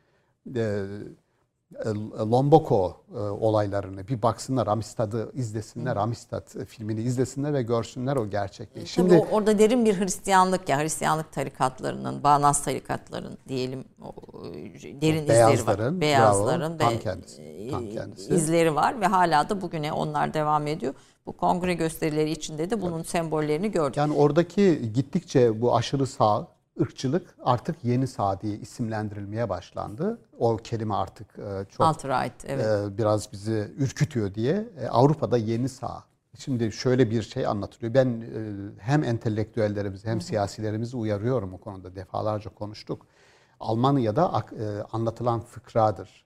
[0.56, 0.84] e,
[2.32, 8.88] Lomboko e, olaylarını bir baksınlar, Amistad'ı izlesinler, Amistad e, filmini izlesinler ve görsünler o gerçekliği.
[8.88, 13.84] Şimdi Şimdi orada derin bir Hristiyanlık ya Hristiyanlık tarikatlarının, bağnaz tarikatların diyelim
[15.02, 16.02] derin izleri var.
[16.02, 18.34] Beyazların bravo, tam kendisi, e, tam kendisi.
[18.36, 20.94] izleri var ve hala da bugüne onlar devam ediyor.
[21.26, 23.98] Bu kongre gösterileri içinde de bunun sembollerini gördük.
[23.98, 26.48] yani oradaki gittikçe bu aşırı sağ
[26.82, 30.22] ırkçılık artık yeni sağ diye isimlendirilmeye başlandı.
[30.40, 32.66] O kelime artık e, çok Alt-right evet.
[32.66, 36.04] e, biraz bizi ürkütüyor diye e, Avrupa'da yeni sağ.
[36.38, 37.94] Şimdi şöyle bir şey anlatılıyor.
[37.94, 38.24] Ben
[38.80, 43.06] hem entelektüellerimizi hem siyasilerimizi uyarıyorum o konuda defalarca konuştuk.
[43.60, 44.44] Almanya'da
[44.92, 46.26] anlatılan fıkradır.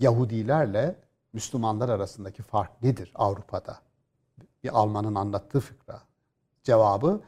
[0.00, 0.96] Yahudilerle
[1.32, 3.78] Müslümanlar arasındaki fark nedir Avrupa'da?
[4.64, 6.02] Bir Almanın anlattığı fıkra.
[6.62, 7.20] Cevabı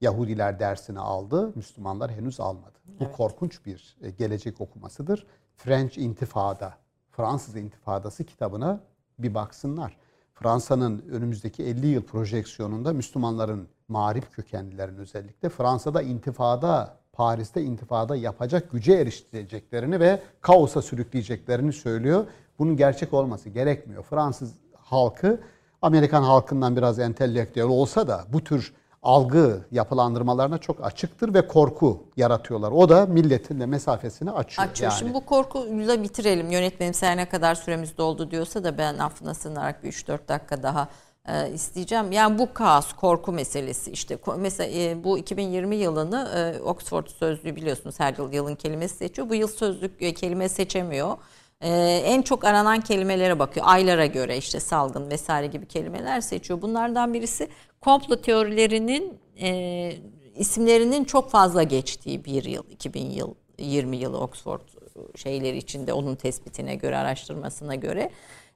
[0.00, 2.78] Yahudiler dersini aldı, Müslümanlar henüz almadı.
[3.00, 5.26] Bu korkunç bir e, gelecek okumasıdır.
[5.56, 6.74] French İntifada,
[7.10, 8.80] Fransız İntifadası kitabına
[9.18, 9.96] bir baksınlar.
[10.34, 18.92] Fransa'nın önümüzdeki 50 yıl projeksiyonunda Müslümanların marif kökenlilerin özellikle Fransa'da intifada, Paris'te intifada yapacak güce
[18.92, 22.26] eriştireceklerini ve kaosa sürükleyeceklerini söylüyor.
[22.58, 24.02] Bunun gerçek olması gerekmiyor.
[24.02, 25.40] Fransız halkı
[25.82, 28.74] Amerikan halkından biraz entelektüel olsa da bu tür
[29.08, 32.72] algı yapılandırmalarına çok açıktır ve korku yaratıyorlar.
[32.72, 34.68] O da milletin de mesafesini açıyor.
[34.68, 34.90] Açıyor.
[34.90, 34.98] Yani.
[34.98, 36.50] Şimdi bu korkuyla bitirelim.
[36.50, 40.88] Yönetmenim her ne kadar süremiz doldu diyorsa da ben affına sığınarak bir 3-4 dakika daha
[41.28, 42.12] e, isteyeceğim.
[42.12, 44.18] Yani bu kaos, korku meselesi işte.
[44.38, 49.28] Mesela e, bu 2020 yılını e, Oxford Sözlüğü biliyorsunuz her yıl yılın kelimesi seçiyor.
[49.28, 51.16] Bu yıl sözlük e, kelime seçemiyor.
[51.60, 51.70] E,
[52.04, 53.66] en çok aranan kelimelere bakıyor.
[53.68, 56.62] Aylara göre işte salgın vesaire gibi kelimeler seçiyor.
[56.62, 57.48] Bunlardan birisi
[57.80, 59.92] komplo teorilerinin e,
[60.36, 64.60] isimlerinin çok fazla geçtiği bir yıl, 2000 yıl, 20 yılı Oxford
[65.16, 68.10] şeyleri içinde onun tespitine göre, araştırmasına göre.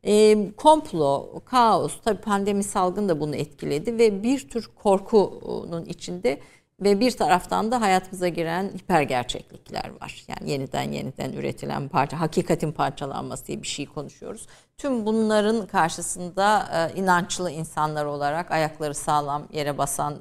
[0.04, 6.40] E, komplo, kaos, tabii pandemi salgın da bunu etkiledi ve bir tür korkunun içinde
[6.84, 10.24] ve bir taraftan da hayatımıza giren hiper gerçeklikler var.
[10.28, 14.46] Yani yeniden yeniden üretilen parça, hakikatin parçalanması diye bir şey konuşuyoruz.
[14.78, 20.18] Tüm bunların karşısında e, inançlı insanlar olarak ayakları sağlam yere basan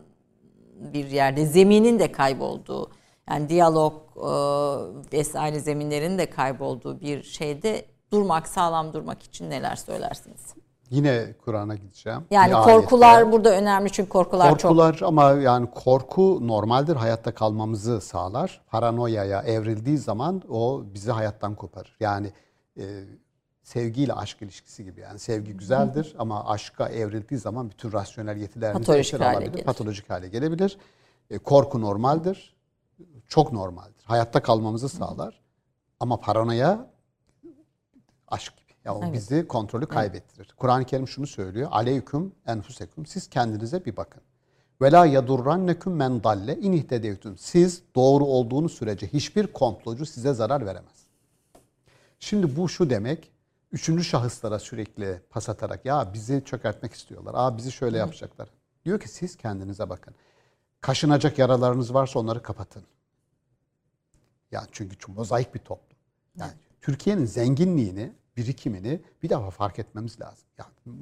[0.76, 2.92] bir yerde zeminin de kaybolduğu
[3.30, 4.30] yani diyalog e,
[5.18, 10.61] vesaire zeminlerin de kaybolduğu bir şeyde durmak sağlam durmak için neler söylersiniz?
[10.92, 12.22] Yine Kur'an'a gideceğim.
[12.32, 12.72] Yani Bir ayette.
[12.72, 18.62] korkular burada önemli çünkü korkular, çok Korkular ama yani korku normaldir hayatta kalmamızı sağlar.
[18.68, 21.96] Paranoyaya evrildiği zaman o bizi hayattan koparır.
[22.00, 22.34] Yani
[22.78, 23.04] e,
[23.64, 29.14] sevgiyle aşk ilişkisi gibi yani sevgi güzeldir ama aşka evrildiği zaman bütün rasyonel yetilerimiz Patolojik
[29.20, 29.64] hale alabilir, gelir.
[29.66, 30.78] patolojik hale gelebilir.
[31.30, 32.56] E, korku normaldir.
[33.28, 34.04] Çok normaldir.
[34.04, 35.42] Hayatta kalmamızı sağlar.
[36.00, 36.88] Ama paranoya
[38.28, 38.54] aşk.
[38.86, 39.14] Ya o Evet.
[39.14, 40.54] bizi kontrolü kaybettirir.
[40.58, 41.70] Kur'an-ı Kerim şunu söylüyor.
[41.72, 43.06] Aleyküm enfusekum.
[43.06, 44.22] Siz kendinize bir bakın.
[44.82, 47.38] Ve la yadurrannekum men dalle in ihtedeytum.
[47.38, 51.08] Siz doğru olduğunuz sürece hiçbir komplocu size zarar veremez.
[52.20, 53.32] Şimdi bu şu demek.
[53.72, 57.34] Üçüncü şahıslara sürekli pas atarak ya bizi çökertmek istiyorlar.
[57.38, 58.50] Aa bizi şöyle yapacaklar.
[58.86, 60.16] Diyor ki siz kendinize bakın.
[60.82, 62.84] Kaşınacak yaralarınız varsa onları kapatın.
[64.52, 65.98] Ya çünkü çok mozaik bir toplum.
[66.36, 70.48] Yani Türkiye'nin zenginliğini, birikimini bir defa fark etmemiz lazım.
[70.58, 70.94] Ya mü-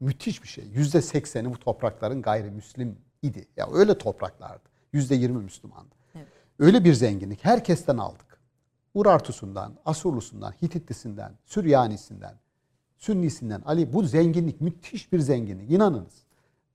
[0.00, 0.64] müthiş bir şey.
[0.64, 3.48] Yüzde sekseni bu toprakların gayrimüslim idi.
[3.56, 4.68] Ya öyle topraklardı.
[4.92, 5.94] Yüzde yirmi Müslümandı.
[6.58, 8.38] Öyle bir zenginlik herkesten aldık.
[8.94, 12.34] Urartusundan, Asurlusundan, Hititlisinden, Süryanisinden,
[12.98, 15.70] Sünnisinden, Ali bu zenginlik müthiş bir zenginlik.
[15.70, 16.22] İnanınız.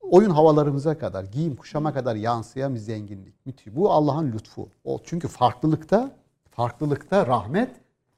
[0.01, 3.45] Oyun havalarımıza kadar, giyim kuşama kadar yansıyan bir zenginlik.
[3.45, 3.75] Müthiş.
[3.75, 4.69] Bu Allah'ın lütfu.
[4.83, 6.23] O çünkü farklılıkta
[6.55, 7.69] Farklılıkta rahmet,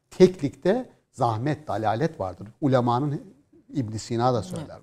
[0.10, 2.48] teklikte zahmet, dalalet vardır.
[2.62, 3.22] Ulemanın
[3.74, 4.80] İbn Sina da söyler.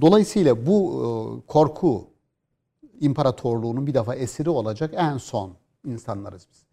[0.00, 1.06] Dolayısıyla bu e,
[1.46, 2.10] korku
[3.00, 5.52] imparatorluğunun bir defa esiri olacak en son
[5.84, 6.66] insanlarız biz.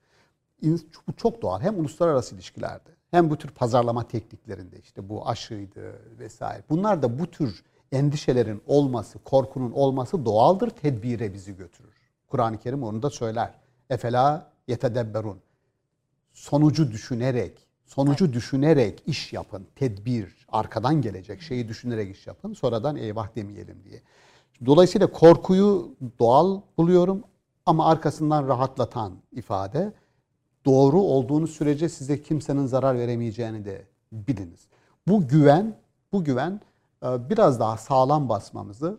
[1.07, 1.61] Bu çok doğal.
[1.61, 6.63] Hem uluslararası ilişkilerde hem bu tür pazarlama tekniklerinde işte bu aşıydı vesaire.
[6.69, 10.69] Bunlar da bu tür endişelerin olması, korkunun olması doğaldır.
[10.69, 11.93] Tedbire bizi götürür.
[12.27, 13.53] Kur'an-ı Kerim onu da söyler.
[13.89, 15.39] Efela yetedebberun.
[16.33, 19.67] Sonucu düşünerek, sonucu düşünerek iş yapın.
[19.75, 22.53] Tedbir, arkadan gelecek şeyi düşünerek iş yapın.
[22.53, 24.01] Sonradan eyvah demeyelim diye.
[24.65, 27.23] Dolayısıyla korkuyu doğal buluyorum
[27.65, 29.93] ama arkasından rahatlatan ifade
[30.65, 34.67] doğru olduğunu sürece size kimsenin zarar veremeyeceğini de biliniz.
[35.07, 35.75] Bu güven,
[36.11, 36.61] bu güven
[37.03, 38.97] e, biraz daha sağlam basmamızı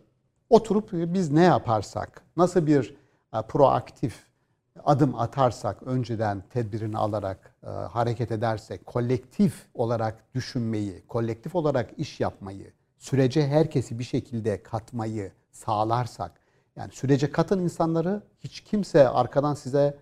[0.50, 2.94] oturup biz ne yaparsak, nasıl bir
[3.34, 4.26] e, proaktif
[4.84, 12.72] adım atarsak, önceden tedbirini alarak e, hareket edersek, kolektif olarak düşünmeyi, kolektif olarak iş yapmayı,
[12.98, 16.40] sürece herkesi bir şekilde katmayı sağlarsak,
[16.76, 19.98] yani sürece katın insanları hiç kimse arkadan size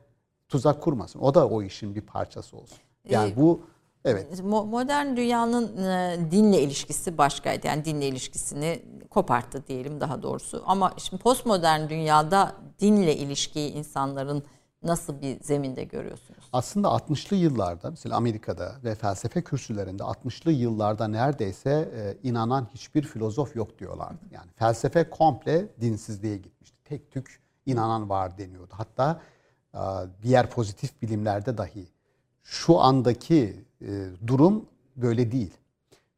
[0.48, 1.20] tuzak kurmasın.
[1.20, 2.78] O da o işin bir parçası olsun.
[3.08, 3.60] Yani Ee, bu
[4.04, 7.66] evet Mo- Modern dünyanın e, dinle ilişkisi başkaydı.
[7.66, 10.62] Yani dinle ilişkisini koparttı diyelim daha doğrusu.
[10.66, 14.42] Ama şimdi postmodern dünyada dinle ilişkiyi insanların
[14.82, 16.48] nasıl bir zeminde görüyorsunuz?
[16.52, 23.56] Aslında 60'lı yıllarda mesela Amerika'da ve felsefe kürsülerinde 60'lı yıllarda neredeyse e, inanan hiçbir filozof
[23.56, 24.24] yok diyorlardı.
[24.30, 26.76] Yani felsefe komple dinsizliğe gitmişti.
[26.84, 28.74] Tek tük inanan var deniyordu.
[28.76, 29.20] Hatta
[29.74, 29.80] e,
[30.22, 31.88] diğer pozitif bilimlerde dahi
[32.42, 35.54] şu andaki e, durum böyle değil.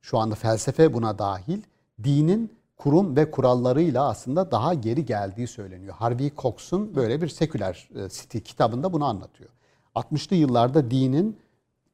[0.01, 1.63] Şu anda felsefe buna dahil.
[2.05, 5.95] Dinin kurum ve kurallarıyla aslında daha geri geldiği söyleniyor.
[5.95, 9.51] Harvey Cox'un böyle bir seküler e, City kitabında bunu anlatıyor.
[9.95, 11.39] 60'lı yıllarda dinin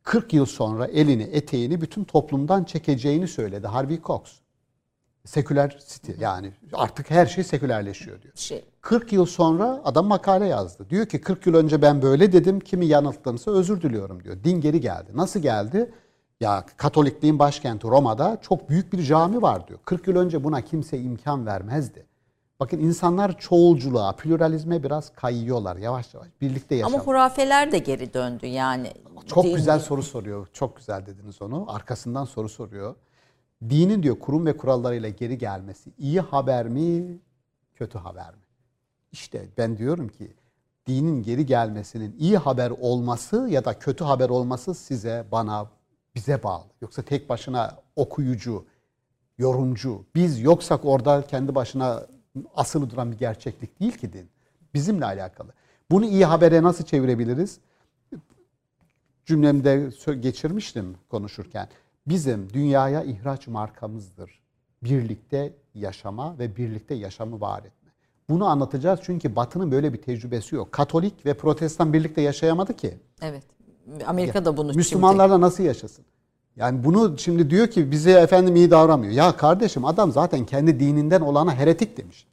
[0.02, 4.20] 40 yıl sonra elini, eteğini bütün toplumdan çekeceğini söyledi Harvey Cox.
[5.24, 8.34] Seküler City yani artık her şey sekülerleşiyor diyor.
[8.36, 10.90] Şey, 40 yıl sonra adam makale yazdı.
[10.90, 12.60] Diyor ki 40 yıl önce ben böyle dedim.
[12.60, 14.44] Kimi yanılttımsa özür diliyorum diyor.
[14.44, 15.10] Din geri geldi.
[15.14, 15.92] Nasıl geldi?
[16.40, 19.78] Ya Katolikliğin başkenti Roma'da çok büyük bir cami var diyor.
[19.84, 22.06] 40 yıl önce buna kimse imkan vermezdi.
[22.60, 26.28] Bakın insanlar çoğulculuğa, pluralizme biraz kayıyorlar yavaş yavaş.
[26.40, 26.94] Birlikte yaşam.
[26.94, 28.92] ama hurafeler de geri döndü yani.
[29.26, 30.48] Çok Din- güzel soru soruyor.
[30.52, 31.64] Çok güzel dediniz onu.
[31.68, 32.94] Arkasından soru soruyor.
[33.70, 37.18] Dinin diyor kurum ve kurallarıyla geri gelmesi iyi haber mi,
[37.74, 38.40] kötü haber mi?
[39.12, 40.34] İşte ben diyorum ki
[40.86, 45.66] dinin geri gelmesinin iyi haber olması ya da kötü haber olması size, bana,
[46.16, 46.64] bize bağlı.
[46.82, 48.64] Yoksa tek başına okuyucu,
[49.38, 52.06] yorumcu, biz yoksak orada kendi başına
[52.54, 54.28] asılı duran bir gerçeklik değil ki din.
[54.74, 55.52] Bizimle alakalı.
[55.90, 57.60] Bunu iyi habere nasıl çevirebiliriz?
[59.26, 59.90] cümlemde
[60.20, 61.68] geçirmiştim konuşurken.
[62.06, 64.40] Bizim dünyaya ihraç markamızdır.
[64.82, 67.90] Birlikte yaşama ve birlikte yaşamı var etme.
[68.28, 70.72] Bunu anlatacağız çünkü Batı'nın böyle bir tecrübesi yok.
[70.72, 72.98] Katolik ve Protestan birlikte yaşayamadı ki.
[73.22, 73.55] Evet.
[74.06, 76.04] Amerika da bunu Müslümanlarla nasıl yaşasın?
[76.56, 79.12] Yani bunu şimdi diyor ki bize efendim iyi davranmıyor.
[79.12, 82.26] Ya kardeşim adam zaten kendi dininden olana heretik demiş.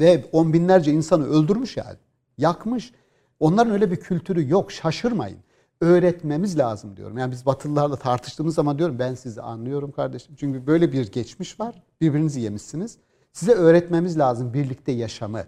[0.00, 1.96] Ve on binlerce insanı öldürmüş yani.
[2.38, 2.92] Yakmış.
[3.40, 4.72] Onların öyle bir kültürü yok.
[4.72, 5.38] Şaşırmayın.
[5.80, 7.18] Öğretmemiz lazım diyorum.
[7.18, 10.34] Yani biz Batılılarla tartıştığımız zaman diyorum ben sizi anlıyorum kardeşim.
[10.36, 11.82] Çünkü böyle bir geçmiş var.
[12.00, 12.98] Birbirinizi yemişsiniz.
[13.32, 15.44] Size öğretmemiz lazım birlikte yaşamı.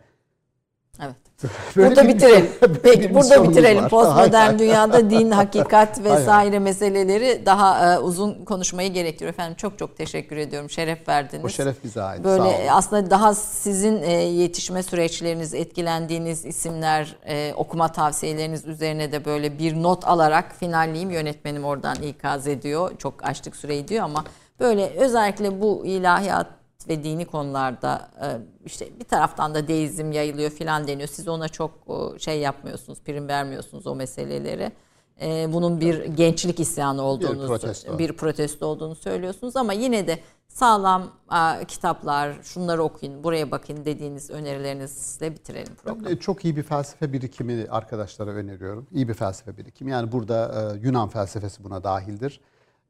[1.05, 1.17] Evet.
[1.77, 2.51] Böyle burada bir bitirelim.
[2.83, 3.49] Peki burada var.
[3.49, 3.81] bitirelim.
[3.81, 9.33] Hay Postmodern dünyada din, hakikat vesaire meseleleri daha e, uzun konuşmayı gerektiriyor.
[9.33, 10.71] Efendim çok çok teşekkür ediyorum.
[10.71, 11.45] Şeref verdiniz.
[11.45, 12.19] O şeref bize ait.
[12.19, 12.53] Sağ Böyle olun.
[12.71, 19.83] aslında daha sizin e, yetişme süreçleriniz, etkilendiğiniz isimler, e, okuma tavsiyeleriniz üzerine de böyle bir
[19.83, 21.11] not alarak finalleyeyim.
[21.11, 22.91] Yönetmenim oradan ikaz ediyor.
[22.99, 24.25] Çok açtık süreyi diyor ama
[24.61, 28.27] böyle özellikle bu ilahiyat ve dini konularda e,
[28.65, 31.09] işte bir taraftan da deizm yayılıyor filan deniyor.
[31.09, 34.73] Siz ona çok e, şey yapmıyorsunuz, prim vermiyorsunuz o meseleleri.
[35.21, 37.99] E, Bunun bir gençlik isyanı olduğunu, protesto.
[37.99, 41.11] bir protesto olduğunu söylüyorsunuz ama yine de sağlam
[41.69, 46.19] kitaplar, şunları okuyun, buraya bakın dediğiniz önerilerinizle bitirelim programı.
[46.19, 48.87] Çok iyi bir felsefe birikimi arkadaşlara öneriyorum.
[48.93, 49.91] İyi bir felsefe birikimi.
[49.91, 52.41] Yani burada Yunan felsefesi buna dahildir.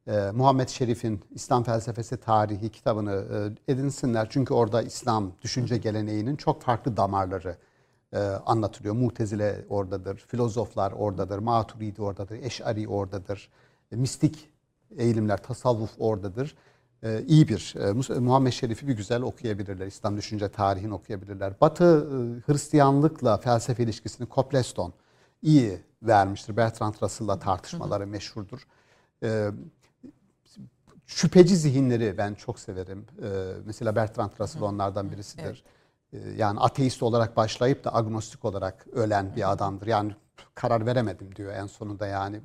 [0.06, 3.24] E, Muhammed Şerif'in İslam Felsefesi Tarihi kitabını
[3.68, 4.26] e, edinsinler.
[4.30, 7.56] Çünkü orada İslam düşünce geleneğinin çok farklı damarları
[8.12, 8.94] e, anlatılıyor.
[8.94, 13.48] Mutezile oradadır, filozoflar oradadır, Maturidi oradadır, Eş'ari oradadır,
[13.92, 14.50] e, mistik
[14.96, 16.54] eğilimler, tasavvuf oradadır.
[17.04, 19.86] Ee, iyi bir e, Muhammed Şerif'i bir güzel okuyabilirler.
[19.86, 21.60] İslam düşünce tarihini okuyabilirler.
[21.60, 24.92] Batı e, Hristiyanlıkla felsefe ilişkisini Copleston
[25.42, 26.56] iyi vermiştir.
[26.56, 28.66] Bertrand Russell'la tartışmaları meşhurdur.
[29.22, 29.50] E,
[31.10, 33.06] şüpheci zihinleri ben çok severim.
[33.22, 33.28] E,
[33.66, 35.64] mesela Bertrand Russell onlardan birisidir.
[36.12, 36.26] Evet.
[36.26, 39.86] E, yani ateist olarak başlayıp da agnostik olarak ölen bir adamdır.
[39.86, 40.12] Yani
[40.54, 42.40] karar veremedim diyor en sonunda yani.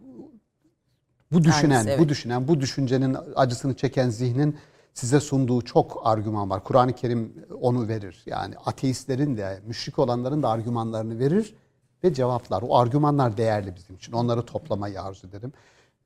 [1.31, 1.99] Bu düşünen, Hangisi, evet.
[1.99, 4.57] bu düşünen, bu düşüncenin acısını çeken zihnin
[4.93, 6.63] size sunduğu çok argüman var.
[6.63, 8.23] Kur'an-ı Kerim onu verir.
[8.25, 11.55] Yani ateistlerin de, müşrik olanların da argümanlarını verir
[12.03, 12.61] ve cevaplar.
[12.67, 14.13] O argümanlar değerli bizim için.
[14.13, 15.53] Onları toplamayı arzu ederim.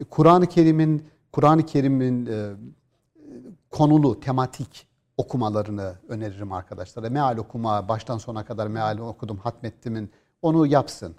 [0.09, 2.51] Kur'an-ı Kerim'in Kur'an-ı Kerim'in e,
[3.69, 4.87] konulu, tematik
[5.17, 7.09] okumalarını öneririm arkadaşlara.
[7.09, 10.11] Meal okuma, baştan sona kadar meal okudum, hatmettimin.
[10.41, 11.15] Onu yapsın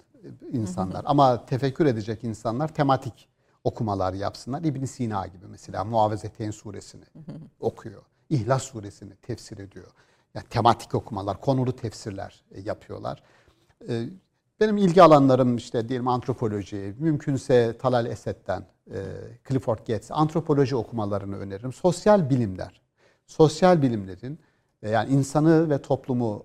[0.51, 1.03] insanlar.
[1.05, 3.29] Ama tefekkür edecek insanlar tematik
[3.63, 4.63] okumalar yapsınlar.
[4.63, 7.03] İbn Sina gibi mesela Muavezeteyn suresini
[7.59, 8.01] okuyor.
[8.29, 9.91] İhlas suresini tefsir ediyor.
[10.33, 13.23] Yani tematik okumalar, konulu tefsirler e, yapıyorlar.
[14.61, 18.99] E, benim ilgi alanlarım işte diyelim antropoloji, mümkünse Talal Esed'den, e,
[19.47, 21.73] Clifford Geertz, antropoloji okumalarını öneririm.
[21.73, 22.81] Sosyal bilimler.
[23.27, 24.39] Sosyal bilimlerin
[24.81, 26.43] yani insanı ve toplumu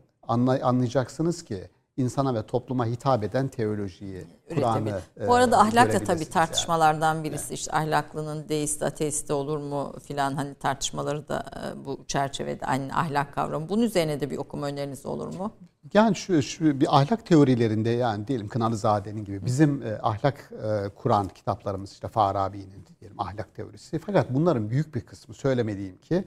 [0.63, 4.25] anlayacaksınız ki insana ve topluma hitap eden teolojiyi,
[4.55, 7.47] Kur'an'ı Bu arada e, ahlak da tabii tartışmalardan birisi.
[7.49, 7.59] Evet.
[7.59, 13.35] İşte ahlaklının deist, ateist olur mu filan hani tartışmaları da e, bu çerçevede aynı ahlak
[13.35, 13.69] kavramı.
[13.69, 15.53] Bunun üzerine de bir okuma öneriniz olur mu?
[15.95, 21.29] Yani şu, şu bir ahlak teorilerinde yani diyelim Kınalızade'nin gibi bizim e, ahlak e, Kur'an
[21.29, 23.99] kitaplarımız işte Farabi'nin diyelim ahlak teorisi.
[23.99, 26.25] Fakat bunların büyük bir kısmı söylemediğim ki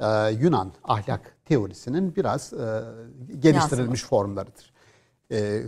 [0.00, 2.82] e, Yunan ahlak teorisinin biraz e,
[3.38, 4.08] geliştirilmiş Yansıma.
[4.08, 4.75] formlarıdır
[5.32, 5.62] e,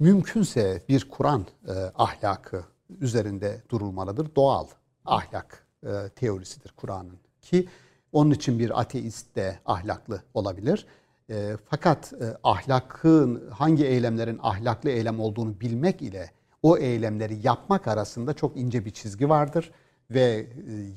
[0.00, 2.64] mümkünse bir Kur'an e, ahlakı
[3.00, 4.34] üzerinde durulmalıdır.
[4.36, 4.66] Doğal
[5.04, 7.68] ahlak e, teorisidir Kur'an'ın ki
[8.12, 10.86] onun için bir ateist de ahlaklı olabilir.
[11.30, 16.30] E, fakat e, ahlakın hangi eylemlerin ahlaklı eylem olduğunu bilmek ile
[16.62, 19.72] o eylemleri yapmak arasında çok ince bir çizgi vardır
[20.10, 20.46] ve e,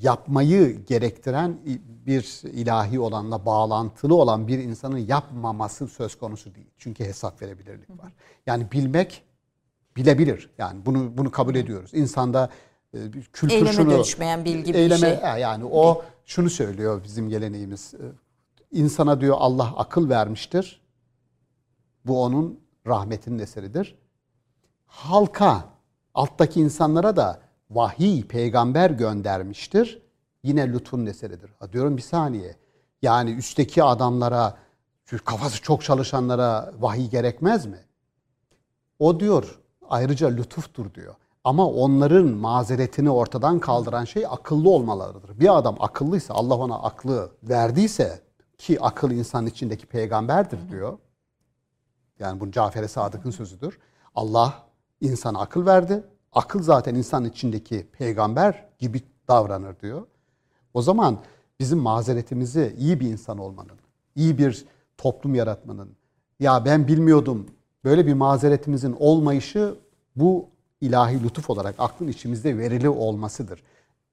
[0.02, 1.58] yapmayı gerektiren
[2.06, 6.70] bir ilahi olanla bağlantılı olan bir insanın yapmaması söz konusu değil.
[6.78, 8.12] Çünkü hesap verebilirlik var.
[8.46, 9.22] Yani bilmek
[9.96, 10.50] bilebilir.
[10.58, 11.90] Yani bunu bunu kabul ediyoruz.
[11.94, 12.50] İnsanda
[12.94, 12.98] e,
[13.32, 15.40] kültür eyleme şunu dönüşmeyen bilgi bir eyleme, şey.
[15.40, 17.94] Yani o şunu söylüyor bizim geleneğimiz.
[17.94, 18.04] E,
[18.70, 20.80] insana diyor Allah akıl vermiştir.
[22.04, 23.98] Bu onun rahmetinin eseridir.
[24.86, 25.64] Halka,
[26.14, 30.02] alttaki insanlara da vahiy peygamber göndermiştir.
[30.42, 31.50] Yine lütfun eseridir.
[31.58, 32.56] Ha diyorum bir saniye.
[33.02, 34.56] Yani üstteki adamlara,
[35.24, 37.78] kafası çok çalışanlara vahiy gerekmez mi?
[38.98, 41.14] O diyor ayrıca lütuftur diyor.
[41.44, 45.40] Ama onların mazeretini ortadan kaldıran şey akıllı olmalarıdır.
[45.40, 48.20] Bir adam akıllıysa Allah ona aklı verdiyse
[48.58, 50.98] ki akıl insan içindeki peygamberdir diyor.
[52.18, 53.78] Yani bu Cafer-i Sadık'ın sözüdür.
[54.14, 54.66] Allah
[55.00, 56.04] insana akıl verdi.
[56.32, 60.06] Akıl zaten insan içindeki peygamber gibi davranır diyor.
[60.74, 61.18] O zaman
[61.60, 63.78] bizim mazeretimizi iyi bir insan olmanın,
[64.16, 64.64] iyi bir
[64.98, 65.88] toplum yaratmanın,
[66.40, 67.46] ya ben bilmiyordum
[67.84, 69.74] böyle bir mazeretimizin olmayışı
[70.16, 70.48] bu
[70.80, 73.62] ilahi lütuf olarak aklın içimizde verili olmasıdır.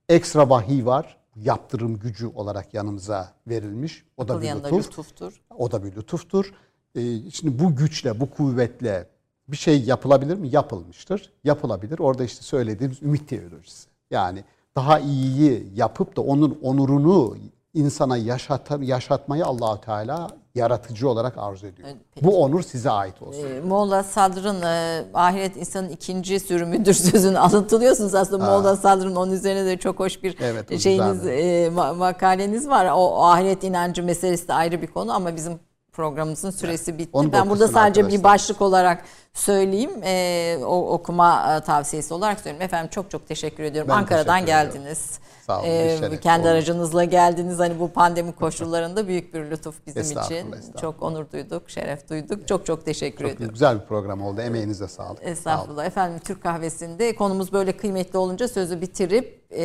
[0.10, 4.06] Ekstra vahiy var, yaptırım gücü olarak yanımıza verilmiş.
[4.18, 4.88] O da bir lütuf.
[4.88, 5.42] lütuftur.
[5.58, 6.54] O da bir lütuftur.
[6.96, 9.08] Ee, şimdi bu güçle, bu kuvvetle
[9.48, 10.50] bir şey yapılabilir mi?
[10.52, 11.32] Yapılmıştır.
[11.44, 12.00] Yapılabilir.
[12.00, 13.88] Orada işte söylediğimiz ümit teolojisi.
[14.12, 14.44] Yani
[14.76, 17.38] daha iyiyi yapıp da onun onurunu
[17.74, 21.90] insana yaşat, yaşatmayı allah Teala yaratıcı olarak arzu ediyor.
[22.14, 22.26] Peki.
[22.26, 23.46] Bu onur size ait olsun.
[23.46, 28.16] Ee, Molla Sadr'ın e, ahiret insanın ikinci sürümüdür sözünü alıntılıyorsunuz.
[28.16, 28.52] Aslında ha.
[28.52, 32.86] Molla Sadr'ın onun üzerine de çok hoş bir evet, şeyiniz e, makaleniz var.
[32.86, 35.60] O, o ahiret inancı meselesi de ayrı bir konu ama bizim
[35.96, 37.00] programımızın süresi evet.
[37.00, 37.10] bitti.
[37.14, 38.20] Onu ben burada sadece arkadaşlar.
[38.20, 39.04] bir başlık olarak
[39.34, 40.04] söyleyeyim.
[40.04, 42.62] E, o okuma e, tavsiyesi olarak söyleyeyim.
[42.62, 43.90] Efendim çok çok teşekkür ediyorum.
[43.90, 45.20] Ben Ankara'dan teşekkür geldiniz.
[45.46, 45.68] Sağ olun.
[45.68, 46.52] Ee, kendi olun.
[46.52, 47.60] aracınızla geldiniz.
[47.60, 50.56] Hani bu pandemi koşullarında büyük bir lütuf bizim için.
[50.82, 52.48] Çok onur duyduk, şeref duyduk.
[52.48, 53.54] Çok çok teşekkür çok ediyorum.
[53.54, 54.42] Güzel bir program oldu.
[54.42, 55.28] Emeğinize sağlık.
[55.28, 55.84] Estağfurullah.
[55.84, 59.64] Sağ Efendim Türk kahvesinde konumuz böyle kıymetli olunca sözü bitirip e,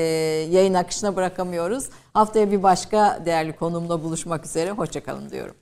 [0.51, 1.89] yayın akışına bırakamıyoruz.
[2.15, 4.71] Haftaya bir başka değerli konumla buluşmak üzere.
[4.71, 5.55] Hoşçakalın diyorum.